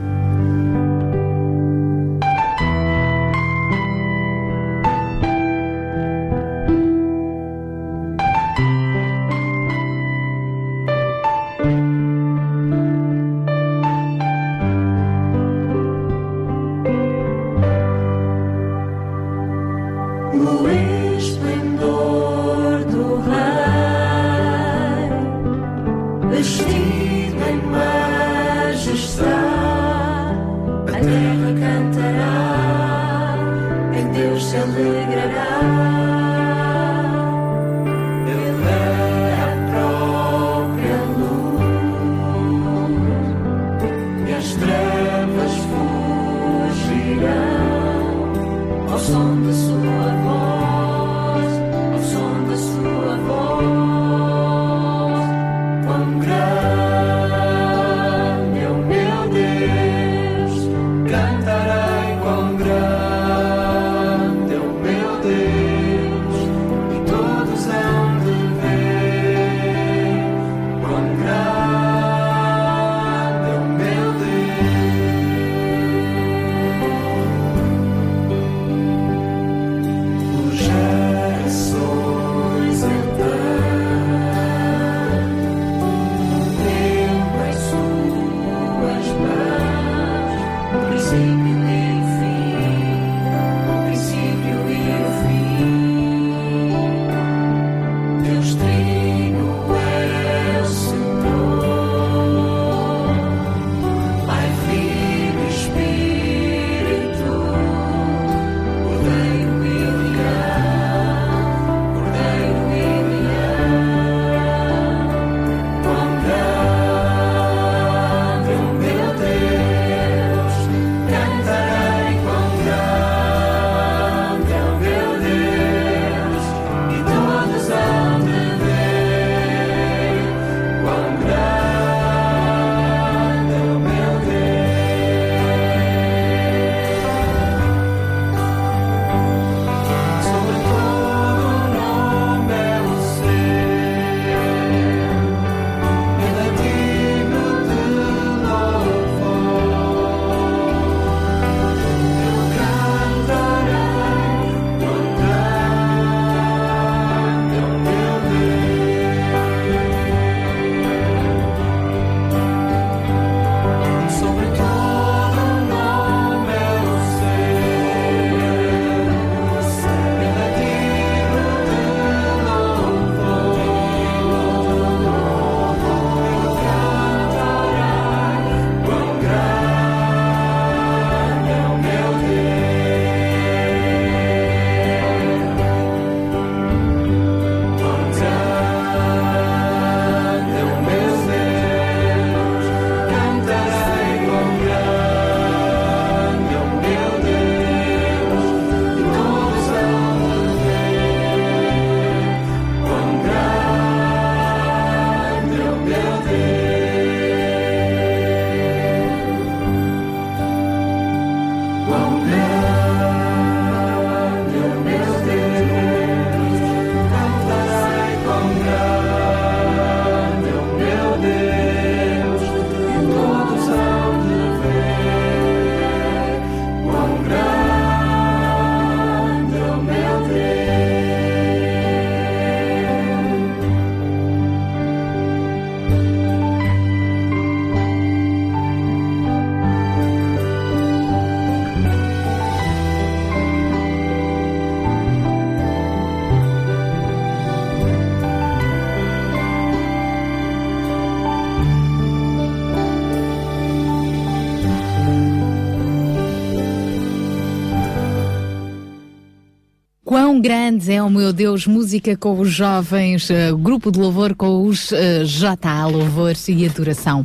[260.42, 264.90] Grande é o meu Deus, música com os jovens, uh, grupo de louvor com os
[264.90, 267.24] uh, JA, louvor e adoração.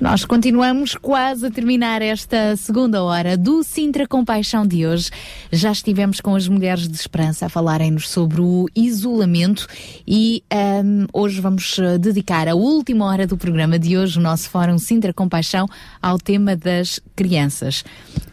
[0.00, 5.08] Nós continuamos quase a terminar esta segunda hora do Sintra Compaixão de hoje.
[5.52, 9.68] Já estivemos com as mulheres de esperança a falarem-nos sobre o isolamento
[10.04, 10.42] e
[10.84, 14.78] um, hoje vamos eh, dedicar a última hora do programa de hoje, o nosso Fórum
[14.78, 15.66] Sintra Compaixão,
[16.02, 17.84] ao tema das crianças.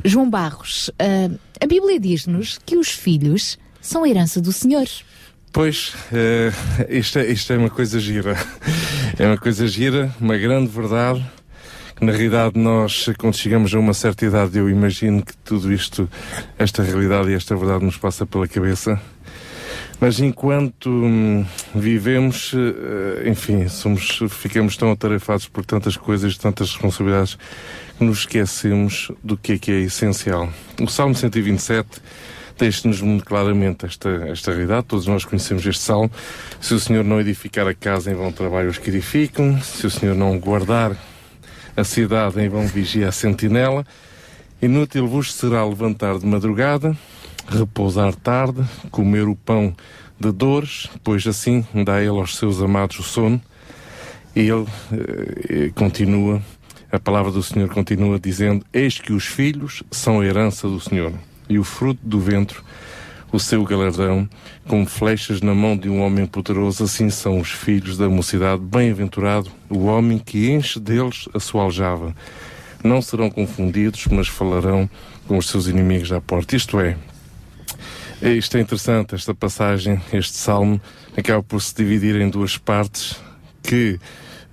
[0.04, 4.88] João Barros, uh, a Bíblia diz-nos que os filhos são herança do Senhor.
[5.52, 8.36] Pois, uh, isto, é, isto é uma coisa gira.
[9.18, 11.26] É uma coisa gira, uma grande verdade
[12.02, 16.10] na realidade nós, quando chegamos a uma certa idade, eu imagino que tudo isto,
[16.58, 19.00] esta realidade e esta verdade nos passa pela cabeça.
[20.00, 27.38] Mas enquanto hum, vivemos, uh, enfim, somos, ficamos tão atarefados por tantas coisas, tantas responsabilidades,
[27.98, 30.50] que nos esquecemos do que é que é essencial.
[30.82, 31.88] O Salmo 127
[32.58, 34.86] deixa-nos muito claramente esta, esta realidade.
[34.88, 36.12] Todos nós conhecemos este salmo.
[36.60, 39.62] Se o Senhor não edificar a casa, em vão trabalho os que edificam.
[39.62, 40.96] Se o Senhor não guardar
[41.76, 43.86] a cidade em vão vigia a sentinela.
[44.62, 46.98] Inútil vos será levantar de madrugada,
[47.48, 49.76] repousar tarde, comer o pão
[50.20, 53.42] de dores, pois assim dá ele aos seus amados o sono.
[54.36, 56.42] E ele eh, continua,
[56.92, 61.14] a palavra do Senhor continua dizendo: Eis que os filhos são a herança do Senhor,
[61.50, 62.58] e o fruto do ventre
[63.36, 64.28] o seu galardão,
[64.68, 68.62] como flechas na mão de um homem poderoso, assim são os filhos da mocidade.
[68.62, 72.16] Bem-aventurado o homem que enche deles a sua aljava.
[72.84, 74.90] Não serão confundidos, mas falarão
[75.28, 76.56] com os seus inimigos à porta.
[76.56, 76.98] Isto é,
[78.22, 80.80] isto é interessante, esta passagem, este salmo,
[81.18, 83.20] acaba por se dividir em duas partes
[83.62, 84.00] que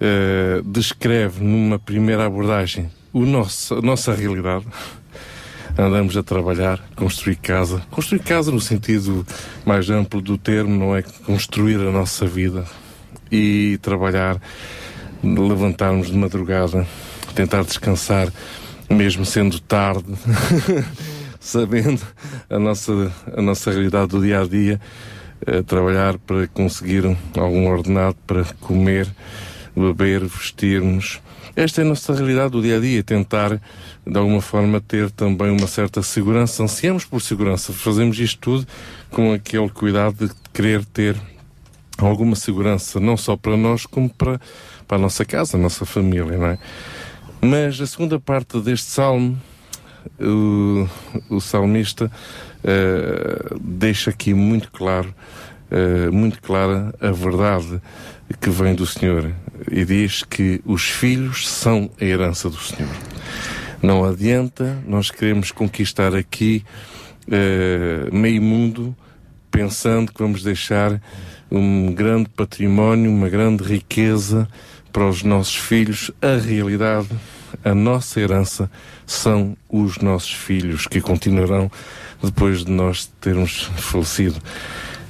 [0.00, 4.64] uh, descreve numa primeira abordagem o nosso, a nossa realidade
[5.76, 7.82] andamos a trabalhar, construir casa.
[7.90, 9.26] Construir casa no sentido
[9.64, 12.64] mais amplo do termo, não é construir a nossa vida
[13.30, 14.40] e trabalhar,
[15.22, 16.86] levantarmos de madrugada,
[17.34, 18.30] tentar descansar,
[18.90, 20.12] mesmo sendo tarde,
[21.40, 22.02] sabendo
[22.50, 24.80] a nossa, a nossa realidade do dia a dia,
[25.46, 27.04] eh, trabalhar para conseguir
[27.36, 29.08] algum ordenado para comer,
[29.74, 31.20] beber, vestirmos.
[31.56, 33.60] Esta é a nossa realidade do dia a dia, tentar
[34.06, 36.62] de alguma forma ter também uma certa segurança.
[36.62, 38.66] Ansiamos por segurança, fazemos isto tudo
[39.10, 41.16] com aquele cuidado de querer ter
[41.98, 44.40] alguma segurança, não só para nós, como para,
[44.88, 46.58] para a nossa casa, a nossa família, não é?
[47.40, 49.40] Mas a segunda parte deste salmo,
[50.20, 50.88] o,
[51.28, 52.10] o salmista
[52.64, 55.14] uh, deixa aqui muito claro,
[55.70, 57.80] uh, muito clara a verdade
[58.40, 59.32] que vem do Senhor
[59.70, 63.11] e diz que os filhos são a herança do Senhor.
[63.82, 66.64] Não adianta, nós queremos conquistar aqui
[67.26, 68.94] uh, meio mundo
[69.50, 71.02] pensando que vamos deixar
[71.50, 74.48] um grande património, uma grande riqueza
[74.92, 76.12] para os nossos filhos.
[76.22, 77.08] A realidade,
[77.64, 78.70] a nossa herança
[79.04, 81.68] são os nossos filhos que continuarão
[82.22, 84.40] depois de nós termos falecido.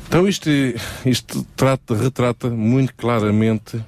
[0.08, 0.48] Então isto,
[1.04, 3.84] isto trata, retrata muito claramente uh,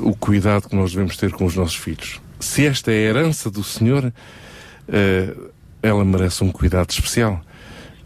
[0.00, 3.50] o cuidado que nós devemos ter com os nossos filhos se esta é a herança
[3.50, 5.50] do Senhor, uh,
[5.82, 7.40] ela merece um cuidado especial.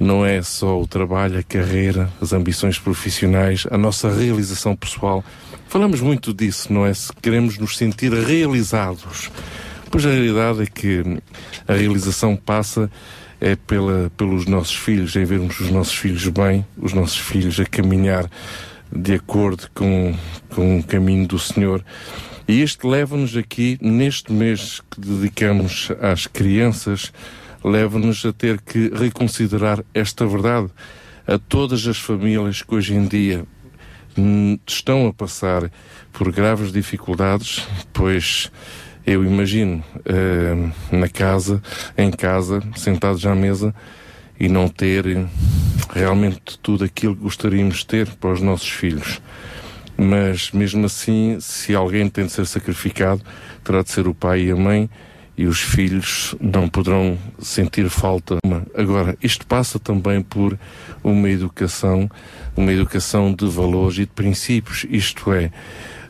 [0.00, 5.24] Não é só o trabalho, a carreira, as ambições profissionais, a nossa realização pessoal.
[5.66, 6.94] Falamos muito disso, não é?
[6.94, 9.30] Se queremos nos sentir realizados.
[9.90, 11.02] Pois a realidade é que
[11.66, 12.90] a realização passa
[13.40, 17.64] é pela, pelos nossos filhos, em vermos os nossos filhos bem, os nossos filhos a
[17.64, 18.28] caminhar
[18.90, 20.14] de acordo com,
[20.50, 21.84] com o caminho do Senhor.
[22.48, 27.12] E isto leva-nos aqui, neste mês que dedicamos às crianças,
[27.62, 30.68] leva-nos a ter que reconsiderar esta verdade.
[31.26, 33.44] A todas as famílias que hoje em dia
[34.66, 35.70] estão a passar
[36.10, 38.50] por graves dificuldades, pois
[39.06, 41.62] eu imagino uh, na casa,
[41.98, 43.74] em casa, sentados à mesa
[44.40, 45.04] e não ter
[45.90, 49.20] realmente tudo aquilo que gostaríamos de ter para os nossos filhos
[49.98, 53.20] mas mesmo assim, se alguém tem de ser sacrificado,
[53.64, 54.88] terá de ser o pai e a mãe,
[55.36, 58.38] e os filhos não poderão sentir falta.
[58.74, 60.58] Agora, isto passa também por
[61.02, 62.08] uma educação,
[62.56, 65.50] uma educação de valores e de princípios, isto é,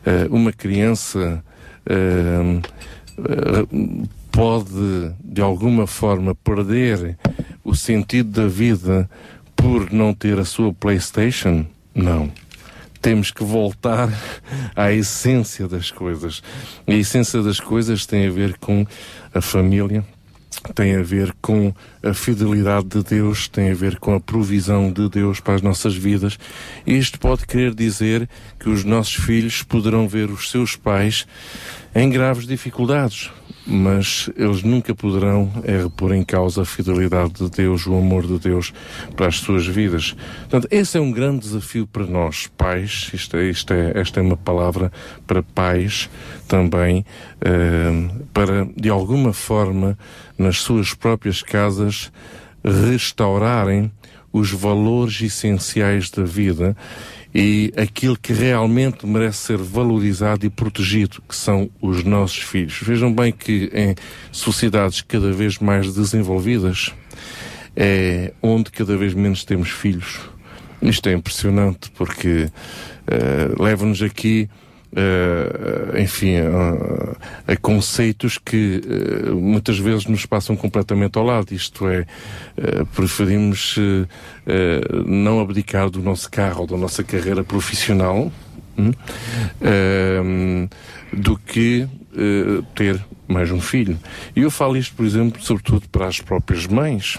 [0.05, 1.45] eh, uma criança
[1.87, 2.63] eh,
[4.31, 7.19] pode, de alguma forma, perder
[7.65, 9.11] o sentido da vida
[9.55, 11.67] por não ter a sua PlayStation?
[11.95, 12.31] Não
[13.01, 14.09] temos que voltar
[14.75, 16.43] à essência das coisas.
[16.87, 18.87] A essência das coisas tem a ver com
[19.35, 20.05] a família,
[20.75, 21.73] tem a ver com
[22.03, 25.95] a fidelidade de Deus, tem a ver com a provisão de Deus para as nossas
[25.95, 26.39] vidas.
[26.87, 31.27] Isto pode querer dizer que os nossos filhos poderão ver os seus pais
[31.95, 33.31] em graves dificuldades,
[33.69, 38.39] mas eles nunca poderão é, repor em causa a fidelidade de Deus, o amor de
[38.39, 38.73] Deus
[39.15, 40.17] para as suas vidas.
[40.41, 43.11] Portanto, esse é um grande desafio para nós, pais.
[43.13, 44.91] Isto é, isto é, esta é uma palavra
[45.27, 46.09] para pais
[46.49, 47.05] também,
[47.43, 49.99] eh, para de alguma forma
[50.39, 52.11] nas suas próprias casas
[52.65, 53.93] restaurarem
[54.33, 56.77] os valores essenciais da vida
[57.35, 62.81] e aquilo que realmente merece ser valorizado e protegido, que são os nossos filhos.
[62.83, 63.95] Vejam bem que em
[64.33, 66.93] sociedades cada vez mais desenvolvidas
[67.77, 70.21] é onde cada vez menos temos filhos.
[70.81, 74.49] Isto é impressionante porque uh, leva-nos aqui
[74.99, 77.17] Uh, enfim, uh,
[77.47, 81.55] a conceitos que uh, muitas vezes nos passam completamente ao lado.
[81.55, 82.05] Isto é,
[82.95, 83.77] preferimos
[85.07, 88.33] não abdicar do nosso carro ou da nossa carreira profissional
[88.77, 90.69] hum,
[91.13, 91.87] do que
[92.75, 93.99] ter mais um filho.
[94.35, 97.19] E eu falo isto, por exemplo, sobretudo para as próprias mães.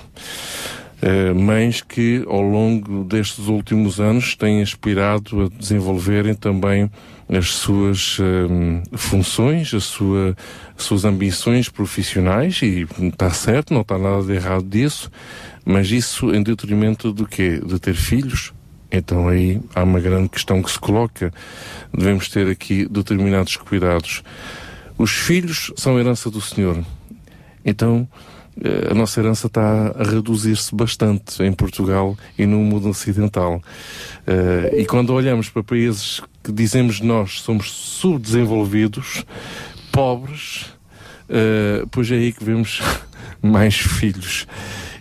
[1.02, 6.92] Uh, mães que ao longo destes últimos anos têm aspirado a desenvolverem também
[7.30, 10.36] as suas um, funções, a sua,
[10.76, 15.12] as suas ambições profissionais e está certo, não está nada de errado disso,
[15.64, 17.62] mas isso em detrimento do quê?
[17.64, 18.52] De ter filhos?
[18.92, 21.32] Então aí há uma grande questão que se coloca.
[21.94, 24.24] Devemos ter aqui determinados cuidados.
[24.98, 26.84] Os filhos são herança do Senhor.
[27.64, 28.08] Então,
[28.90, 33.62] a nossa herança está a reduzir-se bastante em Portugal e no mundo ocidental.
[34.28, 39.24] Uh, e quando olhamos para países que dizemos nós somos subdesenvolvidos,
[39.92, 40.66] pobres,
[41.30, 42.82] uh, pois é aí que vemos
[43.42, 44.46] mais filhos.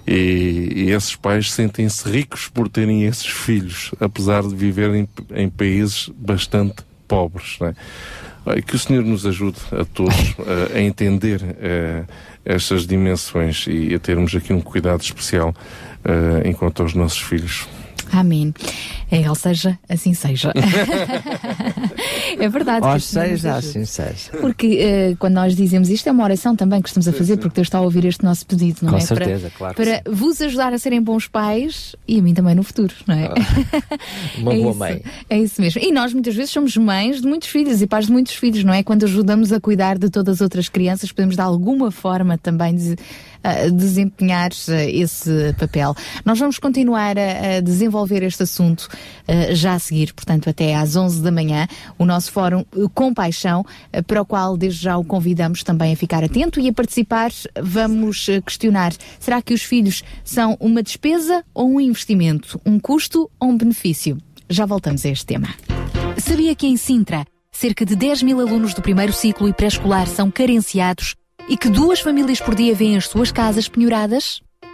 [0.07, 6.09] E, e esses pais sentem-se ricos por terem esses filhos, apesar de viverem em países
[6.17, 6.77] bastante
[7.07, 7.59] pobres.
[8.47, 8.63] É?
[8.63, 10.15] Que o Senhor nos ajude a todos
[10.75, 11.43] a entender
[12.49, 17.69] estas dimensões e a termos aqui um cuidado especial uh, enquanto aos nossos filhos.
[18.11, 18.55] Amém.
[19.11, 20.53] É, ou seja, assim seja.
[22.39, 22.87] é verdade.
[22.87, 24.31] Ou seja, assim seja.
[24.41, 27.41] Porque uh, quando nós dizemos isto, é uma oração também que estamos a fazer, sim.
[27.41, 29.01] porque Deus está a ouvir este nosso pedido, não Com é?
[29.01, 29.75] certeza, para, claro.
[29.75, 33.27] Para vos ajudar a serem bons pais e a mim também no futuro, não é?
[33.27, 33.99] Ah,
[34.39, 35.03] uma é boa isso, mãe.
[35.31, 35.81] É isso mesmo.
[35.83, 38.75] E nós muitas vezes somos mães de muitos filhos e pais de muitos filhos, não
[38.75, 38.83] é?
[38.83, 42.93] Quando ajudamos a cuidar de todas as outras crianças, podemos de alguma forma também de,
[42.93, 45.95] uh, desempenhar uh, esse papel.
[46.25, 48.89] Nós vamos continuar a, a desenvolver este assunto
[49.29, 51.67] uh, já a seguir, portanto, até às 11 da manhã,
[51.99, 55.97] o nosso fórum uh, Compaixão, uh, para o qual desde já o convidamos também a
[55.97, 57.31] ficar atento e a participar.
[57.63, 62.61] Vamos questionar: será que os filhos são uma despesa ou um investimento?
[62.65, 64.19] Um custo ou um benefício?
[64.49, 65.49] Já voltamos a este tema.
[66.17, 70.31] Sabia que em Sintra, cerca de 10 mil alunos do primeiro ciclo e pré-escolar são
[70.31, 71.15] carenciados
[71.49, 74.41] e que duas famílias por dia vêm as suas casas penhoradas?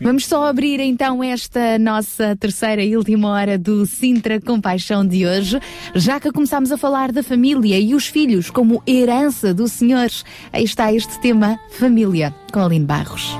[0.00, 5.60] Vamos só abrir então esta nossa terceira e última hora do Sintra Compaixão de hoje,
[5.94, 10.10] já que começámos a falar da família e os filhos como herança do Senhor.
[10.52, 13.36] Aí está este tema, família, com Aline Barros.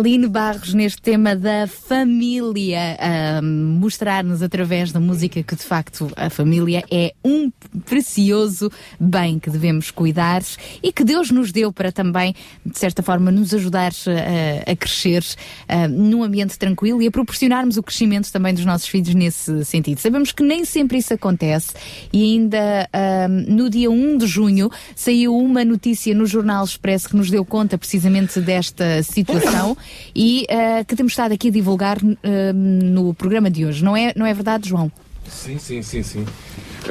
[0.00, 6.30] Aline Barros neste tema da família, a mostrar-nos através da música que de facto a
[6.30, 7.52] família é um
[7.84, 10.42] precioso bem que devemos cuidar
[10.82, 15.22] e que Deus nos deu para também, de certa forma, nos ajudar a, a crescer
[15.68, 19.98] ah, num ambiente tranquilo e a proporcionarmos o crescimento também dos nossos filhos nesse sentido.
[19.98, 21.74] Sabemos que nem sempre isso acontece
[22.10, 27.16] e ainda ah, no dia 1 de junho saiu uma notícia no Jornal Expresso que
[27.16, 29.76] nos deu conta precisamente desta situação
[30.14, 33.84] e ah, que temos estado aqui a divulgar ah, no programa de hoje.
[33.84, 34.90] Não é, não é verdade, João?
[35.28, 36.26] Sim, sim, sim, sim.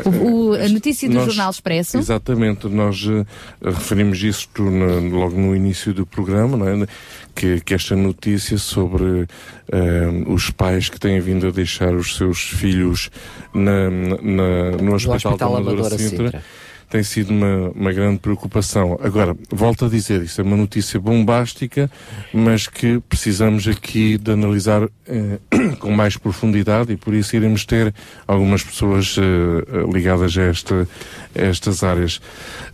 [0.05, 1.97] O- o- a notícia do Nós- Jornal Expresso.
[1.97, 3.25] Exatamente, nós eh,
[3.69, 6.87] referimos isto na- logo no início do programa, não é?
[7.35, 9.25] que, que esta notícia sobre
[9.71, 13.09] eh, os pais que têm vindo a deixar os seus filhos
[13.53, 16.43] na, na- no Hospital, Hospital da Amadora Sintra, Sintra.
[16.89, 18.99] Tem sido uma, uma grande preocupação.
[19.01, 21.89] Agora, volto a dizer, isso é uma notícia bombástica,
[22.33, 25.39] mas que precisamos aqui de analisar eh,
[25.79, 27.93] com mais profundidade e por isso iremos ter
[28.27, 30.87] algumas pessoas eh, ligadas a, esta,
[31.35, 32.19] a estas áreas.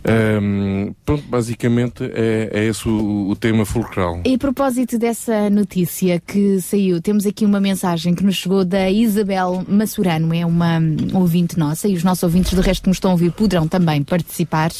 [0.04, 4.22] Ahm, pronto, basicamente é, é esse o, o tema fulcral.
[4.24, 8.90] E a propósito dessa notícia que saiu, temos aqui uma mensagem que nos chegou da
[8.90, 10.80] Isabel Massurano, é uma
[11.12, 14.02] ouvinte nossa, e os nossos ouvintes do resto que nos estão a ouvir poderão também
[14.06, 14.70] participar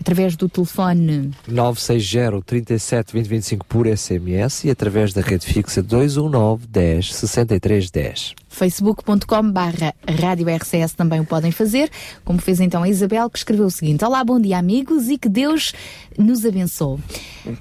[0.00, 6.66] através do telefone 960 37 20 25 por SMS e através da rede fixa 219
[6.66, 8.34] 10 63 10.
[8.54, 9.52] facebook.com
[10.20, 11.90] Rádio RCS também o podem fazer,
[12.24, 15.28] como fez então a Isabel, que escreveu o seguinte, Olá, bom dia amigos e que
[15.28, 15.72] Deus
[16.16, 16.98] nos abençoe.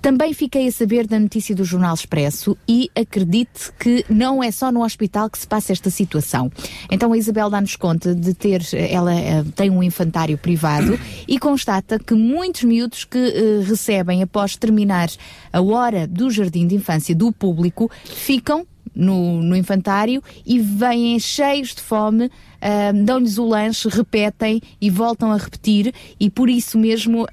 [0.02, 4.72] Também fiquei a saber da notícia do Jornal Expresso e acredite que não é só
[4.72, 6.52] no hospital que se passa esta situação.
[6.90, 10.98] Então a Isabel dá-nos conta de ter, ela eh, tem um infantário privado
[11.28, 15.10] e constata que muitos miúdos que eh, recebem após terminar
[15.52, 18.65] a hora do jardim de infância do público ficam
[18.95, 22.30] no, no infantário e vêm cheios de fome,
[23.05, 27.27] dão-lhes o lanche, repetem e voltam a repetir, e por isso mesmo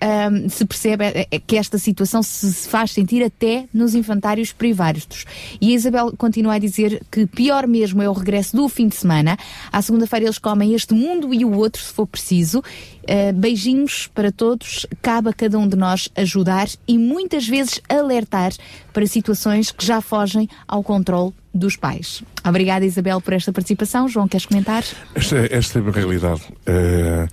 [0.48, 5.24] se percebe eh, eh, que esta situação se faz sentir até nos infantários privados.
[5.60, 8.96] E a Isabel continua a dizer que pior mesmo é o regresso do fim de
[8.96, 9.36] semana.
[9.70, 12.62] À segunda-feira eles comem este mundo e o outro, se for preciso.
[13.08, 14.86] Ah, beijinhos para todos.
[15.02, 18.52] Cabe a cada um de nós ajudar e muitas vezes alertar
[18.92, 22.22] para situações que já fogem ao controle dos pais.
[22.44, 24.08] Obrigada, Isabel, por esta participação.
[24.08, 24.84] João, queres comentar?
[25.14, 26.42] Esta, esta é a realidade.
[26.66, 27.28] Eh,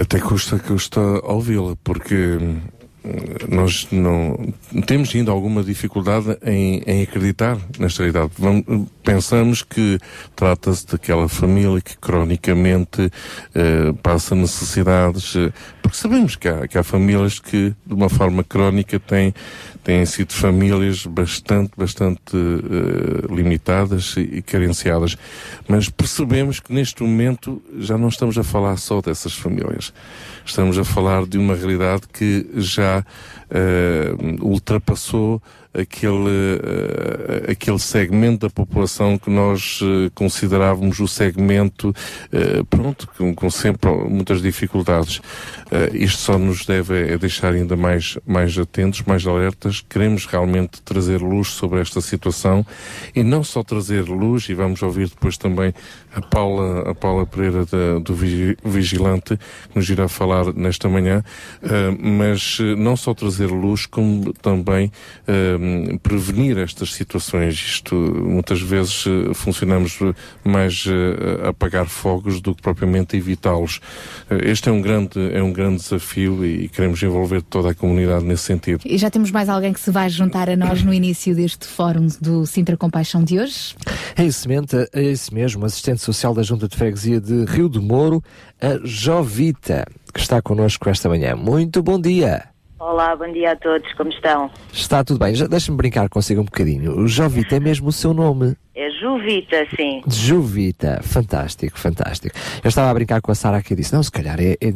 [0.00, 2.38] até custa, custa ouvi-la, porque
[3.48, 4.54] nós não
[4.86, 8.32] temos ainda alguma dificuldade em, em acreditar nesta realidade.
[8.38, 8.64] Vamos,
[9.02, 9.98] pensamos que
[10.36, 13.10] trata-se daquela família que cronicamente
[13.54, 15.52] eh, passa necessidades, eh,
[15.82, 19.34] porque sabemos que há, que há famílias que, de uma forma crónica, têm,
[19.82, 25.16] têm sido famílias bastante, bastante eh, limitadas e, carenciadas.
[25.68, 29.92] Mas percebemos que neste momento já não estamos a falar só dessas famílias.
[30.44, 33.04] Estamos a falar de uma realidade que já
[33.50, 35.42] eh, ultrapassou
[35.74, 43.34] aquele, uh, aquele segmento da população que nós uh, considerávamos o segmento, uh, pronto, com,
[43.34, 45.20] com, sempre muitas dificuldades.
[45.92, 49.82] isto só nos deve é deixar ainda mais, mais atentos, mais alertas.
[49.88, 52.64] Queremos realmente trazer luz sobre esta situação
[53.14, 55.72] e não só trazer luz, e vamos ouvir depois também
[56.14, 61.22] a Paula, a Paula Pereira da, do Vigilante, que nos irá falar nesta manhã,
[61.98, 64.90] mas não só trazer luz, como também
[66.02, 67.54] prevenir estas situações.
[67.54, 69.98] Isto, muitas vezes, uh, funcionamos
[70.44, 73.80] mais uh, a apagar fogos do que propriamente evitá-los.
[74.30, 77.74] Uh, este é um grande, é um grande desafio e, e queremos envolver toda a
[77.74, 78.82] comunidade nesse sentido.
[78.84, 82.08] E já temos mais alguém que se vai juntar a nós no início deste fórum
[82.20, 83.74] do Sintra Compaixão de hoje?
[84.16, 87.80] É isso, mesmo, é isso mesmo, assistente social da Junta de Freguesia de Rio de
[87.80, 88.22] Moro,
[88.60, 91.36] a Jovita, que está connosco esta manhã.
[91.36, 92.51] Muito bom dia!
[92.84, 94.50] Olá, bom dia a todos, como estão?
[94.72, 96.98] Está tudo bem, deixa-me brincar consigo um bocadinho.
[96.98, 98.56] O Jovita é mesmo o seu nome?
[98.74, 100.02] É Juvita, sim.
[100.08, 102.34] Juvita, fantástico, fantástico.
[102.60, 104.68] Eu estava a brincar com a Sara aqui e disse: não, se calhar é, é,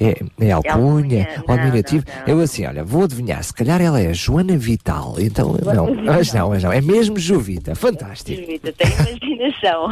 [0.00, 2.02] é, é alcunha ou admirativo.
[2.26, 5.16] Eu assim, olha, vou adivinhar, se calhar ela é Joana Vital.
[5.18, 8.40] Então, não, mas não, mas não, é mesmo Juvita, fantástico.
[8.40, 9.88] Juvita, tem imaginação.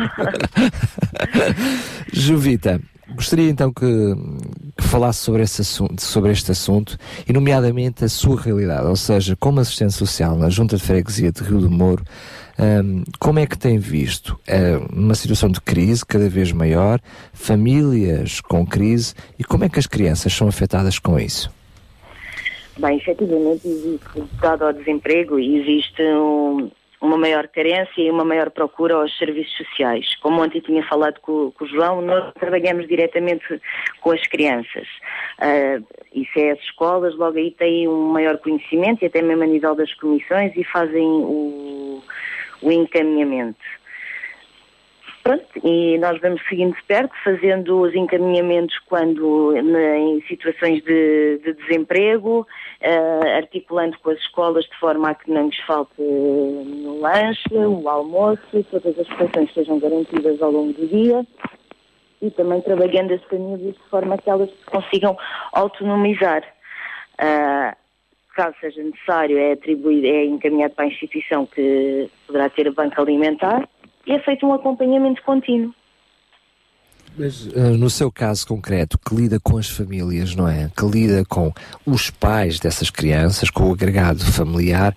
[2.14, 2.80] Juvita,
[3.14, 3.84] Gostaria então que,
[4.88, 6.96] falasse sobre, esse assunto, sobre este assunto
[7.28, 11.42] e, nomeadamente, a sua realidade, ou seja, como assistente social na Junta de Freguesia de
[11.42, 12.02] Rio do Moro,
[12.58, 17.00] um, como é que tem visto uh, uma situação de crise cada vez maior,
[17.32, 21.50] famílias com crise e como é que as crianças são afetadas com isso?
[22.78, 26.70] Bem, efetivamente existe, dado ao desemprego, existe um,
[27.00, 30.16] uma maior carência e uma maior procura aos serviços sociais.
[30.16, 33.60] Como ontem tinha falado com, com o João, nós trabalhamos diretamente
[34.00, 34.86] com as crianças.
[35.38, 39.46] Uh, isso é as escolas, logo aí têm um maior conhecimento e até mesmo a
[39.46, 42.02] nível das comissões e fazem o,
[42.62, 43.78] o encaminhamento.
[45.22, 51.52] Pronto, e nós vamos seguindo de perto, fazendo os encaminhamentos quando em situações de, de
[51.52, 52.46] desemprego,
[53.36, 58.64] articulando com as escolas de forma a que não lhes falte o lanche, o almoço,
[58.70, 61.26] todas as refeições sejam garantidas ao longo do dia
[62.20, 65.16] e também trabalhando as famílias de forma que elas consigam
[65.52, 66.42] autonomizar.
[67.14, 67.76] Uh,
[68.34, 73.02] caso seja necessário, é atribuído, é encaminhado para a instituição que poderá ter a banca
[73.02, 73.68] alimentar
[74.06, 75.74] e é feito um acompanhamento contínuo.
[77.18, 80.70] Mas uh, no seu caso concreto, que lida com as famílias, não é?
[80.76, 81.52] Que lida com
[81.84, 84.94] os pais dessas crianças, com o agregado familiar,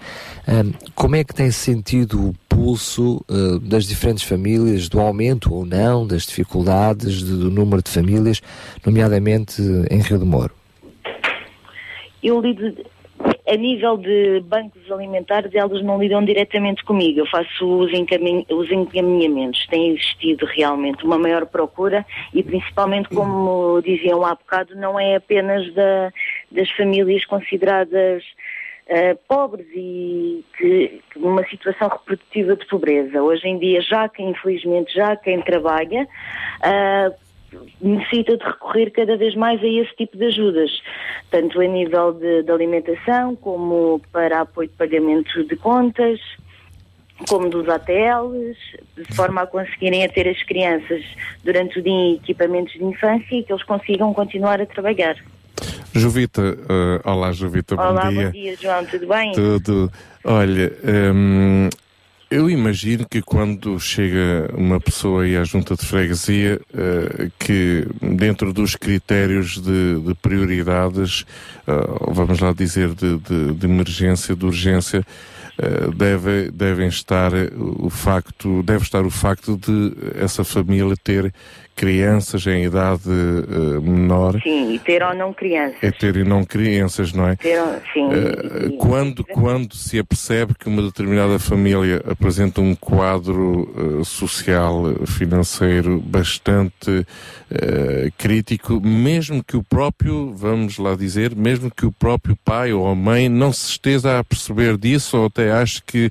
[0.47, 5.65] um, como é que tem sentido o pulso uh, das diferentes famílias, do aumento ou
[5.65, 8.39] não das dificuldades, de, do número de famílias,
[8.85, 10.53] nomeadamente em Rio de Moro?
[12.21, 12.71] Eu lido
[13.47, 17.19] a nível de bancos alimentares, elas não lidam diretamente comigo.
[17.19, 19.65] Eu faço os, encamin os encaminhamentos.
[19.67, 25.73] Tem existido realmente uma maior procura e, principalmente, como diziam há bocado, não é apenas
[25.73, 26.11] da,
[26.51, 28.23] das famílias consideradas
[28.87, 33.21] uh, pobres e que, numa situação reprodutiva de pobreza.
[33.21, 36.07] Hoje em dia, já quem, infelizmente, já quem trabalha.
[36.61, 37.30] Uh,
[37.81, 40.71] necessita de recorrer cada vez mais a esse tipo de ajudas,
[41.29, 46.19] tanto a nível de, de alimentação, como para apoio de pagamento de contas,
[47.27, 48.57] como dos ATLs,
[48.97, 51.03] de forma a conseguirem ter as crianças
[51.43, 55.15] durante o dia em equipamentos de infância e que eles consigam continuar a trabalhar.
[55.93, 58.19] Jovita, uh, olá Jovita, olá, bom dia.
[58.21, 59.31] Olá, bom dia João, tudo bem?
[59.33, 59.91] Tudo.
[60.23, 60.71] Olha,
[61.13, 61.69] um,
[62.31, 68.53] eu imagino que quando chega uma pessoa aí à junta de freguesia, uh, que dentro
[68.53, 71.25] dos critérios de, de prioridades,
[71.67, 75.05] uh, vamos lá dizer, de, de, de, emergência, de urgência,
[75.59, 81.33] uh, deve, devem estar o facto, deve estar o facto de essa família ter
[81.75, 84.39] crianças em idade uh, menor.
[84.41, 85.77] Sim, e ter ou não crianças.
[85.81, 87.35] É ter e não crianças, não é?
[87.35, 87.59] Ter,
[87.93, 88.05] sim.
[88.05, 95.99] Uh, quando, quando se apercebe que uma determinada família apresenta um quadro uh, social, financeiro
[95.99, 97.05] bastante
[98.17, 102.95] crítico, mesmo que o próprio, vamos lá dizer, mesmo que o próprio pai ou a
[102.95, 106.09] mãe não se esteja a perceber disso ou até ache que,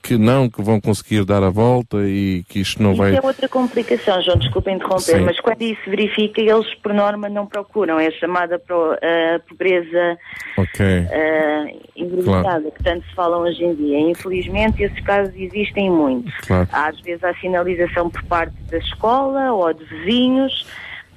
[0.00, 3.16] que não, que vão conseguir dar a volta e que isto não Isso vai...
[3.16, 5.20] é outra complicação, João, desculpa interromper, Sim.
[5.20, 10.18] mas quando isso verifica, eles por norma não procuram, é chamada pro, uh, pobreza
[10.56, 11.00] okay.
[11.02, 12.72] uh, claro.
[12.72, 14.00] que tanto se fala hoje em dia.
[14.00, 16.30] Infelizmente, esses casos existem muito.
[16.46, 16.68] Claro.
[16.72, 20.66] Às vezes há sinalização por parte da escola ou de vizinhos,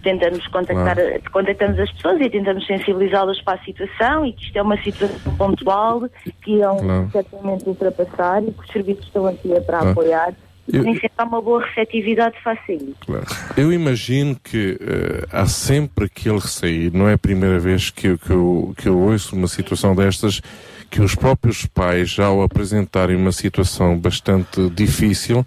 [0.03, 1.21] tentamos contactar, claro.
[1.31, 5.35] contactamos as pessoas e tentamos sensibilizá-las para a situação e que isto é uma situação
[5.37, 6.01] pontual
[6.43, 7.09] que iam claro.
[7.11, 9.89] certamente ultrapassar e que os serviços estão aqui para claro.
[9.91, 10.33] apoiar
[10.71, 10.83] eu...
[10.83, 12.95] nem sempre há uma boa receptividade face a isso.
[13.05, 13.25] Claro.
[13.57, 18.17] Eu imagino que uh, há sempre aquele receio, não é a primeira vez que eu,
[18.17, 20.41] que, eu, que eu ouço uma situação destas,
[20.89, 25.39] que os próprios pais, ao apresentarem uma situação bastante difícil,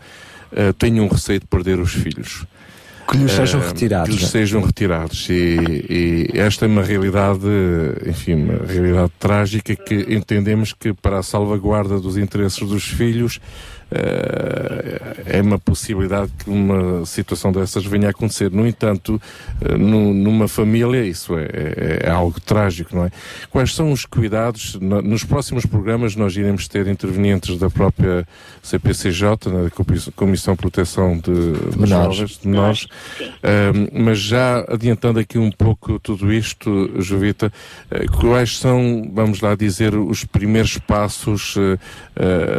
[0.53, 2.47] uh, têm um receio de perder os filhos.
[3.11, 4.15] Que lhes sejam uh, retirados.
[4.15, 5.29] Que lhes sejam retirados.
[5.29, 7.47] E, e, esta é uma realidade,
[8.07, 13.41] enfim, uma realidade trágica que entendemos que para a salvaguarda dos interesses dos filhos
[15.27, 18.51] é uma possibilidade que uma situação dessas venha a acontecer.
[18.51, 19.21] No entanto,
[19.61, 23.11] eh, numa família, isso é, é, é, algo trágico, não é?
[23.51, 24.79] Quais são os cuidados?
[24.81, 28.27] Nos próximos programas nós iremos ter intervenientes da própria
[28.63, 29.71] CPCJ, na
[30.15, 31.31] Comissão de Proteção de
[31.79, 32.87] menores, jovens, de menores.
[33.93, 37.53] mas já adiantando aqui um pouco tudo isto, Jovita,
[37.91, 41.57] eh, quais são, vamos lá dizer, os primeiros passos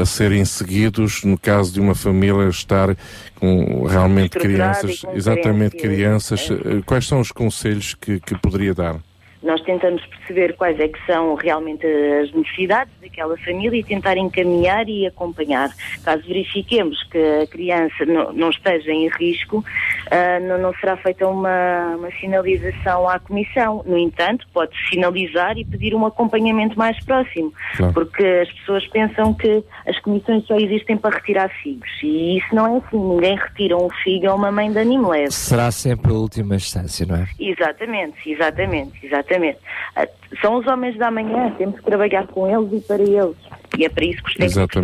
[0.01, 2.95] a serem seguidos no caso de uma família estar
[3.39, 6.81] com realmente crianças, exatamente crianças, é.
[6.85, 8.99] quais são os conselhos que, que poderia dar?
[9.45, 14.89] Nós tentamos perceber quais é que são realmente as necessidades daquela família e tentar encaminhar
[14.89, 15.69] e acompanhar.
[16.03, 21.27] Caso verifiquemos que a criança não, não esteja em risco, uh, não, não, será feita
[21.27, 23.83] uma, uma, sinalização à comissão.
[23.85, 27.93] No entanto, pode sinalizar e pedir um acompanhamento mais próximo, claro.
[27.93, 32.75] porque as pessoas pensam que as comissões só existem para retirar figos e isso não
[32.75, 32.97] é assim.
[32.97, 35.31] Ninguém retira um figo a uma mãe de animo leve.
[35.31, 37.27] Será sempre a última instância, não é?
[37.39, 39.34] Exatamente, exatamente, exatamente.
[39.35, 39.59] Exatamente.
[39.95, 40.07] Ah,
[40.41, 43.35] são os homens da manhã, temos que trabalhar com eles e para eles.
[43.77, 44.81] E é para isso que os técnicos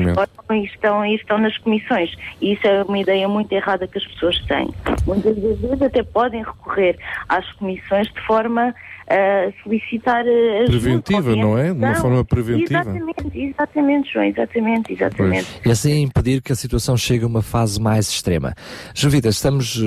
[0.74, 2.14] estão, estão nas comissões.
[2.42, 4.70] E isso é uma ideia muito errada que as pessoas têm.
[5.06, 6.98] Muitas vezes até podem recorrer
[7.30, 8.74] às comissões de forma
[9.08, 10.72] a solicitar ajuda.
[10.72, 11.74] Preventiva, não é?
[11.74, 12.82] De uma forma preventiva.
[12.82, 15.48] Exatamente, exatamente, João, exatamente, exatamente.
[15.52, 15.66] Pois.
[15.66, 18.54] E assim impedir que a situação chegue a uma fase mais extrema.
[18.94, 19.78] Jovita, estamos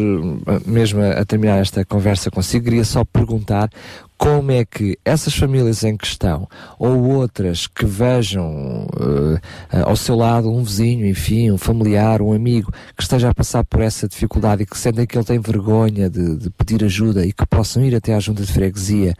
[0.66, 2.64] mesmo a terminar esta conversa consigo.
[2.64, 3.68] Queria só perguntar
[4.16, 9.40] como é que essas famílias em questão ou outras que vejam uh,
[9.84, 13.80] ao seu lado um vizinho, enfim, um familiar, um amigo que esteja a passar por
[13.80, 17.46] essa dificuldade e que sentem que ele tem vergonha de, de pedir ajuda e que
[17.46, 19.14] possam ir até à junta de freguesia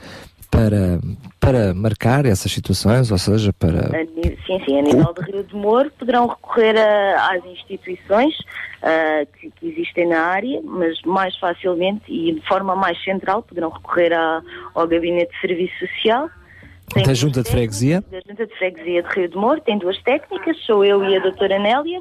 [0.55, 1.01] para,
[1.41, 3.91] para marcar essas situações, ou seja, para...
[4.47, 9.51] Sim, sim, a nível de Rio de Moro poderão recorrer a, às instituições uh, que,
[9.51, 14.43] que, existem na área, mas mais facilmente e de forma mais central poderão recorrer a,
[14.75, 16.31] ao Gabinete de Serviço Social.
[16.93, 18.05] Tem da Junta de Freguesia?
[18.11, 21.21] Da Junta de Freguesia de Rio de Moro, tem duas técnicas, sou eu e a
[21.21, 22.01] doutora Nélia,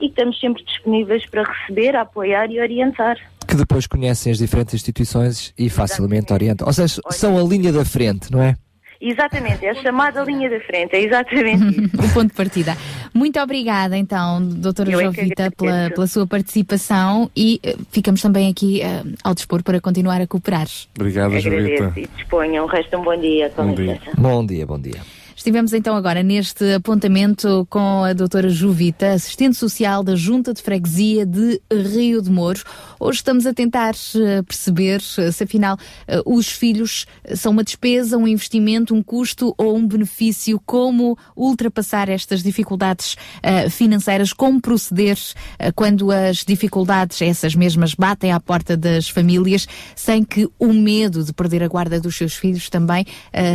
[0.00, 3.18] e estamos sempre disponíveis para receber, apoiar e orientar
[3.58, 6.66] depois conhecem as diferentes instituições e facilmente orientam.
[6.66, 8.56] Ou seja, são a linha da frente, não é?
[9.00, 11.96] Exatamente, é a chamada linha da frente, é exatamente isso.
[11.96, 12.76] o ponto de partida.
[13.14, 18.20] Muito obrigada, então, doutora Eu é Jovita, é pela, pela sua participação e uh, ficamos
[18.20, 20.66] também aqui uh, ao dispor para continuar a cooperar.
[20.96, 21.92] Obrigada, Jovita.
[21.96, 22.64] E disponham.
[22.64, 23.52] O resto um bom dia.
[23.56, 24.00] Bom dia.
[24.16, 25.17] bom dia, bom dia.
[25.38, 31.24] Estivemos então agora neste apontamento com a doutora Juvita, assistente social da Junta de Freguesia
[31.24, 32.64] de Rio de Mouros.
[32.98, 38.18] Hoje estamos a tentar eh, perceber eh, se afinal eh, os filhos são uma despesa,
[38.18, 43.14] um investimento, um custo ou um benefício, como ultrapassar estas dificuldades
[43.70, 45.16] financeiras, como proceder
[45.76, 51.32] quando as dificuldades, essas mesmas, batem à porta das famílias, sem que o medo de
[51.32, 53.06] perder a guarda dos seus filhos também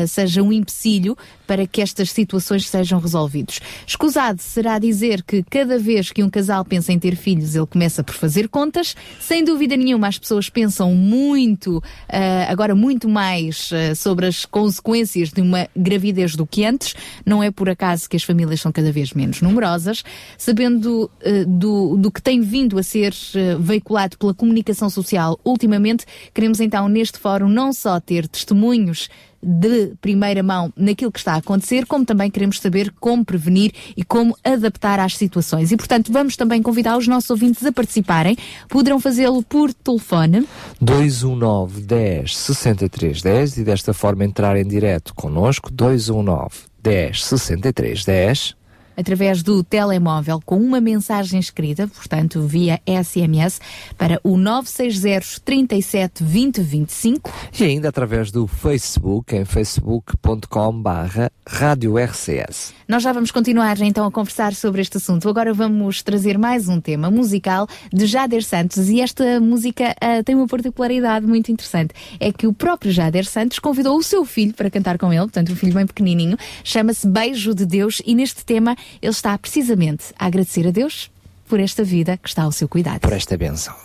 [0.07, 3.59] seja um empecilho para que estas situações sejam resolvidas.
[3.85, 8.03] Escusado será dizer que cada vez que um casal pensa em ter filhos, ele começa
[8.03, 8.95] por fazer contas.
[9.19, 15.29] Sem dúvida nenhuma, as pessoas pensam muito, ah, agora muito mais ah, sobre as consequências
[15.29, 16.95] de uma gravidez do que antes.
[17.25, 20.03] Não é por acaso que as famílias são cada vez menos numerosas.
[20.37, 23.13] Sabendo ah, do, do que tem vindo a ser
[23.59, 29.09] veiculado pela comunicação social ultimamente, queremos então neste fórum não só ter testemunhos
[29.43, 34.03] de primeira mão naquilo que está a acontecer, como também queremos saber como prevenir e
[34.03, 35.71] como adaptar às situações.
[35.71, 38.37] E, portanto, vamos também convidar os nossos ouvintes a participarem.
[38.69, 40.47] Poderão fazê-lo por telefone.
[40.81, 48.62] 219 10 63 10 e desta forma entrar em direto connosco 219 10 63 10
[48.97, 53.59] através do telemóvel com uma mensagem escrita, portanto via SMS,
[53.97, 57.31] para o 960 37 20 25.
[57.59, 62.73] e ainda através do Facebook em facebook.com barra Rádio RCS.
[62.87, 65.27] Nós já vamos continuar então a conversar sobre este assunto.
[65.27, 70.35] Agora vamos trazer mais um tema musical de Jader Santos e esta música ah, tem
[70.35, 71.93] uma particularidade muito interessante.
[72.19, 75.51] É que o próprio Jader Santos convidou o seu filho para cantar com ele, portanto
[75.51, 80.25] um filho bem pequenininho, chama-se Beijo de Deus e neste tema ele está precisamente a
[80.25, 81.11] agradecer a Deus
[81.47, 83.01] por esta vida que está ao seu cuidado.
[83.01, 83.75] Por esta benção.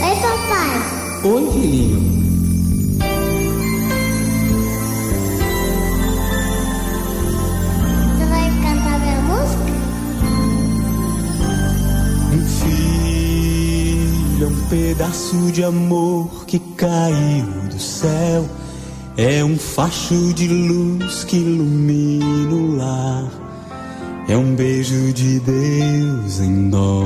[0.00, 1.30] Oi, papai.
[1.30, 2.11] Oi, filhinho.
[14.72, 18.48] Pedaço de amor que caiu do céu.
[19.18, 23.30] É um facho de luz que ilumina o lar.
[24.28, 27.04] É um beijo de Deus em nós.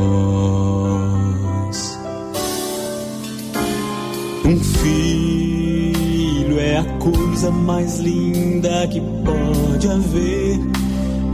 [4.45, 10.61] Um filho é a coisa mais linda que pode haver.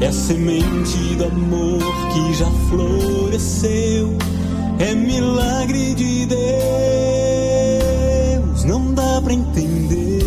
[0.01, 4.17] É a semente do amor que já floresceu.
[4.85, 6.41] É milagre de Deus,
[8.65, 10.19] não dá pra entender.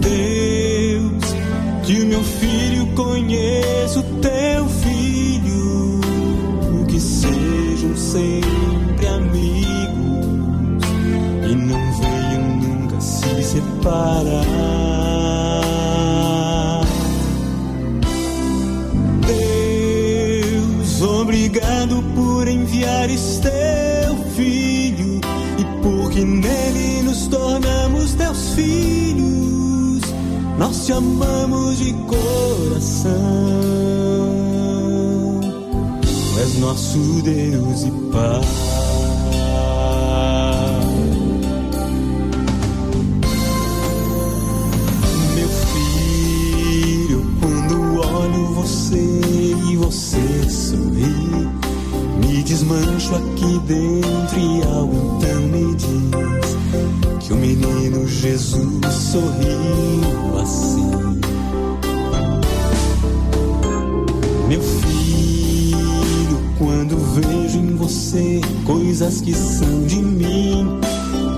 [0.00, 1.34] Deus,
[1.82, 6.00] que o meu filho conheça o teu filho,
[6.88, 10.82] que sejam sempre amigos
[11.46, 14.63] e não venham nunca se separar.
[22.44, 25.18] Por enviares teu filho
[25.58, 30.02] e porque nele nos tornamos teus filhos.
[30.58, 33.14] Nós te amamos de coração.
[36.02, 38.40] Tu és nosso Deus e Pai.
[48.56, 49.20] Você
[49.70, 51.48] e você sorri,
[52.18, 56.54] me desmancho aqui dentro e algo então me diz
[57.20, 60.90] que o menino Jesus sorriu assim.
[64.48, 70.80] Meu filho, quando vejo em você coisas que são de mim,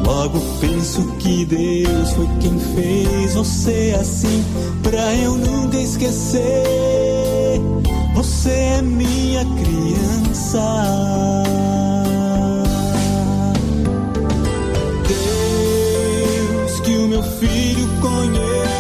[0.05, 4.45] logo penso que Deus foi quem fez você assim,
[4.83, 7.61] pra eu nunca esquecer.
[8.15, 10.16] Você é minha criança.
[15.09, 18.76] Deus, que o meu filho conheça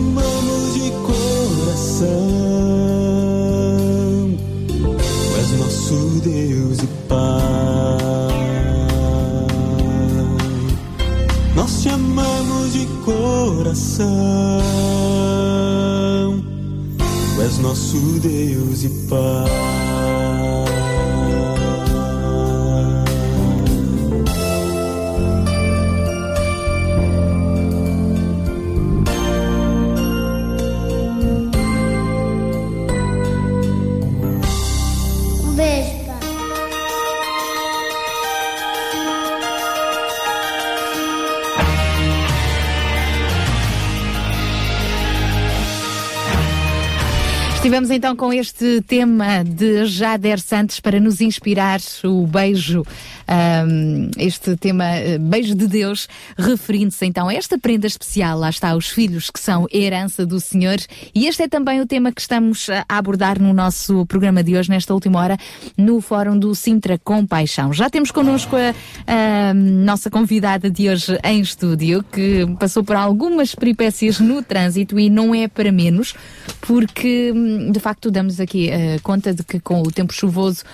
[0.00, 2.08] amamos de coração.
[5.06, 7.18] Tu és nosso Deus e Pai.
[11.54, 14.08] Nós te amamos de coração.
[17.34, 19.79] Tu és nosso Deus e Pai.
[47.70, 54.56] Vamos então com este tema de Jader Santos para nos inspirar o beijo, um, este
[54.56, 59.30] tema uh, beijo de Deus, referindo-se então a esta prenda especial, lá está, os filhos
[59.30, 60.78] que são herança do Senhor.
[61.14, 64.68] E este é também o tema que estamos a abordar no nosso programa de hoje,
[64.68, 65.38] nesta última hora,
[65.76, 67.72] no Fórum do Sintra Compaixão.
[67.72, 68.74] Já temos connosco a,
[69.06, 75.08] a nossa convidada de hoje em estúdio, que passou por algumas peripécias no trânsito e
[75.08, 76.16] não é para menos,
[76.62, 80.64] porque hum, de facto damos aqui uh, conta de que com o tempo chuvoso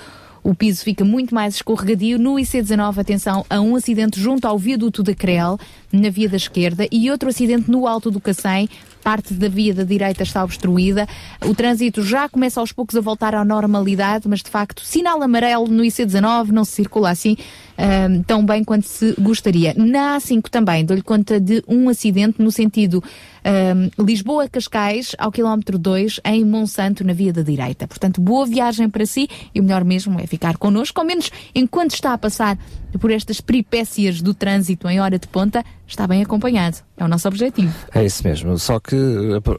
[0.47, 2.21] o piso fica muito mais escorregadio.
[2.21, 5.59] No IC19, atenção a um acidente junto ao viaduto da Crel,
[5.93, 8.69] na via da esquerda, e outro acidente no alto do Cacém,
[9.03, 11.09] parte da via da direita está obstruída.
[11.45, 15.67] O trânsito já começa aos poucos a voltar à normalidade, mas de facto, sinal amarelo
[15.67, 17.37] no IC19, não se circula assim
[17.79, 19.75] um, tão bem quanto se gostaria.
[19.77, 23.03] Na A5 também dou-lhe conta de um acidente no sentido
[23.47, 27.87] um, Lisboa-Cascais, ao quilómetro 2, em Monsanto, na via da direita.
[27.87, 31.95] Portanto, boa viagem para si e o melhor mesmo é ficar connosco, ao menos enquanto
[31.95, 32.59] está a passar
[32.99, 36.79] por estas peripécias do trânsito em hora de ponta, está bem acompanhado.
[36.97, 37.73] É o nosso objetivo.
[37.95, 38.59] É isso mesmo.
[38.59, 38.97] Só que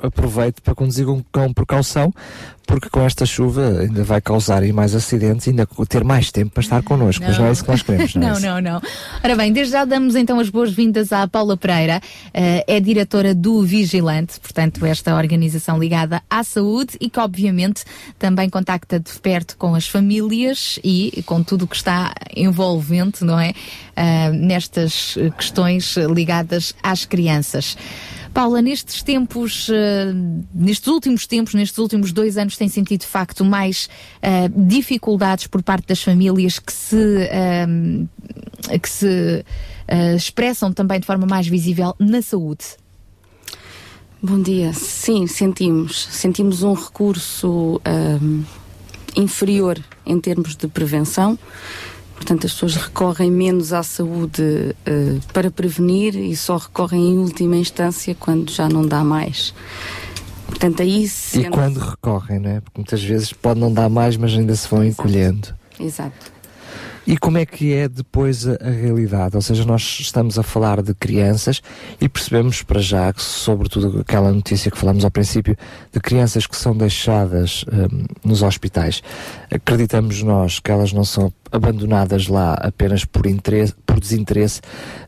[0.01, 2.11] aproveite para conduzir com precaução,
[2.67, 6.51] porque com esta chuva ainda vai causar aí mais acidentes e ainda ter mais tempo
[6.51, 7.21] para estar connosco.
[7.21, 7.29] Não.
[7.29, 8.15] Mas não é isso que nós queremos.
[8.15, 8.81] Não, é não, não,
[9.23, 13.63] Ora bem, desde já damos então as boas-vindas à Paula Pereira, uh, é diretora do
[13.63, 17.83] Vigilante, portanto, esta organização ligada à saúde e que, obviamente,
[18.19, 23.39] também contacta de perto com as famílias e com tudo o que está envolvente, não
[23.39, 23.53] é?
[23.95, 27.77] Uh, nestas questões ligadas às crianças.
[28.37, 29.73] Paula, nestes tempos, uh,
[30.53, 35.63] nestes últimos tempos, nestes últimos dois anos, tem sentido de facto mais uh, dificuldades por
[35.63, 39.43] parte das famílias que se, uh, que se
[40.15, 42.63] expressam também de forma mais visível na saúde?
[44.21, 44.71] Bom dia.
[44.71, 46.07] Sim, sentimos.
[46.11, 47.81] Sentimos um recurso
[49.15, 51.39] inferior em termos de prevenção.
[52.17, 57.55] Portanto, as pessoas recorrem menos à saúde uh, para prevenir e só recorrem em última
[57.55, 59.53] instância quando já não dá mais.
[60.47, 61.45] Portanto, aí sendo...
[61.45, 62.59] E quando recorrem, não é?
[62.59, 65.01] Porque muitas vezes pode não dar mais, mas ainda se vão Exato.
[65.01, 65.55] encolhendo.
[65.79, 66.37] Exato.
[67.07, 69.37] E como é que é depois a, a, realidade?
[69.37, 71.61] Ou seja, nós estamos a falar de crianças
[72.01, 75.55] e percebemos para já que, sobretudo aquela notícia que falamos ao princípio,
[75.89, 79.01] de crianças que são deixadas um, nos hospitais.
[79.49, 84.61] Acreditamos nós que elas não são abandonadas lá apenas por, interesse, por desinteresse,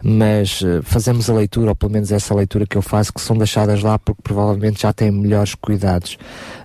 [0.03, 3.37] mas uh, fazemos a leitura, ou pelo menos essa leitura que eu faço, que são
[3.37, 6.17] deixadas lá porque provavelmente já têm melhores cuidados,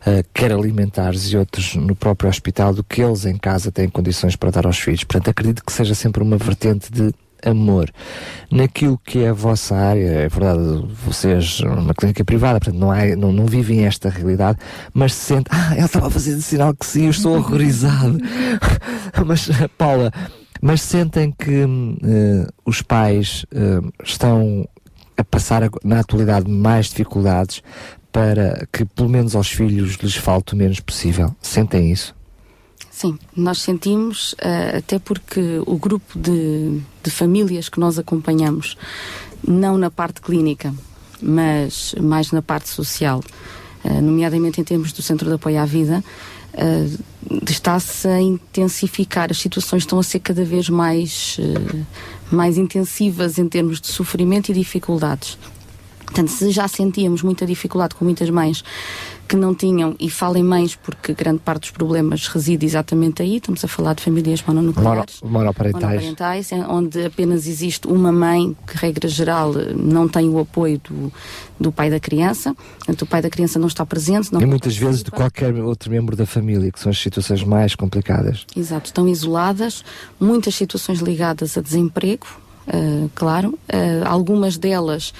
[0.06, 4.36] uh, quer alimentares e outros no próprio hospital, do que eles em casa têm condições
[4.36, 5.04] para dar aos filhos.
[5.04, 7.12] Portanto, acredito que seja sempre uma vertente de
[7.44, 7.90] amor.
[8.50, 13.16] Naquilo que é a vossa área, é verdade, vocês, uma clínica privada, portanto, não, há,
[13.16, 14.58] não, não vivem esta realidade,
[14.92, 18.18] mas se sente, ah, ela estava a fazer sinal que sim, eu estou horrorizado.
[19.26, 20.12] mas, Paula,
[20.60, 24.66] mas sentem que uh, os pais uh, estão
[25.16, 27.62] a passar na atualidade mais dificuldades
[28.10, 31.34] para que pelo menos aos filhos lhes falte o menos possível.
[31.40, 32.14] Sentem isso?
[32.94, 38.76] Sim, nós sentimos, uh, até porque o grupo de, de famílias que nós acompanhamos,
[39.44, 40.72] não na parte clínica,
[41.20, 43.20] mas mais na parte social,
[43.84, 46.04] uh, nomeadamente em termos do Centro de Apoio à Vida,
[46.54, 49.28] uh, está-se a intensificar.
[49.28, 51.36] As situações estão a ser cada vez mais,
[52.30, 55.36] mais intensivas em termos de sofrimento e dificuldades.
[56.04, 58.62] Portanto, se já sentíamos muita dificuldade com muitas mães
[59.26, 63.64] que não tinham, e falem mães porque grande parte dos problemas reside exatamente aí, estamos
[63.64, 66.02] a falar de famílias mononucleares, Mono, monoparentais.
[66.02, 71.12] monoparentais, onde apenas existe uma mãe que, regra geral, não tem o apoio do,
[71.58, 74.32] do pai da criança, portanto o pai da criança não está presente.
[74.32, 77.74] Não e muitas vezes de qualquer outro membro da família, que são as situações mais
[77.74, 78.46] complicadas.
[78.56, 79.84] Exato, estão isoladas,
[80.20, 82.26] muitas situações ligadas a desemprego,
[82.68, 85.12] uh, claro, uh, algumas delas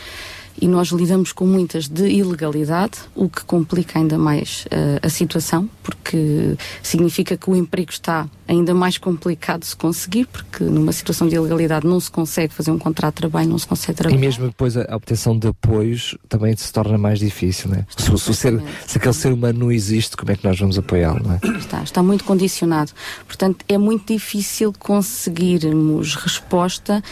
[0.61, 5.69] e nós lidamos com muitas de ilegalidade, o que complica ainda mais uh, a situação,
[5.83, 11.27] porque significa que o emprego está ainda mais complicado de se conseguir, porque numa situação
[11.29, 14.19] de ilegalidade não se consegue fazer um contrato de trabalho, não se consegue trabalhar.
[14.19, 17.87] E mesmo depois a obtenção de apoios também se torna mais difícil, né?
[17.97, 21.25] Se, se, ser, se aquele ser humano não existe, como é que nós vamos apoiá-lo,
[21.33, 21.59] é?
[21.59, 22.93] Está, está muito condicionado.
[23.27, 27.03] Portanto, é muito difícil conseguirmos resposta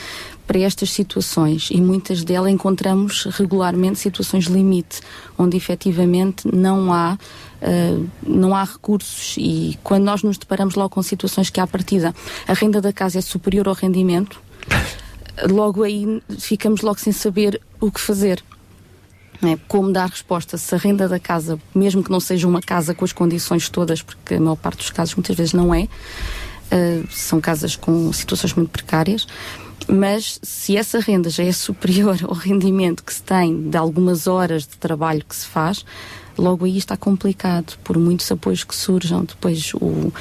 [0.46, 5.00] para estas situações e muitas delas encontramos regularmente situações limite,
[5.38, 7.18] onde efetivamente não há
[7.62, 12.12] Uh, não há recursos e quando nós nos deparamos logo com situações que à partida
[12.44, 14.42] a renda da casa é superior ao rendimento,
[15.48, 18.42] logo aí ficamos logo sem saber o que fazer.
[19.42, 19.56] é?
[19.68, 23.04] Como dar resposta se a renda da casa, mesmo que não seja uma casa com
[23.04, 27.40] as condições todas, porque a maior parte dos casos muitas vezes não é, uh, são
[27.40, 29.26] casas com situações muito precárias,
[29.88, 34.62] mas se essa renda já é superior ao rendimento que se tem de algumas horas
[34.62, 35.84] de trabalho que se faz,
[36.36, 39.24] logo aí está complicado, por muitos apoios que surjam.
[39.24, 40.12] Depois, o,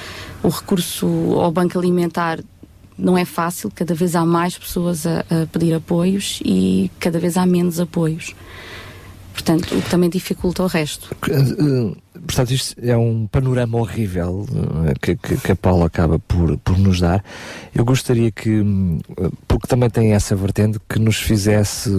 [0.43, 1.07] o recurso
[1.39, 2.39] ao banco alimentar
[2.97, 7.37] não é fácil, cada vez há mais pessoas a, a pedir apoios e cada vez
[7.37, 8.35] há menos apoios.
[9.33, 11.15] Portanto, o que também dificulta o resto.
[11.27, 11.95] Uh,
[12.27, 16.77] Portanto, isto é um panorama horrível uh, que, que, que, a Paula acaba por, por
[16.77, 17.23] nos dar.
[17.73, 18.63] Eu gostaria que,
[19.47, 21.89] porque também tem essa vertente, que nos fizesse,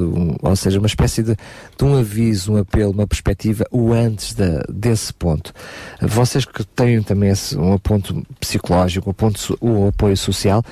[0.40, 4.62] ou seja, uma espécie de, de, um aviso, um apelo, uma perspectiva, o antes da,
[4.68, 5.52] desse ponto.
[6.00, 10.62] Vocês que têm também esse, um ponto psicológico, um ponto, o apoio social,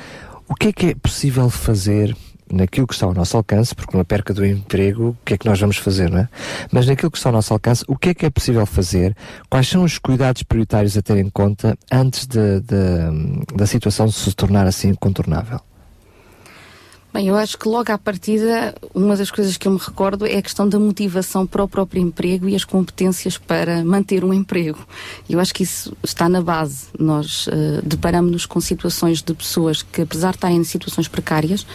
[0.49, 2.17] o que é que é possível fazer?
[2.51, 5.47] Naquilo que está ao nosso alcance, porque uma perca do emprego, o que é que
[5.47, 6.29] nós vamos fazer, não é?
[6.70, 9.17] Mas naquilo que está ao nosso alcance, o que é que é possível fazer?
[9.49, 14.33] Quais são os cuidados prioritários a ter em conta antes de, de, da situação se
[14.33, 15.61] tornar assim incontornável?
[17.13, 20.37] Bem, eu acho que logo à partida, uma das coisas que eu me recordo é
[20.37, 24.79] a questão da motivação para o próprio emprego e as competências para manter um emprego.
[25.29, 26.87] Eu acho que isso está na base.
[26.97, 31.67] Nós uh, deparamos-nos com situações de pessoas que, apesar de estarem em situações precárias,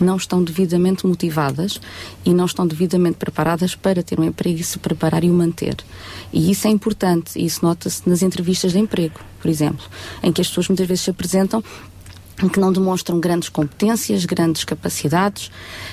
[0.00, 1.78] não estão devidamente motivadas
[2.24, 5.76] e não estão devidamente preparadas para ter um emprego e se preparar e o manter.
[6.32, 9.84] E isso é importante, e isso nota-se nas entrevistas de emprego, por exemplo,
[10.22, 11.62] em que as pessoas muitas vezes se apresentam
[12.46, 15.50] que não demonstram grandes competências, grandes capacidades.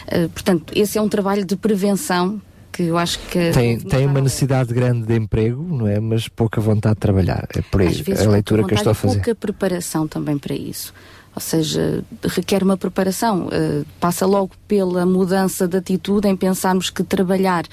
[0.07, 2.41] Uh, portanto, esse é um trabalho de prevenção
[2.75, 5.97] que eu acho que tem, tem uma necessidade grande de emprego, não é?
[5.97, 7.47] Mas pouca vontade de trabalhar.
[7.55, 9.15] É por aí a leitura que eu estou a fazer.
[9.15, 10.93] pouca preparação também para isso.
[11.33, 13.47] Ou seja, requer uma preparação.
[13.47, 17.63] Uh, passa logo pela mudança de atitude em pensarmos que trabalhar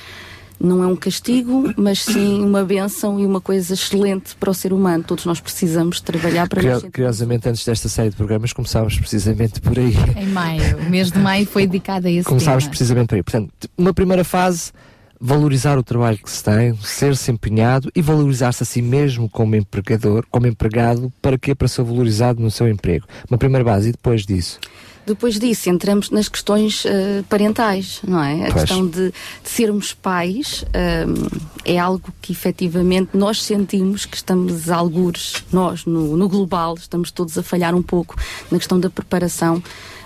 [0.61, 4.73] não é um castigo, mas sim uma benção e uma coisa excelente para o ser
[4.73, 5.05] humano.
[5.05, 9.79] Todos nós precisamos trabalhar para Curio, Curiosamente, antes desta série de programas, começámos precisamente por
[9.79, 9.95] aí.
[10.17, 12.71] Em maio, o mês de maio foi dedicado a esse Começámos tema.
[12.71, 13.23] precisamente por aí.
[13.23, 14.73] Portanto, uma primeira fase,
[15.21, 20.25] valorizar o trabalho que se tem, ser-se empenhado e valorizar-se a si mesmo como empregador,
[20.31, 23.07] como empregado, para que para ser valorizado no seu emprego.
[23.31, 24.59] Uma primeira base e depois disso.
[25.05, 28.47] Depois disso, entramos nas questões uh, parentais, não é?
[28.47, 28.55] A Pois.
[28.55, 30.65] questão de, de sermos pais
[31.09, 37.11] um, é algo que efetivamente nós sentimos que estamos algures, nós, no, no global, estamos
[37.11, 38.17] todos a falhar um pouco
[38.51, 39.63] na questão da preparação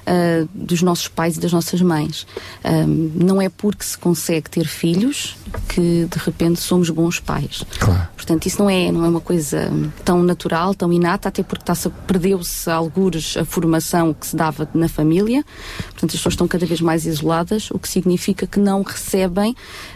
[0.07, 2.27] uh, dos nossos pais e das nossas mães.
[2.65, 5.37] Um, não é porque se consegue ter filhos
[5.69, 7.65] que de repente somos bons pais.
[7.79, 8.09] Claro.
[8.17, 9.71] Portanto, isso não é, não é uma coisa
[10.05, 11.65] tão natural, tão inata, até porque
[12.07, 15.45] perdeu-se algures a formação que se dava na família.
[15.85, 19.55] Portanto, as pessoas estão cada vez mais isoladas, o que significa que não recebem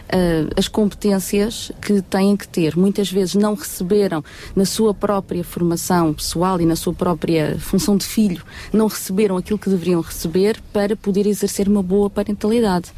[0.55, 2.75] as competências que têm que ter.
[2.75, 4.23] Muitas vezes não receberam
[4.55, 9.59] na sua própria formação pessoal e na sua própria função de filho, não receberam aquilo
[9.59, 12.91] que deveriam receber para poder exercer uma boa parentalidade.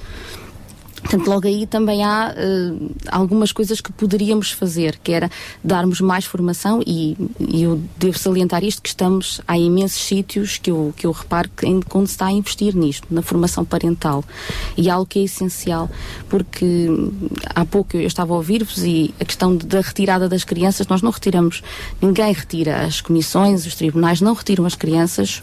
[1.04, 2.74] Portanto, logo aí também há eh,
[3.12, 5.30] algumas coisas que poderíamos fazer, que era
[5.64, 10.72] darmos mais formação e, e eu devo salientar isto, que estamos, há imensos sítios que
[10.72, 14.24] eu, que eu reparo que em- quando se está a investir nisto, na formação parental.
[14.78, 15.90] E algo que é essencial,
[16.30, 16.88] porque
[17.54, 21.12] há pouco eu estava a ouvir-vos e a questão da retirada das crianças, nós não
[21.12, 21.62] retiramos,
[22.02, 25.42] ninguém retira as comissões, os tribunais não retiram as crianças.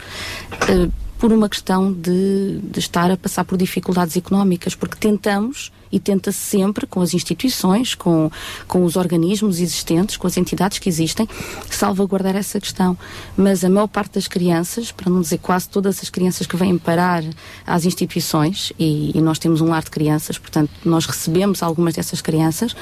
[0.68, 0.88] eh,
[1.20, 6.38] por uma questão de, de estar a passar por dificuldades económicas, porque tentamos e tenta-se
[6.38, 8.30] sempre com as instituições, com,
[8.66, 11.28] com os organismos existentes, com as entidades que existem,
[11.70, 12.96] salvaguardar essa questão.
[13.36, 16.78] Mas a maior parte das crianças, para não dizer quase todas as crianças que vêm
[16.78, 17.22] parar
[17.66, 22.22] às instituições, e, e nós temos um lar de crianças, portanto, nós recebemos algumas dessas
[22.22, 22.74] crianças,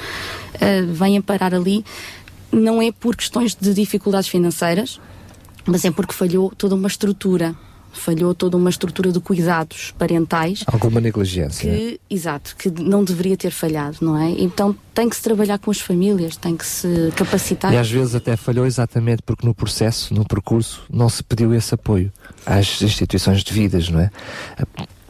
[0.61, 1.83] eh, vêm parar ali,
[2.53, 4.97] não é por questões de dificuldades financeiras,
[5.65, 7.53] mas é porque falhou toda uma estrutura.
[7.91, 11.69] Falhou toda uma estrutura de cuidados parentais Alguma negligência.
[11.69, 14.29] que, exato, que não deveria ter falhado, não é?
[14.31, 17.73] Então tem que se trabalhar com as famílias, tem que se capacitar.
[17.73, 21.73] E às vezes até falhou exatamente porque no processo, no percurso, não se pediu esse
[21.73, 22.11] apoio
[22.45, 24.11] às instituições devidas, não é?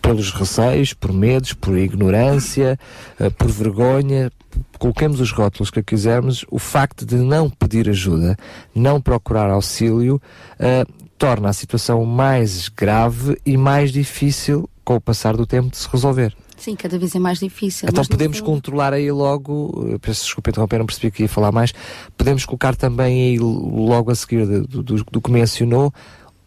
[0.02, 2.80] Pelos receios, por medos, por ignorância,
[3.20, 4.32] eh, por vergonha,
[4.80, 8.38] coloquemos os rótulos que quisermos, o facto de não pedir ajuda,
[8.74, 10.20] não procurar auxílio,
[10.58, 10.86] eh,
[11.20, 15.88] torna a situação mais grave e mais difícil com o passar do tempo de se
[15.92, 16.34] resolver.
[16.58, 17.88] Sim, cada vez é mais difícil.
[17.90, 21.72] Então podemos controlar aí logo, eh, peço desculpa interromper, não percebi que ia falar mais,
[22.18, 25.94] podemos colocar também aí logo a seguir do, do- do que mencionou,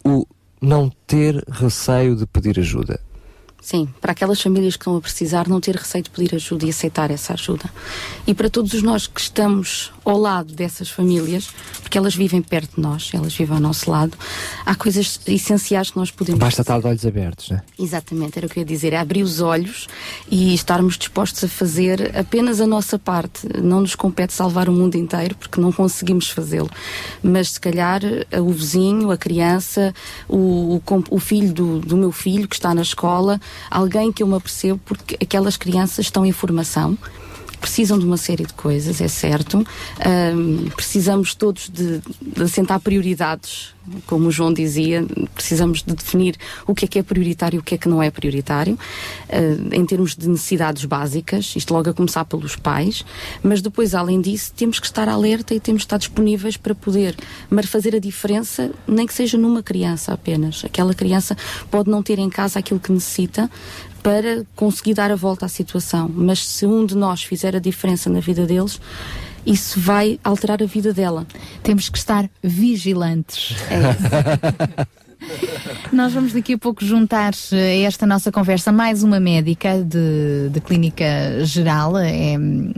[0.04, 0.26] o
[0.60, 3.00] não ter receio de pedir ajuda.
[3.62, 6.70] Sim, para aquelas famílias que estão a precisar, não ter receio de pedir ajuda e
[6.70, 7.70] aceitar essa ajuda.
[8.26, 11.48] E para todos os nós que estamos ao lado dessas famílias,
[11.80, 14.18] porque elas vivem perto de nós, elas vivem ao nosso lado,
[14.66, 17.62] há coisas essenciais que nós podemos Basta estar de olhos abertos, né?
[17.78, 19.86] Exatamente, era o que eu ia dizer, é abrir os olhos
[20.28, 23.46] e estarmos dispostos a fazer apenas a nossa parte.
[23.62, 26.70] Não nos compete salvar o mundo inteiro, porque não conseguimos fazê-lo.
[27.22, 28.00] Mas se calhar
[28.40, 29.94] o vizinho, a criança,
[30.28, 34.26] o, o, o filho do, do meu filho que está na escola, alguém que eu
[34.26, 36.96] me apercebo, porque aquelas crianças estão em formação.
[37.62, 39.64] Precisam de uma série de coisas, é certo.
[40.76, 43.72] Precisamos todos de, de assentar prioridades,
[44.06, 47.62] como o João dizia, precisamos de definir o que é que é prioritário e o
[47.62, 48.78] que é que não é prioritário,
[49.28, 49.36] ah,
[49.74, 53.04] em termos de necessidades básicas, isto logo a começar pelos pais,
[53.42, 57.16] mas depois, além disso, temos que estar alerta e temos que estar disponíveis para poder
[57.66, 60.64] fazer a diferença, nem que seja numa criança apenas.
[60.64, 61.36] Aquela criança
[61.70, 63.50] pode não ter em casa aquilo que necessita,
[64.02, 66.10] para conseguir dar a volta à situação.
[66.12, 68.80] Mas se um de nós fizer a diferença na vida deles,
[69.46, 71.26] isso vai alterar a vida dela.
[71.62, 73.56] Temos que estar vigilantes.
[75.92, 80.48] Nós vamos daqui a pouco juntar eh, a esta nossa conversa mais uma médica de,
[80.50, 82.34] de clínica geral, é,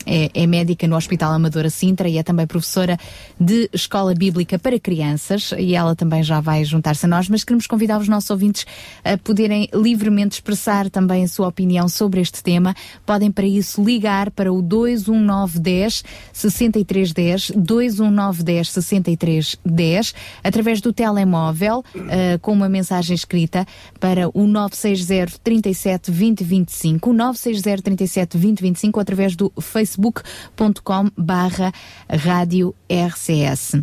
[0.06, 2.98] é, é médica no Hospital Amadora Sintra e é também professora
[3.39, 7.66] de Escola Bíblica para Crianças e ela também já vai juntar-se a nós, mas queremos
[7.66, 8.66] convidar os nossos ouvintes
[9.05, 12.74] a poderem livremente expressar também a sua opinião sobre este tema.
[13.06, 21.84] Podem para isso ligar para o 21910 6310 21910 6310 através do telemóvel
[22.38, 23.66] com uma mensagem escrita
[24.00, 31.10] para o 960 37 20 25 o 960 37 20 25 ou através do facebook.com
[31.16, 31.72] barra
[32.08, 33.76] rádio RCS.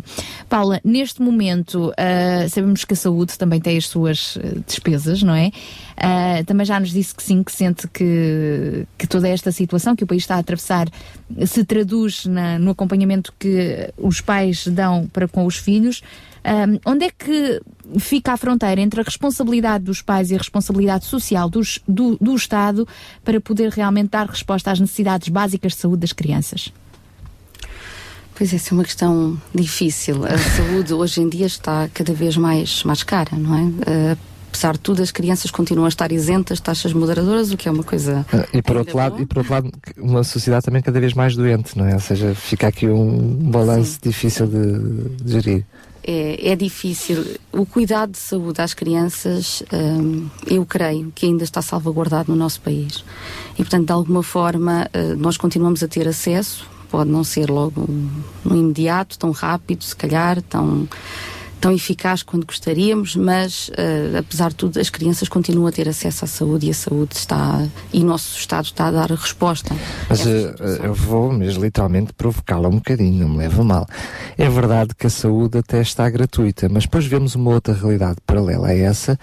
[0.48, 5.34] Paula, neste momento eh, sabemos que a saúde também tem as suas eh, despesas, não
[5.34, 5.50] é?
[5.96, 10.04] Ah, também já nos disse que sim, que sente que, que toda esta situação que
[10.04, 10.88] o país está a atravessar
[11.46, 16.02] se traduz na- no acompanhamento que os pais dão para com os filhos.
[16.44, 17.60] Ah, onde é que
[17.98, 22.34] fica a fronteira entre a responsabilidade dos pais e a responsabilidade social dos- do, do
[22.34, 22.86] Estado
[23.24, 26.72] para poder realmente dar resposta às necessidades básicas de saúde das crianças?
[28.34, 30.24] Pois essa é uma questão difícil.
[30.24, 33.62] A saúde hoje em dia está cada vez mais, mais cara, não é?
[33.86, 34.16] Eh,
[34.48, 37.70] apesar de tudo, as crianças continuam a estar isentas de taxas moderadoras, o que é
[37.70, 38.26] uma coisa.
[38.32, 41.36] Ah, E por, outro lado, e por outro lado, uma sociedade também cada vez mais
[41.36, 41.94] doente, não é?
[41.94, 43.18] Ou seja, fica aqui um
[43.50, 45.64] balanço difícil de, de gerir.
[46.04, 47.24] É, é difícil.
[47.52, 52.60] O cuidado de saúde às crianças, hum, eu creio que ainda está salvaguardado no nosso
[52.60, 53.04] país.
[53.54, 57.86] E, portanto, de alguma forma, eh, nós continuamos a ter acesso, pode não ser logo
[58.44, 60.88] no imediato, tão rápido, se calhar, tão,
[61.62, 66.24] tão eficaz quanto gostaríamos, mas, eh, apesar de tudo, as crianças continuam a ter acesso
[66.24, 69.72] à saúde e a saúde está, e o nosso Estado está a dar a resposta.
[70.08, 73.86] Mas eh, eh, eu vou mesmo literalmente provocá-la um bocadinho, não me leva a mal.
[74.36, 78.66] É verdade que a saúde até está gratuita, mas depois vemos uma outra realidade paralela
[78.66, 79.16] a essa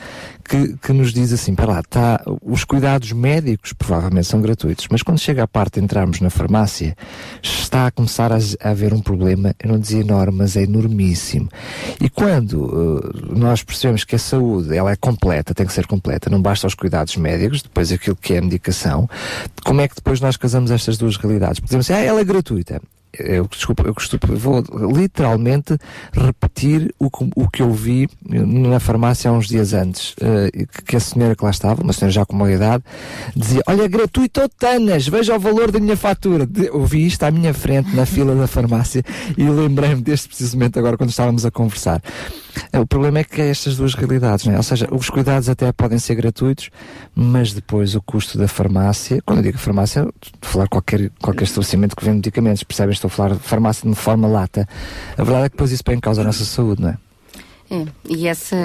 [0.48, 5.03] que, que nos diz assim, para lá, tá, os cuidados médicos provavelmente são gratuitos, mas
[5.03, 6.95] quando chega a parte de entrarmos na farmácia,
[7.43, 11.50] está a começar a, a haver um problema, eu não dizia enorme, mas é enormíssimo.
[12.00, 16.30] E quando eh, nós percebemos que a saúde, ela é completa, tem que ser completa,
[16.30, 19.09] não basta os cuidados médicos, depois aquilo que é a medicação,
[19.64, 21.61] como é que depois nós casamos estas duas realidades?
[21.61, 22.82] Dizemos assim, ah, ela é gratuita.
[23.12, 24.64] Eu, desculpa, eu costumo, vou
[24.96, 25.78] literalmente
[26.14, 30.52] repetir o, que- o que eu vi na farmácia há uns dias antes, eh,
[30.86, 32.84] que- a senhora que lá estava, uma senhora já com uma idade,
[33.36, 36.46] dizia, olha, gratuito Tanas, veja o valor da minha fatura.
[36.46, 39.04] De- Eu vi isto à minha frente na fila da farmácia
[39.38, 42.02] e lembrei-me deste precisamente agora quando estávamos a conversar.
[42.74, 44.58] O problema é que é estas duas realidades, não é?
[44.58, 46.69] Ou seja, os cuidados até podem ser gratuitos,
[47.16, 51.44] mas depois o custo da farmácia, quando eu digo farmácia, estou a falar qualquer, qualquer
[51.44, 52.94] estabelecimento que vende medicamentos, percebem?
[52.94, 54.68] Estou a falar de farmácia de forma lata.
[55.18, 56.98] A verdade é que depois isso põe em causa a nossa saúde, não é?
[57.72, 58.56] É, e essa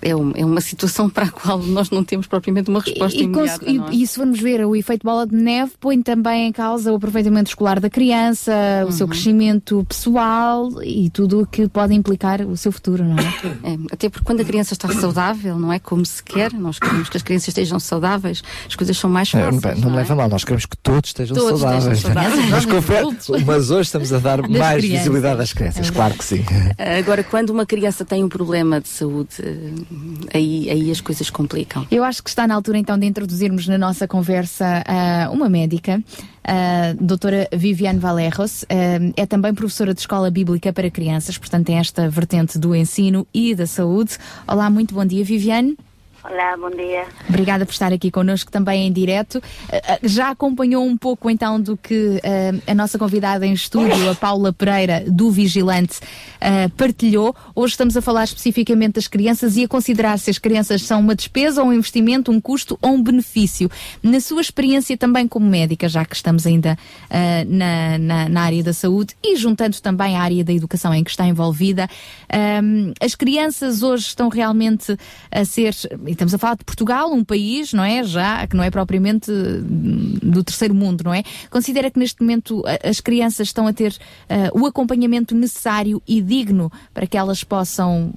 [0.00, 3.22] é, um- é uma situação para a qual nós não temos propriamente uma resposta E,
[3.24, 3.70] imediata.
[3.70, 3.82] e- é?
[3.94, 7.50] e se formos ver o efeito bola de neve, põe também em causa o aproveitamento
[7.50, 8.92] escolar da criança, o Uhum.
[8.92, 13.22] seu crescimento pessoal e tudo o que pode implicar o seu futuro, não é?
[13.72, 17.08] É, até porque quando a criança está saudável, não é como se quer, nós queremos
[17.08, 19.60] que as crianças estejam saudáveis, as coisas são mais É, fáceis.
[19.62, 22.00] bem, não me leva a mal, nós queremos que todos estejam Todos estejam saudáveis.
[22.00, 22.50] saudáveis.
[22.50, 24.98] mas, confere- mas hoje estamos a dar Das mais crianças.
[24.98, 26.44] visibilidade às crianças, claro que sim.
[26.98, 29.36] Agora, quando uma criança tem um problema de saúde,
[30.32, 31.86] aí, aí as coisas complicam.
[31.90, 36.02] Eu acho que está na altura então de introduzirmos na nossa conversa ah, uma médica,
[36.44, 41.78] a doutora Viviane Valerros, ah, é também professora de escola bíblica para crianças, portanto tem
[41.78, 44.16] esta vertente do ensino e da saúde.
[44.46, 45.76] Olá, muito bom dia, Viviane.
[46.24, 47.04] Olá, bom dia.
[47.28, 49.42] Obrigada por estar aqui connosco também em direto.
[49.68, 54.08] Eh, eh, Já acompanhou um pouco então do que eh, a nossa convidada em estúdio,
[54.08, 55.98] a Paula Pereira, do Vigilante,
[56.76, 57.34] partilhou.
[57.54, 61.14] Hoje estamos a falar especificamente das crianças e a considerar se as crianças são uma
[61.14, 63.70] despesa um investimento, um custo ou um benefício.
[64.02, 66.76] Na sua experiência também como médica, já que estamos ainda
[67.46, 71.10] na, na, na área da saúde e juntando também a área da educação em que
[71.10, 71.88] está envolvida,
[73.00, 74.96] as crianças hoje estão realmente
[75.30, 75.74] a ser,
[76.12, 78.04] e estamos a falar de Portugal, um país, não é?
[78.04, 81.22] Já, que não é propriamente hum, do terceiro mundo, não é?
[81.50, 83.96] Considera que neste momento as crianças estão a ter
[84.28, 88.12] eh, o acompanhamento necessário e digno para que elas possam,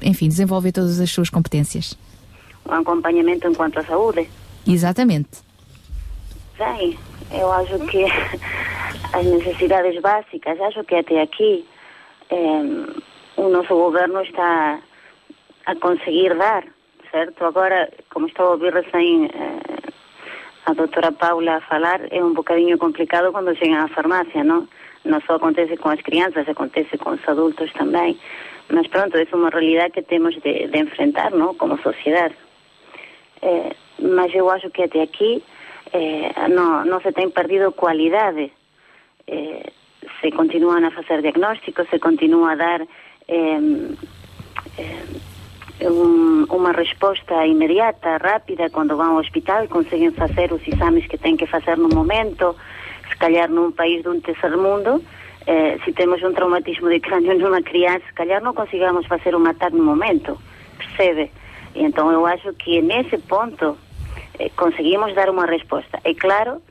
[0.00, 1.98] enfim, desenvolver todas as suas competências?
[2.68, 4.30] Um acompanhamento enquanto à saúde.
[4.64, 5.40] Exatamente.
[6.56, 6.96] Bem,
[7.32, 8.04] eu acho que
[9.12, 11.66] as necessidades básicas, acho que até aqui
[12.30, 13.00] eh,
[13.36, 14.78] o nosso governo está
[15.66, 16.64] a conseguir dar,
[17.10, 17.44] certo?
[17.44, 19.92] Agora, como estou a ouvir recém eh,
[20.66, 24.68] a doutora Paula a falar, é um bocadinho complicado quando chegam à farmácia, não?
[25.04, 28.18] Não só acontece com as crianças, acontece com os adultos também.
[28.70, 31.54] Mas pronto, é uma realidade que temos de, enfrentar, não?
[31.54, 32.34] Como sociedade.
[33.42, 35.42] Eh, mas eu acho que até aqui
[35.92, 38.52] eh, não, se tem perdido qualidade.
[39.26, 39.72] Eh,
[40.20, 42.80] se continuam a fazer diagnósticos, se continua a dar
[43.28, 43.60] eh,
[44.78, 45.29] eh,
[45.82, 51.36] um, uma resposta imediata, rápida, quando vão ao hospital, conseguem fazer os exames que têm
[51.36, 52.56] que fazer no momento.
[53.08, 55.02] Se calhar num país de um terceiro mundo,
[55.46, 59.46] eh, se temos um traumatismo de crânio numa criança, se calhar não consigamos fazer um
[59.46, 60.38] ataque no momento,
[60.78, 61.30] percebe?
[61.74, 63.76] Então eu acho que nesse ponto
[64.38, 65.98] eh, conseguimos dar uma resposta.
[66.04, 66.62] É claro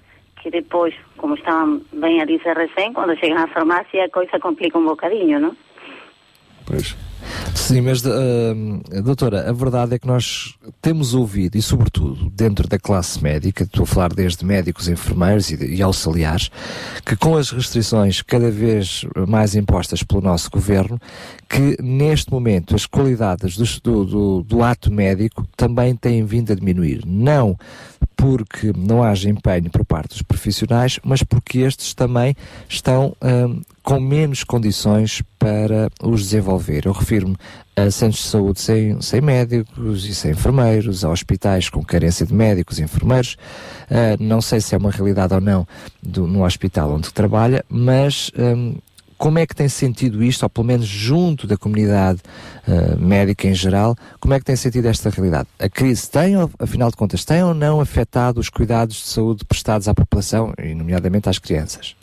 [0.42, 4.78] que depois, como estavam bem a dizer recém, quando chegam à farmácia a coisa complica
[4.78, 5.56] um bocadinho, não?
[6.66, 6.96] Pois.
[7.70, 12.80] Sim, mas uh, doutora, a verdade é que nós temos ouvido, e sobretudo dentro da
[12.80, 16.50] classe médica, estou a falar desde médicos, enfermeiros e, e auxiliares,
[17.06, 21.00] que com as restrições cada vez mais impostas pelo nosso governo,
[21.48, 27.04] que neste momento as qualidades do, do, do, ato médico também têm vindo a diminuir.
[27.06, 27.56] Não
[28.20, 32.36] porque não haja empenho por parte dos profissionais, mas porque estes também
[32.68, 36.86] estão hum, com menos condições para os desenvolver.
[36.86, 37.38] Eu refiro-me
[37.88, 42.34] a centros de saúde sem, sem médicos e sem enfermeiros, a hospitais com carência de
[42.34, 43.38] médicos e enfermeiros.
[43.90, 45.68] Uh, não sei se é uma realidade ou não
[46.02, 48.76] do, no hospital onde trabalha, mas hum,
[49.20, 52.22] como é que tem sentido isto, ou pelo menos junto da comunidade
[52.66, 55.50] uh, médica em geral, como é que tem sentido esta realidade?
[55.60, 59.90] A crise tem, afinal de contas, tem ou não afetado os cuidados de saúde prestados
[59.90, 61.98] à população, e nomeadamente às crianças?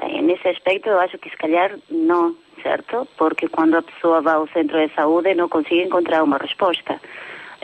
[0.00, 3.06] Bem, nesse aspecto eu acho que se calhar não, certo?
[3.16, 7.00] Porque quando a pessoa vai ao centro de saúde não consegue encontrar uma resposta.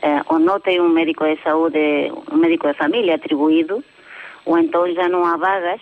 [0.03, 3.83] Eh, ou não tem um médico de saúde, um médico de família atribuído,
[4.45, 5.81] ou então já não há vagas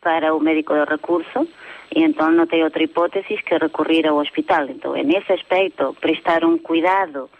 [0.00, 1.48] para o médico de recurso,
[1.94, 4.66] e então não tem outra hipótese que recorrer ao hospital.
[4.68, 7.30] Então, é nesse aspecto, prestar um cuidado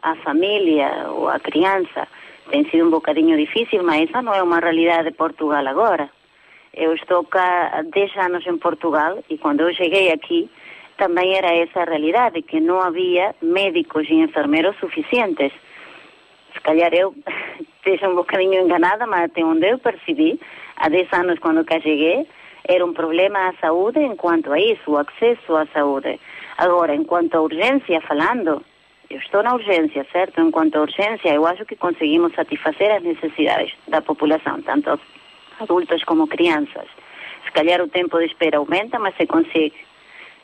[0.00, 2.06] à família ou à criança
[2.50, 6.10] tem sido um bocadinho difícil, mas essa não é uma realidade de Portugal agora.
[6.74, 10.50] Eu estou cá há 10 anos em Portugal e quando eu cheguei aqui
[10.96, 15.52] também era essa realidade, que não havia médicos e enfermeiros suficientes.
[16.52, 17.14] Se calhar eu
[17.76, 20.40] esteja um bocadinho enganada, mas até onde eu percebi,
[20.76, 22.26] há 10 anos quando cá cheguei,
[22.66, 26.18] era um problema à saúde enquanto a isso, o acesso à saúde.
[26.56, 28.64] Agora, enquanto a urgência, falando,
[29.10, 30.40] eu estou na urgência, certo?
[30.40, 34.98] Enquanto a urgência, eu acho que conseguimos satisfazer as necessidades da população, tanto
[35.60, 36.86] adultos como crianças.
[37.44, 39.74] Se calhar o tempo de espera aumenta, mas se consegue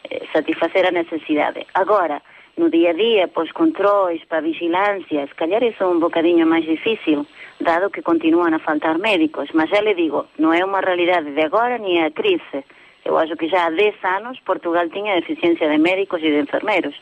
[0.09, 1.67] eh, satisfazer a necessidade.
[1.75, 2.23] Agora,
[2.57, 6.47] no dia a dia, para os controles, para vigilância, se calhar isso é um bocadinho
[6.47, 7.27] mais difícil,
[7.61, 9.49] dado que continuam a faltar médicos.
[9.55, 12.65] Mas já lhe digo, não é uma realidade de agora nem a crise.
[13.05, 16.95] Eu acho que já há 10 anos Portugal tinha deficiência de médicos e de enfermeiros.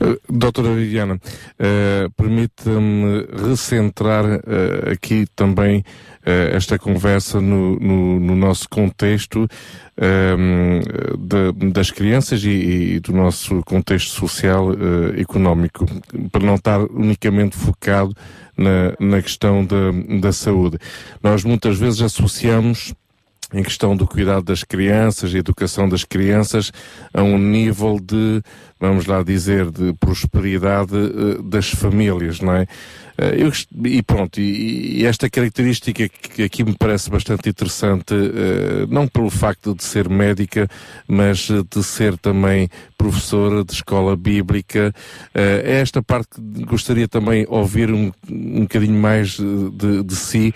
[0.00, 5.84] Uh, doutora Viviana, uh, permita-me recentrar uh, aqui também
[6.52, 9.46] esta conversa no, no, no nosso contexto
[9.96, 10.80] um,
[11.16, 14.70] de, das crianças e, e, do nosso contexto social
[15.16, 15.86] económico,
[16.32, 18.12] para não estar unicamente focado
[18.56, 20.78] na, na questão da, da saúde.
[21.22, 22.92] Nós muitas vezes associamos
[23.52, 26.72] em questão do cuidado das crianças e educação das crianças
[27.14, 28.42] a um nível de,
[28.80, 32.66] vamos lá dizer, de prosperidade uh, das famílias, não é?
[33.18, 33.52] Eh, eu,
[33.88, 39.30] e pronto, e, e esta característica que aqui me parece bastante interessante, eh, não pelo
[39.30, 40.68] facto de ser médica,
[41.08, 44.92] mas eh, de ser também professora de escola bíblica,
[45.34, 50.52] é esta parte que gostaria também ouvir um, um bocadinho mais de, de- si,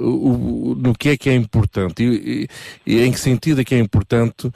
[0.00, 2.46] o- no que é que é importante e,
[2.86, 4.50] e- em que sentido é que é importante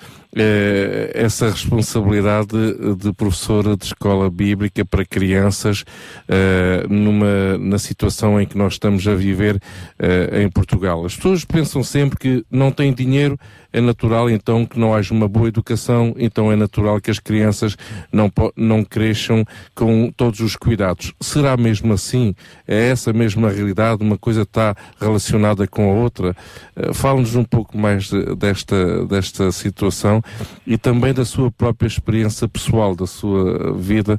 [1.14, 2.48] essa responsabilidade
[2.96, 5.84] de professora de escola bíblica para crianças
[6.28, 9.60] eh, numa, na situação em que nós estamos a viver
[9.98, 11.04] eh, em Portugal.
[11.04, 13.38] As pessoas pensam sempre que não têm dinheiro,
[13.72, 17.76] é natural então que não haja uma boa educação, então é natural que as crianças
[18.12, 21.12] não, não cresçam com todos os cuidados.
[21.20, 22.34] Será mesmo assim?
[22.66, 24.02] É essa mesma realidade?
[24.02, 26.36] Uma coisa está relacionada com a outra?
[26.76, 30.22] Eh, Fale-nos um pouco mais de- desta, desta situação
[30.66, 34.18] e também da sua própria experiência pessoal, da sua vida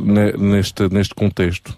[0.00, 1.76] ne- neste, neste contexto.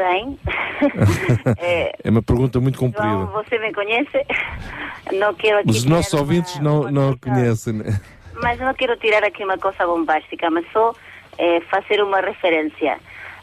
[0.00, 0.38] Bem,
[1.60, 3.26] é, É uma pergunta muito João, comprida.
[3.26, 4.26] você me conhece?
[5.12, 7.74] Não quero Os nossos ouvintes não, não a conhecem.
[7.74, 8.00] né?
[8.42, 10.94] mas não quero tirar aqui uma coisa bombástica, mas só
[11.36, 12.98] eh, fazer uma referência.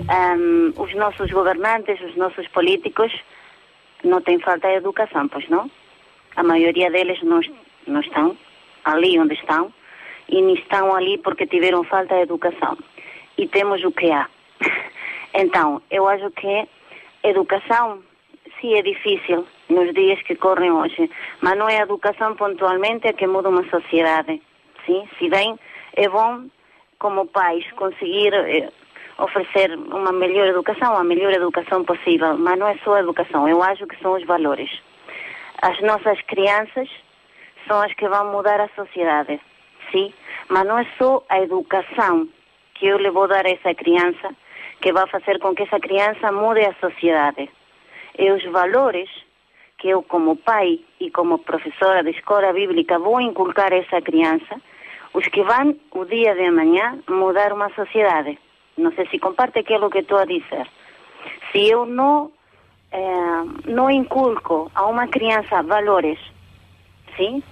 [0.10, 3.12] Ahm, os nossos governantes, os nossos políticos,
[4.04, 5.70] não têm falta de educação, pois não?
[6.36, 7.40] A maioria deles não,
[7.86, 8.36] não estão
[8.84, 9.72] ali onde estão
[10.30, 12.76] e estão ali porque tiveram falta de educação.
[13.38, 14.28] E temos o que há.
[15.40, 16.68] Então, eu acho que
[17.24, 18.02] educação,
[18.60, 23.14] sim, é difícil nos dias que correm hoje, mas não é a educação pontualmente a
[23.14, 24.42] que muda uma sociedade.
[24.84, 25.60] Sim, se bem
[25.96, 26.46] é bom,
[26.98, 28.72] como pais, conseguir eh,
[29.20, 33.62] oferecer uma melhor educação, a melhor educação possível, mas não é só a educação, eu
[33.62, 34.72] acho que são os valores.
[35.62, 36.90] As nossas crianças
[37.68, 39.40] são as que vão mudar a sociedade,
[39.92, 40.12] sim,
[40.50, 42.28] mas não é só a educação
[42.74, 44.36] que eu lhe vou dar a essa criança
[44.82, 47.50] que vai fazer com que essa criança mude a sociedade.
[48.18, 49.10] É os valores
[49.78, 54.60] que eu, como pai e como professora de escola bíblica, vou inculcar a essa criança,
[55.14, 58.38] os que vão, o dia de amanhã, mudar uma sociedade.
[58.78, 60.68] Não sei se comparte aquilo que estou a dizer.
[61.52, 62.32] Se eu não,
[62.92, 66.20] eh, não inculco a uma criança valores,
[67.16, 67.44] sim?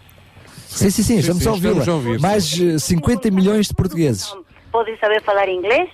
[0.47, 2.19] Sim, sim, sim, estamos a ouvi-la.
[2.19, 4.35] Mais eh, 50 milhões de portugueses.
[4.71, 5.89] Pode saber falar inglês,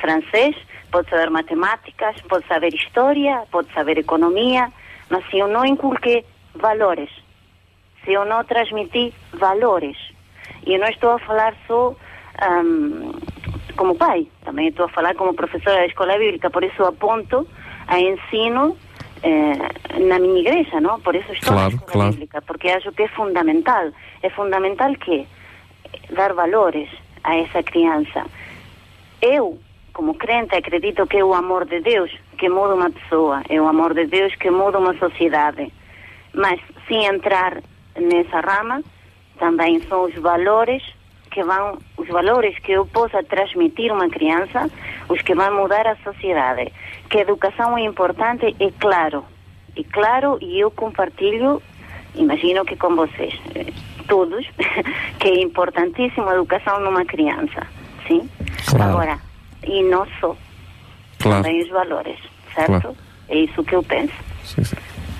[0.00, 0.56] francês,
[0.94, 4.72] pode saber matemáticas, pode saber história, pode saber economia,
[5.10, 6.24] mas se eu não inculquei
[6.54, 7.10] valores,
[8.04, 9.96] se eu não transmitir valores,
[10.64, 11.96] e eu não estou a falar só
[12.40, 13.10] ahm,
[13.76, 17.44] como pai, também estou a falar como professora da escola bíblica, por isso aponto
[17.88, 18.76] a ensino
[19.24, 21.00] eh, na minha igreja, não?
[21.00, 22.10] Por isso estou Claro, na escola claro.
[22.12, 23.90] bíblica, porque acho que é fundamental.
[24.22, 25.26] É fundamental que
[26.10, 26.88] dar valores
[27.24, 28.24] a essa criança.
[29.20, 29.58] Eu,
[29.94, 33.68] como crente, acredito que é o amor de Deus que muda uma pessoa, é o
[33.68, 35.72] amor de Deus que muda uma sociedade.
[36.34, 37.62] Mas, sem entrar
[37.96, 38.82] nessa rama,
[39.38, 40.82] também são os valores
[41.30, 44.68] que vão, os valores que eu possa transmitir a uma criança,
[45.08, 46.72] os que vão mudar a sociedade.
[47.08, 49.24] Que a educação é importante, é claro.
[49.76, 51.62] E claro, e eu compartilho,
[52.16, 53.72] imagino que com vocês, eh,
[54.08, 54.44] todos,
[55.20, 57.66] que é importantíssima a educação numa criança.
[58.06, 58.28] Sim?
[58.68, 58.92] Claro.
[58.92, 59.33] Agora,
[59.66, 60.36] e não só,
[61.18, 61.42] Claro.
[61.42, 62.18] também os valores,
[62.54, 62.66] certo?
[62.66, 62.96] Claro.
[63.28, 64.12] É isso que eu penso.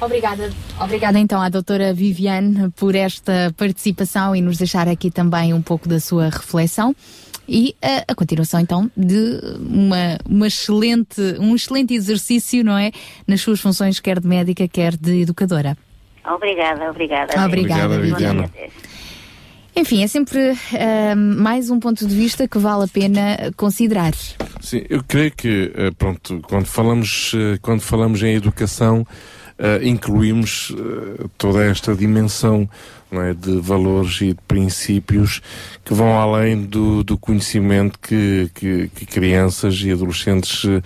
[0.01, 0.53] Obrigada.
[0.81, 5.89] Obrigada então à doutora Viviane por esta participação e nos deixar aqui também um pouco
[5.89, 6.95] da sua reflexão.
[7.49, 12.91] E a, a continuação então de uma, uma excelente, um excelente exercício, não é?
[13.27, 15.77] Nas suas funções, quer de médica, quer de educadora.
[16.27, 17.45] Obrigada, obrigada.
[17.45, 17.99] Obrigada.
[18.01, 18.51] Viviana.
[19.77, 24.13] Enfim, é sempre ah, mais um ponto de vista que vale a pena considerar.
[24.61, 29.07] Sim, eu creio que, eh, pronto, quando falamos, eh, quando falamos em educação,
[29.83, 30.75] incluímos
[31.39, 32.69] toda esta dimensão
[33.21, 35.41] é, de valores e de princípios
[35.85, 40.81] que vão além do, do conhecimento que, que, que crianças e adolescentes eh,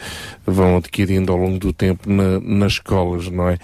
[0.45, 3.59] vão adquirindo ao longo do tempo na- nas escolas, não é?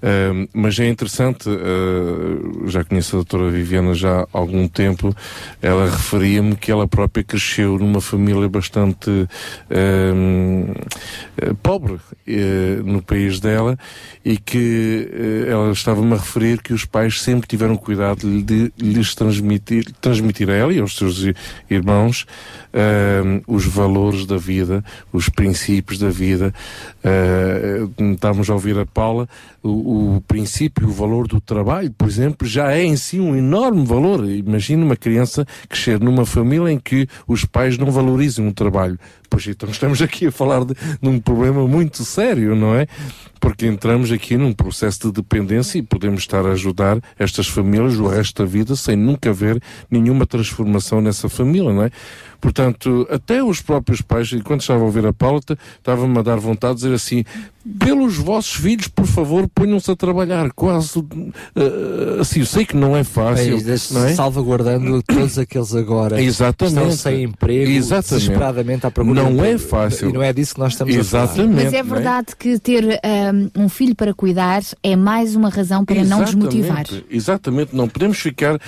[0.00, 5.12] Uh, mas é interessante, uh, já conheço a doutora Viviana já há algum tempo,
[5.60, 10.74] ela referia-me que ela própria cresceu numa família bastante uh,
[11.62, 11.98] pobre
[12.84, 13.76] no país dela
[14.24, 15.08] e que
[15.48, 20.54] ela estava-me a referir que os pais sempre tiveram cuidado de lhes transmitir, transmitir a
[20.54, 21.24] ela e aos seus
[21.68, 22.26] irmãos
[22.72, 26.52] ah, os valores da vida, os princípios da vida.
[27.04, 29.28] Ah, estávamos a ouvir a Paula,
[29.62, 33.84] o, o princípio, o valor do trabalho, por exemplo, já é em si um enorme
[33.84, 34.28] valor.
[34.28, 38.98] Imagina uma criança crescer numa família em que os pais não valorizam o trabalho.
[39.30, 42.86] Pois então estamos aqui a falar de, de um problema muito sério, não é?
[43.40, 48.06] Porque entramos aqui num processo de dependência e podemos estar a ajudar estas famílias o
[48.08, 51.90] resto da vida sem nunca ver nenhuma transformação nessa família, não é?
[52.40, 56.36] Portanto, até os próprios pais, enquanto estava a ouvir a Paula, t- estava-me a dar
[56.36, 57.24] vontade de dizer assim:
[57.80, 60.50] pelos vossos filhos, por favor, ponham-se a trabalhar.
[60.52, 61.04] Quase
[61.56, 64.14] eh, assim, eu sei que não é fácil, É, das- não é?
[64.14, 66.76] salvaguardando todos aqueles agora que Exatamente.
[66.78, 68.24] estão sem emprego, Exatamente.
[68.26, 70.10] desesperadamente à procura Não é fácil.
[70.10, 71.24] E não é disso que nós estamos a falar.
[71.24, 71.64] Exatamente.
[71.64, 73.00] Mas é verdade que ter
[73.56, 76.84] um, um filho para cuidar é mais uma razão para não desmotivar.
[77.10, 78.58] Exatamente, não podemos ficar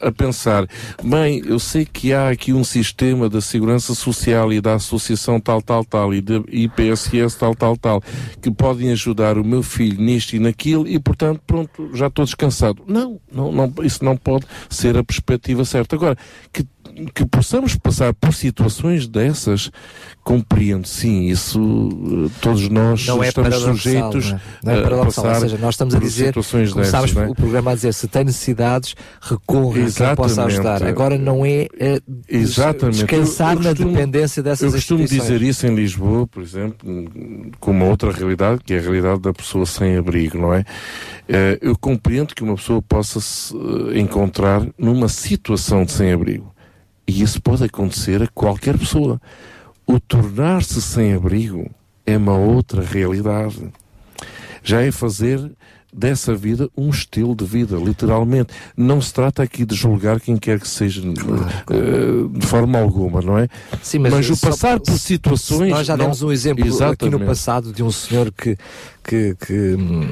[0.00, 0.66] a pensar,
[1.02, 5.62] bem, eu sei que há aqui um sistema da segurança social e da associação tal,
[5.62, 8.02] tal, tal e da IPSS tal, tal, tal,
[8.40, 12.82] que podem ajudar o meu filho nisto e naquilo e, portanto, pronto, já estou descansado.
[12.86, 15.96] Não, não, não, isso não pode ser a perspectiva certa.
[15.96, 16.16] Agora,
[16.52, 16.66] que,
[17.14, 19.70] que possamos passar por situações dessas,
[20.24, 21.58] compreendo, sim, isso
[22.26, 24.40] eh, todos nós Não é estamos paradoxal, sujeitos não é?
[24.64, 27.28] Não é a passar ou seja, nós estamos a dizer, situações começámos não é?
[27.28, 30.82] o programa a dizer, se tem necessidades, recorra a quem possa ajudar.
[30.82, 32.96] Agora não é eh, Exatamente.
[33.04, 36.88] descansar Eu- eu na costumo- dependência dessas Eu costumo dizer isso em Lisboa, por exemplo,
[37.60, 40.64] com uma outra realidade, que é a realidade da pessoa sem abrigo, não é?
[41.28, 43.54] Eh, Eu compreendo que uma pessoa possa se
[43.94, 46.54] encontrar numa situação de sem-abrigo.
[47.06, 49.20] E isso pode acontecer a qualquer pessoa.
[49.86, 51.70] O tornar-se sem-abrigo
[52.04, 53.72] é uma outra realidade.
[54.62, 55.52] Já é fazer
[55.92, 58.52] dessa vida um estilo de vida, literalmente.
[58.76, 63.38] Não se trata aqui de julgar quem quer que seja eh, de forma alguma, não
[63.38, 63.48] é?
[63.82, 65.70] Sim, mas, o só- passar por situações.
[65.70, 67.24] Nós já não- demos um exemplo aqui no Exatamente.
[67.26, 68.58] passado de um senhor que,
[69.06, 70.06] que, que, hum,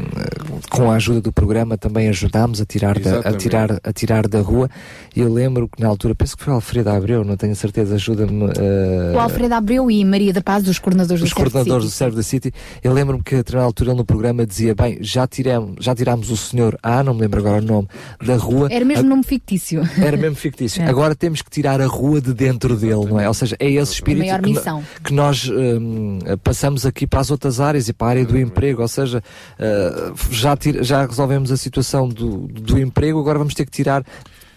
[0.70, 4.40] com a ajuda do programa também ajudámos a tirar, da, a, tirar, a tirar da
[4.40, 4.68] rua.
[5.16, 8.44] E eu lembro que na altura, penso que foi Alfredo Abreu, não tenho certeza, ajuda-me.
[8.56, 11.90] eh, O Alfredo Abreu e Maria da Paz, os coordenadores os do Certo coordenadores do.
[11.90, 15.26] Serve da City, eu lembro-me que a determinada altura ele no programa dizia, bem, já,
[15.26, 17.88] tiramos, já tirámos o senhor A, não me lembro agora o nome,
[18.24, 18.68] da rua.
[18.70, 19.82] Era mesmo A- nome fictício.
[19.98, 20.82] Era mesmo fictício.
[20.84, 20.88] É.
[20.88, 23.26] Agora temos que tirar a rua de dentro dele, não é?
[23.28, 27.88] Ou seja, é esse espírito que, que nós hum, passamos aqui para as outras áreas
[27.88, 28.82] e para a área do emprego.
[28.84, 29.22] Ou seja,
[29.58, 34.04] uh, já, tira- já resolvemos a situação do, do emprego, agora vamos ter que tirar.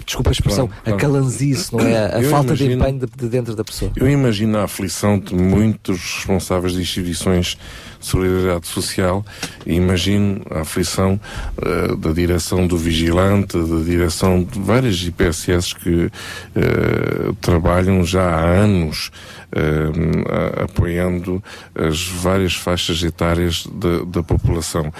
[0.05, 0.97] Desculpa a expressão, Claro, claro.
[0.97, 2.15] a calanzice, não é?
[2.15, 3.91] A Eu falta de imagino- empenho de, de dentro da pessoa.
[3.93, 7.57] Eu imagino a aflição de muitos responsáveis de instituições
[7.99, 9.25] de solidariedade social
[9.65, 11.19] e imagino a aflição
[11.61, 16.09] eh, da direção do Vigilante, da direção de várias IPSS que
[16.55, 19.11] eh, trabalham já há anos
[20.29, 21.43] a- apoiando
[21.75, 24.91] as várias faixas etárias da, da população.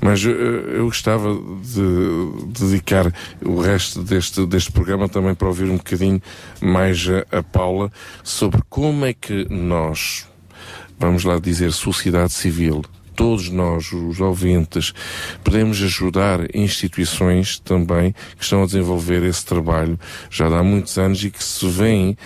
[0.00, 3.12] Mas eh, eu gostava de dedicar
[3.44, 6.20] o resto deste, deste programa também para ouvir um bocadinho
[6.60, 7.90] mais a, a Paula
[8.22, 10.26] sobre como é que nós,
[10.98, 12.82] vamos lá dizer, sociedade civil,
[13.16, 14.92] todos nós, os ouvintes,
[15.42, 19.98] podemos ajudar instituições também que estão a desenvolver esse trabalho
[20.30, 22.16] já há muitos anos e que se veem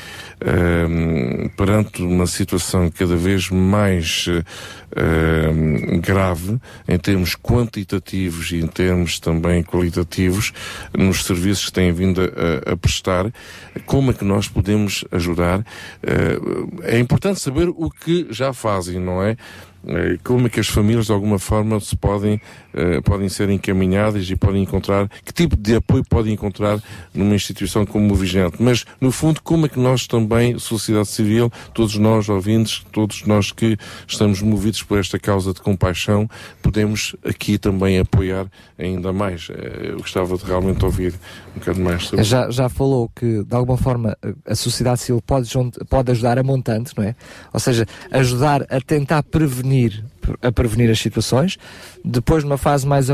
[0.41, 4.27] ehm, perante uma situação cada vez mais
[4.97, 10.52] ehm, grave em termos quantitativos e em termos também qualitativos
[10.93, 13.33] nos serviços que têm vindo a, a prestar,
[13.86, 15.65] como é que nós podemos ajudar?
[16.02, 19.36] Eh, é importante saber o que já fazem, não é?
[19.86, 22.41] Eh, Como é que as famílias de alguma forma se podem,
[22.75, 26.81] eh, podem ser encaminhadas e podem encontrar, que tipo de apoio podem encontrar
[27.15, 28.57] numa instituição como o Vigilante.
[28.60, 33.52] Mas, no fundo, como é que nós também, sociedade civil, todos nós ouvintes, todos nós
[33.52, 33.76] que
[34.07, 36.28] estamos movidos por esta causa de compaixão,
[36.62, 38.47] podemos aqui também apoiar
[38.78, 39.49] ainda mais.
[39.50, 41.15] Eh, Eu gostava de realmente ouvir
[41.57, 45.50] um bocado mais sobre Já, já falou que, de alguma forma, a sociedade civil pode,
[45.89, 47.15] pode ajudar a montante, não é?
[47.52, 49.69] Ou seja, ajudar a tentar prevenir,
[50.42, 51.58] a prevenir as situações.
[52.05, 53.08] Depois, numa fase mais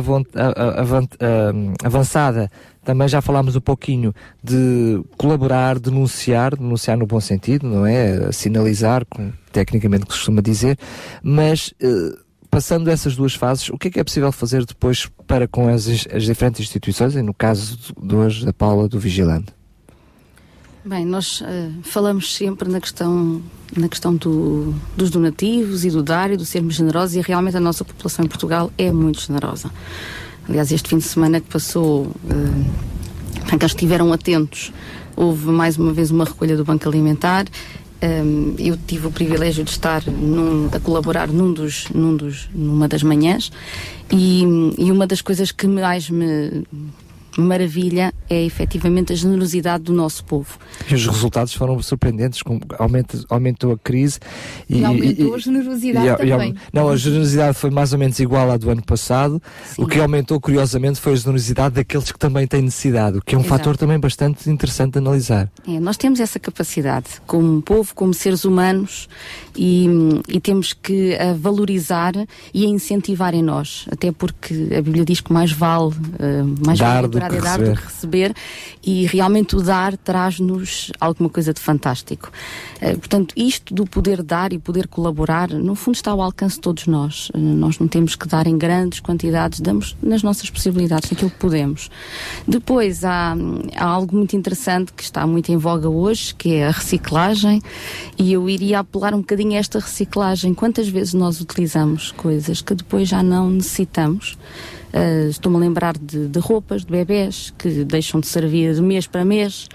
[1.85, 2.51] avançada,
[2.85, 8.31] também já falámos um pouquinho de colaborar, denunciar, denunciar no bom sentido, não é?
[8.33, 10.79] Sinalizar, como tecnicamente costuma dizer,
[11.23, 12.17] mas eh,
[12.51, 15.87] passando essas duas fases, o que é que é possível fazer depois para com as,
[16.13, 19.53] as diferentes instituições, e no caso de hoje da Paula do Vigilante?
[20.85, 23.43] Bem, nós eh, falamos sempre na questão,
[23.75, 27.61] na questão do- dos donativos e do dar e do sermos generosos e realmente a
[27.61, 29.71] nossa população em Portugal é muito generosa.
[30.49, 34.73] Aliás, este fim de semana que passou, eh, que estiveram atentos.
[35.17, 37.47] Houve mais uma vez uma recolha do Banco Alimentar.
[38.03, 42.87] Um, eu tive o privilégio de estar num, a colaborar num dos, num dos, numa
[42.87, 43.51] das manhãs
[44.13, 44.43] e,
[44.77, 46.65] e uma das coisas que mais me
[47.37, 50.59] maravilha é efetivamente a generosidade do nosso povo.
[50.91, 54.19] E os resultados foram surpreendentes, com, aumenta, aumentou a crise
[54.69, 56.55] e, e aumentou a generosidade e, também.
[56.73, 59.41] Não, a generosidade foi mais ou menos igual à do ano passado.
[59.65, 59.83] Sim.
[59.83, 63.39] O que aumentou, curiosamente, foi a generosidade daqueles que também têm necessidade, o que é
[63.39, 63.59] um Exato.
[63.59, 65.51] fator também bastante interessante de analisar.
[65.67, 69.09] É, nós temos essa capacidade, como povo, como seres humanos,
[69.57, 69.89] e,
[70.29, 72.15] e temos que a valorizar
[72.53, 76.79] e a incentivar em nós, até porque a Bíblia diz que mais vale, uh, mais
[76.79, 78.35] Dar vale do que, dar do que receber
[78.85, 82.31] e realmente o dar traz-nos alguma coisa de fantástico.
[82.77, 86.61] Uh, portanto, isto do poder dar e poder colaborar, no fundo está ao alcance de
[86.61, 87.31] todos nós.
[87.31, 91.39] Uh, nós não temos que dar em grandes quantidades, damos nas nossas possibilidades, naquilo que
[91.39, 91.91] podemos.
[92.47, 93.35] Depois há,
[93.75, 97.63] há algo muito interessante que está muito em voga hoje, que é a reciclagem,
[98.19, 100.55] e eu iria apelar um bocadinho a esta reciclagem.
[100.55, 104.37] Quantas vezes nós utilizamos coisas que depois já não necessitamos?
[104.97, 109.07] Uh, Estou-me a lembrar de, de, roupas de bebés que deixam de servir de mês
[109.07, 109.69] para mês.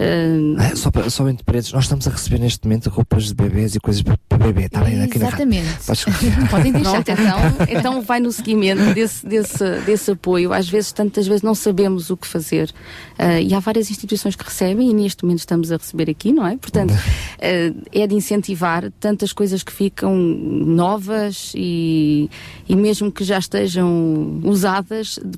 [0.00, 3.34] Uh, ah, só, para, só entre parênteses, nós estamos a receber neste momento roupas de
[3.34, 4.64] bebés e coisas para, para bebê.
[4.64, 5.68] Está bem aqui Exatamente.
[5.86, 7.04] na Podem deixar.
[7.04, 10.54] Pronto, então, então vai no seguimento desse, desse, desse apoio.
[10.54, 12.70] Às vezes, tantas vezes não sabemos o que fazer.
[13.18, 16.46] Uh, e há várias instituições que recebem e neste momento estamos a receber aqui, não
[16.46, 16.56] é?
[16.56, 16.94] Portanto,
[17.38, 22.30] é de incentivar tantas coisas que ficam novas e,
[22.66, 24.61] e mesmo que já estejam usadas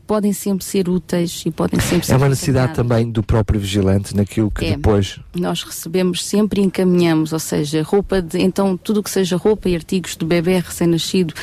[0.06, 4.16] podem sempre ser úteis e podem sempre ser É uma necessidade também do próprio vigilante
[4.16, 4.70] naquilo que é.
[4.72, 5.18] depois.
[5.34, 8.40] Nós recebemos sempre e encaminhamos, ou seja, roupa de.
[8.40, 11.34] Então, tudo o que seja roupa e artigos de bebê recém-nascido,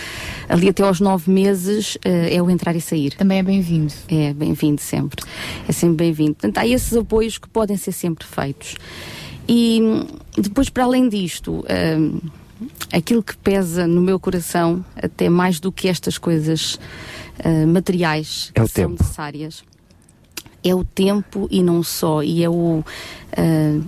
[0.48, 3.14] ali até aos nove meses, uh, é o entrar e sair.
[3.16, 3.94] Também é bem-vindo.
[4.08, 5.24] É, bem-vindo sempre.
[5.68, 6.34] É sempre bem-vindo.
[6.34, 8.76] Portanto, há esses apoios que podem ser sempre feitos.
[9.48, 9.82] E
[10.38, 11.62] depois, para além disto.
[11.62, 12.22] Uh,
[12.92, 16.80] aquilo que pesa no meu coração, até mais do que estas coisas
[17.40, 19.04] uh, materiais é que são tempo.
[19.04, 19.64] necessárias,
[20.64, 22.84] é o tempo e não só, e é, o, uh,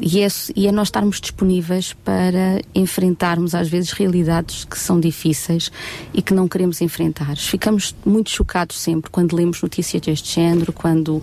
[0.02, 5.72] e, é, e é nós estarmos disponíveis para enfrentarmos às vezes realidades que são difíceis
[6.14, 7.38] e que não queremos enfrentar.
[7.38, 11.22] Ficamos muito chocados sempre quando lemos notícias deste género, quando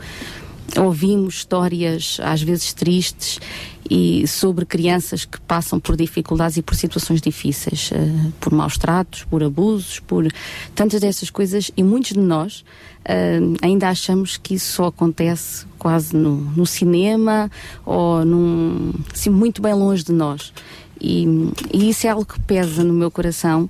[0.78, 3.40] ouvimos histórias às vezes tristes
[3.89, 9.24] e sobre crianças que passam por dificuldades e por situações difíceis, uh, por maus tratos,
[9.24, 10.31] por abusos, por
[10.74, 12.60] tantas dessas coisas e muitos de nós
[13.00, 17.50] uh, ainda achamos que isso só acontece quase no, no cinema
[17.84, 20.52] ou num, assim, muito bem longe de nós.
[21.00, 21.24] E,
[21.73, 23.68] e isso é algo que pesa no meu coração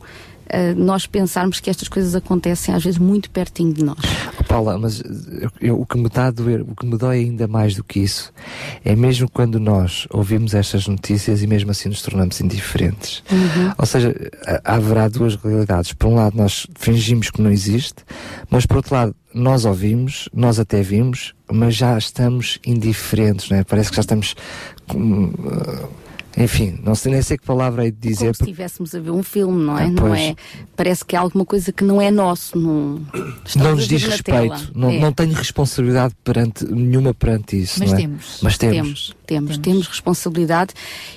[0.52, 3.98] uh, nós pensarmos que estas coisas acontecem às vezes muito pertinho de nós.
[4.38, 7.20] Oh, Paula, mas eu, eu, o que me está a doer, o que me dói
[7.20, 8.32] ainda mais do que isso,
[8.84, 13.22] é mesmo quando nós ouvimos estas notícias e mesmo assim nos tornamos indiferentes.
[13.30, 13.72] Uhum.
[13.78, 14.14] Ou seja,
[14.64, 15.92] haverá duas realidades.
[15.92, 18.04] Por um lado, nós fingimos que não existe,
[18.50, 23.64] mas por outro lado, nós ouvimos, nós até vimos, mas já estamos indiferentes, não é?
[23.64, 24.34] Parece que já estamos.
[24.92, 25.88] Uh,
[26.42, 28.26] enfim, não sei nem sei que palavra é de dizer.
[28.26, 29.84] Como se estivéssemos a ver um filme, não é?
[29.84, 30.34] Ah, não é?
[30.74, 32.58] Parece que é alguma coisa que não é nosso.
[32.58, 33.00] Não,
[33.56, 34.72] não nos diz respeito.
[34.74, 34.98] Não, é.
[34.98, 37.78] não tenho responsabilidade perante, nenhuma perante isso.
[37.78, 37.96] Mas, é?
[37.96, 38.38] temos.
[38.42, 38.80] Mas temos.
[38.80, 39.58] Temos, temos.
[39.58, 40.74] Temos responsabilidade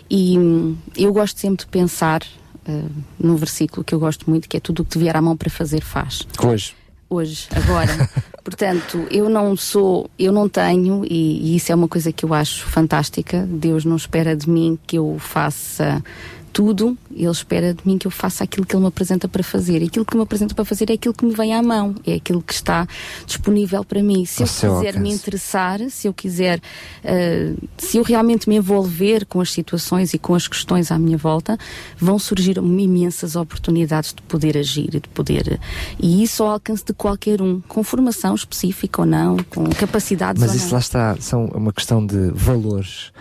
[0.09, 2.21] e hum, eu gosto sempre de pensar
[2.67, 5.21] uh, num versículo que eu gosto muito, que é tudo o que te vier à
[5.21, 6.27] mão para fazer, faz.
[6.43, 6.75] Hoje
[7.13, 8.09] hoje, agora.
[8.43, 12.33] Portanto, eu não sou, eu não tenho, e, e, isso é uma coisa que eu
[12.33, 13.47] acho fantástica.
[13.49, 16.03] Deus não espera de mim que eu faça
[16.53, 19.81] tudo, Ele espera de mim que eu faça aquilo que Ele me apresenta para fazer.
[19.81, 22.13] E aquilo que me apresenta para fazer é aquilo que me vem à mão, é
[22.13, 22.87] aquilo que está
[23.25, 24.23] disponível para mim.
[24.25, 24.99] Se eu quiser alcance.
[24.99, 30.19] me interessar, se eu quiser, uh, se eu realmente me envolver com as situações e
[30.19, 31.57] com as questões à minha volta,
[31.97, 35.59] vão surgir imensas oportunidades de poder agir e de poder.
[35.99, 40.53] E isso ao alcance de qualquer um, com formação específica ou não, com capacidades Mas
[40.53, 40.73] isso não.
[40.73, 43.11] lá está, são uma questão de valores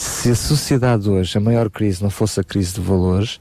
[0.00, 3.38] se a sociedade hoje, a maior crise, não fosse a crise de valores,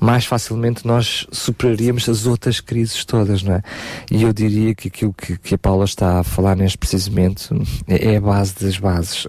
[0.00, 3.62] mais facilmente nós superaríamos as outras crises todas, não é?
[4.10, 7.48] E eu diria que aquilo que, que a Paula está a falar neste precisamente
[7.86, 9.26] é a base das bases.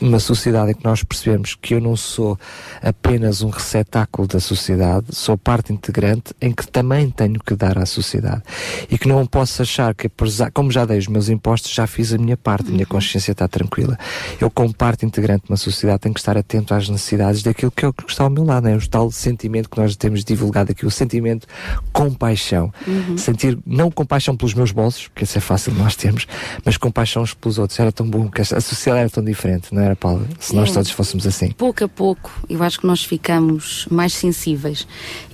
[0.00, 2.38] Uma sociedade em que nós percebemos que eu não sou
[2.82, 7.86] apenas um receptáculo da sociedade, sou parte integrante em que também tenho que dar à
[7.86, 8.42] sociedade.
[8.90, 10.10] E que não posso achar que,
[10.52, 13.46] como já dei os meus impostos, já fiz a minha parte, a minha consciência está
[13.46, 13.98] tranquila.
[14.40, 17.84] Eu, como parte integrante de uma sociedade, tenho que estar atento às necessidades daquilo que,
[17.84, 20.72] é o que está ao meu lado, é o tal sentimento que nós temos divulgado
[20.72, 21.46] aqui, o sentimento
[21.92, 22.72] compaixão.
[22.86, 23.16] Uhum.
[23.16, 26.26] Sentir, não compaixão pelos meus bolsos, porque isso é fácil nós termos,
[26.64, 27.78] mas compaixão pelos outros.
[27.78, 30.26] Era tão bom, que a sociedade era tão diferente, não era, Paulo?
[30.40, 30.74] Se nós É.
[30.74, 31.50] todos fôssemos assim.
[31.52, 34.86] pouco a pouco, eu acho que nós ficamos mais sensíveis.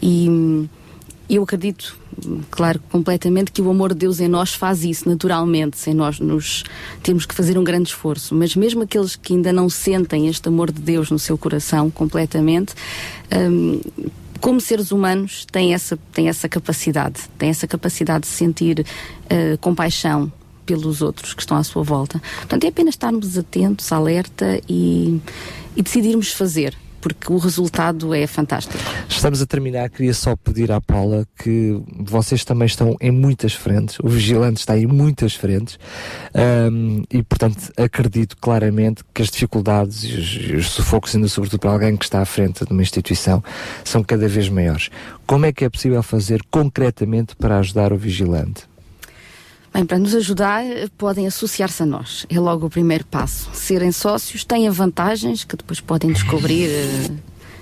[0.03, 0.69] E hum,
[1.29, 1.97] eu acredito,
[2.51, 6.65] claro, completamente que o amor de Deus em nós faz isso naturalmente, sem nós nos
[7.03, 8.35] termos que fazer um grande esforço.
[8.35, 12.75] Mas mesmo aqueles que ainda não sentem este amor de Deus no seu coração completamente,
[13.33, 13.81] hum,
[14.41, 18.85] como seres humanos, têm essa, têm essa capacidade, têm essa capacidade de sentir
[19.29, 20.33] eh, compaixão
[20.71, 22.23] pelos outros que estão à sua volta.
[22.39, 25.21] Portanto, é apenas estarmos atentos, alerta e,
[25.75, 28.79] e decidirmos fazer, porque o resultado é fantástico.
[29.09, 33.99] Estamos a terminar, queria só pedir à Paula que vocês também estão em muitas frentes,
[34.01, 35.77] o vigilante está em muitas frentes
[36.33, 41.59] ahm, e, portanto, acredito claramente que as dificuldades e os, e os sufocos, ainda sobretudo
[41.59, 43.43] para alguém que está à frente de uma instituição,
[43.83, 44.89] são cada vez maiores.
[45.27, 48.70] Como é que é possível fazer concretamente para ajudar o vigilante?
[49.73, 52.27] Bem, para nos ajudar, eh, podem associar-se a nós.
[52.29, 53.49] É logo o primeiro passo.
[53.53, 56.69] Serem sócios têm vantagens que depois podem descobrir.
[56.69, 57.11] eh,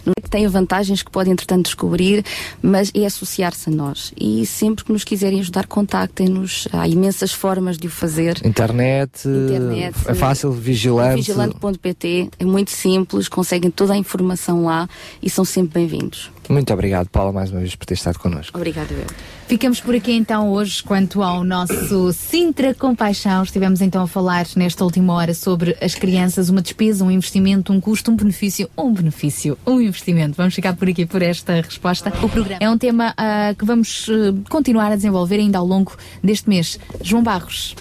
[0.06, 2.24] Não é que têm vantagens que podem, entretanto, descobrir,
[2.62, 4.10] mas é associar-se a nós.
[4.18, 6.66] E sempre que nos quiserem ajudar, contactem-nos.
[6.72, 8.40] Há imensas formas de o fazer.
[8.42, 11.16] Internet, Internet, é fácil, vigilante.
[11.16, 14.88] Vigilante.pt é muito simples, conseguem toda a informação lá
[15.22, 16.30] e são sempre bem-vindos.
[16.48, 18.56] Muito obrigado, Paula, mais uma vez por ter estado connosco.
[18.56, 19.04] Obrigada, eu.
[19.46, 23.42] Ficamos por aqui então hoje quanto ao nosso Sintra Compaixão.
[23.42, 27.80] Estivemos então a falar nesta última hora sobre as crianças, uma despesa, um investimento, um
[27.80, 30.36] custo, um benefício, um benefício, um investimento.
[30.36, 32.12] Vamos ficar por aqui por esta resposta.
[32.22, 35.96] O programa é um tema ah, que vamos eh, continuar a desenvolver ainda ao longo
[36.22, 36.78] deste mês.
[37.02, 37.74] João Barros,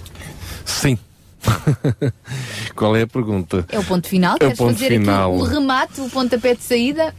[0.65, 0.97] Sim.
[2.75, 3.65] Qual é a pergunta?
[3.69, 4.33] é o ponto final.
[4.33, 5.33] É o Queres ponto fazer final.
[5.33, 7.15] aqui o remate, o pontapé de saída?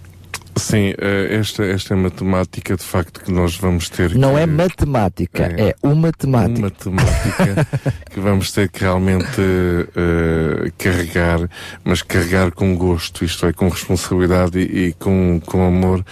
[0.59, 4.41] Sim, eh, esta, esta é uma temática de facto que nós vamos ter Não que,
[4.41, 6.61] é matemática, é, uma temática.
[6.61, 7.67] Uma temática
[8.11, 11.49] que vamos ter que realmente eh, carregar,
[11.85, 16.05] mas carregar com gosto, isto é, com responsabilidade e, e com, com amor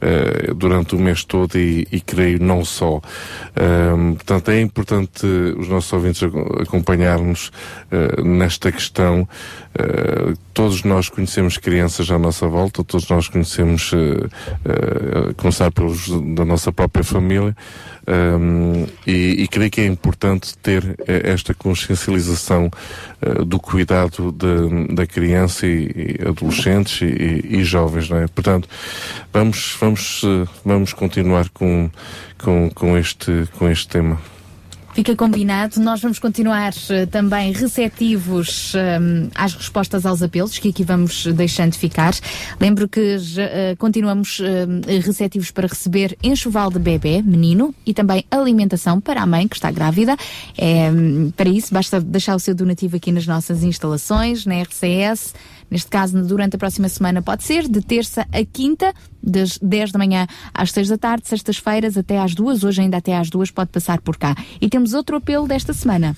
[0.00, 3.00] eh, durante o mês todo e, e creio não só.
[3.54, 7.50] Ahm, portanto, é importante os nossos ouvintes aco- acompanhar-nos
[7.90, 9.28] eh, nesta questão.
[10.52, 14.28] Todos nós conhecemos crianças à nossa volta, todos nós conhecemos, eh,
[14.64, 17.56] eh, começar pelos da nossa própria família,
[18.08, 22.70] um, e, e creio que é importante ter eh, esta consciencialização
[23.22, 28.26] eh, do cuidado de- da criança e, e adolescentes e, e- jovens, não é?
[28.26, 28.68] Portanto,
[29.32, 30.22] vamos, vamos,
[30.64, 31.88] vamos continuar com,
[32.42, 34.18] com, com, este, com este tema.
[34.92, 35.80] Fica combinado.
[35.80, 41.74] Nós vamos continuar eh, também receptivos hum, às respostas aos apelos que aqui vamos deixando
[41.74, 42.12] ficar.
[42.60, 49.00] Lembro que eh, continuamos hum, receptivos para receber enxoval de bebê, menino, e também alimentação
[49.00, 50.16] para a mãe que está grávida.
[50.58, 50.90] É,
[51.36, 55.34] para isso, basta deixar o seu donativo aqui nas nossas instalações, na RCS.
[55.70, 58.92] Neste caso, durante a próxima semana, pode ser de terça a quinta,
[59.22, 62.64] das 10 da manhã às 6 da tarde, sextas-feiras até às duas.
[62.64, 64.34] Hoje, ainda até às duas, pode passar por cá.
[64.60, 66.16] E temos outro apelo desta semana.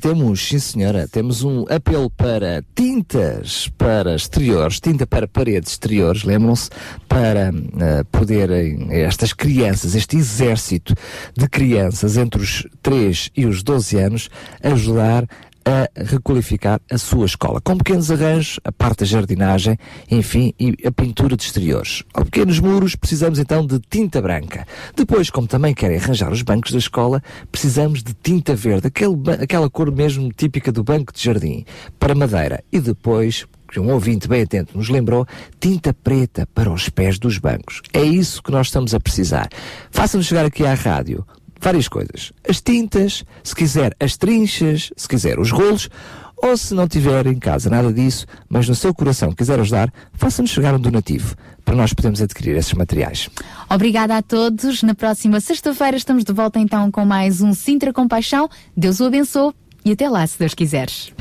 [0.00, 6.70] Temos, sim senhora, temos um apelo para tintas para exteriores, tinta para paredes exteriores, lembram-se,
[7.08, 10.94] para eh, poderem estas crianças, este exército
[11.36, 14.30] de crianças entre os 3 e os 12 anos,
[14.62, 15.26] ajudar
[15.64, 19.78] a requalificar a sua escola, com pequenos arranjos, a parte da jardinagem,
[20.10, 22.02] enfim, e a pintura de exteriores.
[22.12, 24.66] Ao pequenos muros, precisamos então de tinta branca.
[24.94, 29.70] Depois, como também querem arranjar os bancos da escola, precisamos de tinta verde, aquele aquela
[29.70, 31.64] cor mesmo típica do banco de jardim,
[31.98, 32.62] para madeira.
[32.70, 35.26] E depois, que um ouvinte bem atento nos lembrou,
[35.58, 37.80] tinta preta para os pés dos bancos.
[37.92, 39.48] É isso que nós estamos a precisar.
[39.90, 41.26] Faça-nos chegar aqui à rádio
[41.64, 42.30] várias coisas.
[42.46, 45.88] As tintas, se quiser as trinchas, se quiser os rolos,
[46.36, 50.50] ou se não tiver em casa nada disso, mas no seu coração quiser ajudar, faça-nos
[50.50, 51.34] chegar um donativo
[51.64, 53.30] para nós podermos adquirir esses materiais.
[53.70, 54.82] Obrigada a todos.
[54.82, 58.46] Na próxima sexta-feira estamos de volta então com mais um Sintra Compaixão.
[58.76, 59.54] Deus o abençoe
[59.86, 61.14] e até lá, se Deus quiseres.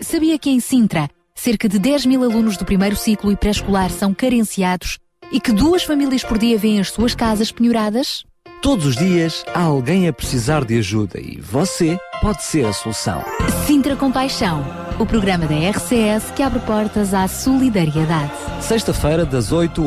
[0.00, 4.14] Sabia que em Sintra, cerca de 10 mil alunos do primeiro ciclo e pré-escolar são
[4.14, 5.00] carenciados
[5.32, 8.22] e que duas famílias por dia vêm as suas casas penhoradas?
[8.60, 13.22] Todos os dias há alguém a precisar de ajuda e você pode ser a solução.
[13.66, 14.64] Sintra Compaixão.
[14.98, 18.32] o programa da RCS que abre portas à solidariedade.
[18.60, 19.72] Sexta-feira, das 8